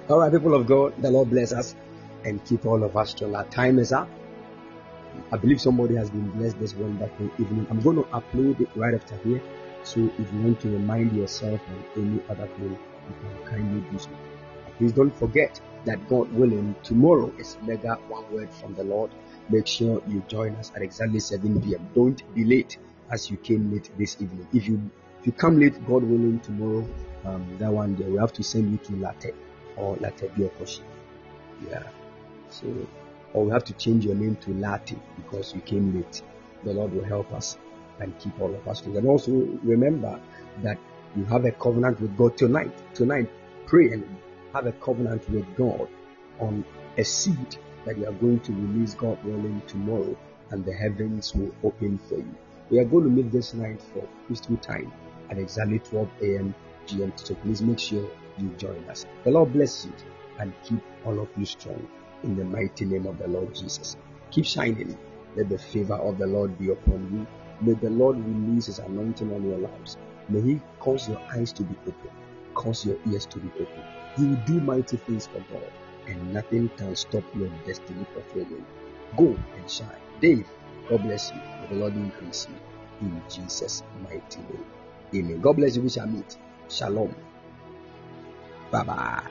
[0.09, 1.74] All right, people of God, the Lord bless us
[2.24, 4.09] and keep all of us till our time is up.
[5.30, 7.66] I believe somebody has been blessed this wonderful evening.
[7.68, 9.43] I'm going to upload it right after here.
[9.82, 13.98] So if you want to remind yourself of any other thing, you can kindly do
[13.98, 14.09] so.
[14.78, 19.10] Please don't forget that God willing, tomorrow is mega one word from the Lord.
[19.51, 21.86] Make sure you join us at exactly 7 p.m.
[21.94, 22.78] Don't be late
[23.10, 24.48] as you came late this evening.
[24.55, 24.80] If you
[25.20, 26.89] if you come late, God willing, tomorrow
[27.26, 29.32] um, that one day we have to send you to Latte
[29.79, 30.81] or Latte Biokoshi.
[31.69, 31.83] Yeah.
[32.51, 32.67] So,
[33.33, 36.23] or we have to change your name to Lati because you came late.
[36.65, 37.57] The Lord will help us
[38.01, 39.01] and keep all of us together.
[39.01, 39.33] And also
[39.63, 40.21] remember
[40.63, 40.79] that
[41.17, 42.73] you have a covenant with God tonight.
[42.95, 43.31] Tonight,
[43.67, 44.05] pray and
[44.53, 45.89] have a covenant with God
[46.41, 46.65] on
[46.97, 50.17] a seed that you are going to release God willing tomorrow
[50.51, 52.35] and the heavens will open for you.
[52.71, 54.93] We are going to meet this night for Christian time
[55.31, 56.55] at exactly 12 a.m.
[56.87, 57.27] GMT.
[57.27, 58.09] So please make sure
[58.40, 59.06] you join us.
[59.24, 59.93] The Lord bless you
[60.39, 61.86] and keep all of you strong
[62.23, 63.97] in the mighty name of the Lord Jesus.
[64.31, 64.97] Keep shining.
[65.36, 67.27] Let the favor of the Lord be upon you.
[67.60, 69.97] May the Lord release His anointing on your lives.
[70.28, 72.10] May He cause your eyes to be open,
[72.55, 73.85] cause your ears to be open.
[74.16, 75.70] You will do mighty things for God,
[76.06, 78.65] and nothing can stop your destiny fulfilling.
[79.16, 79.89] Go and shine.
[80.20, 80.48] Dave,
[80.89, 81.36] God bless you.
[81.36, 84.65] May the Lord increase you in Jesus' mighty name.
[85.15, 85.40] Amen.
[85.40, 85.82] God bless you.
[85.82, 86.36] We shall meet.
[86.69, 87.15] Shalom.
[88.70, 89.24] 爸爸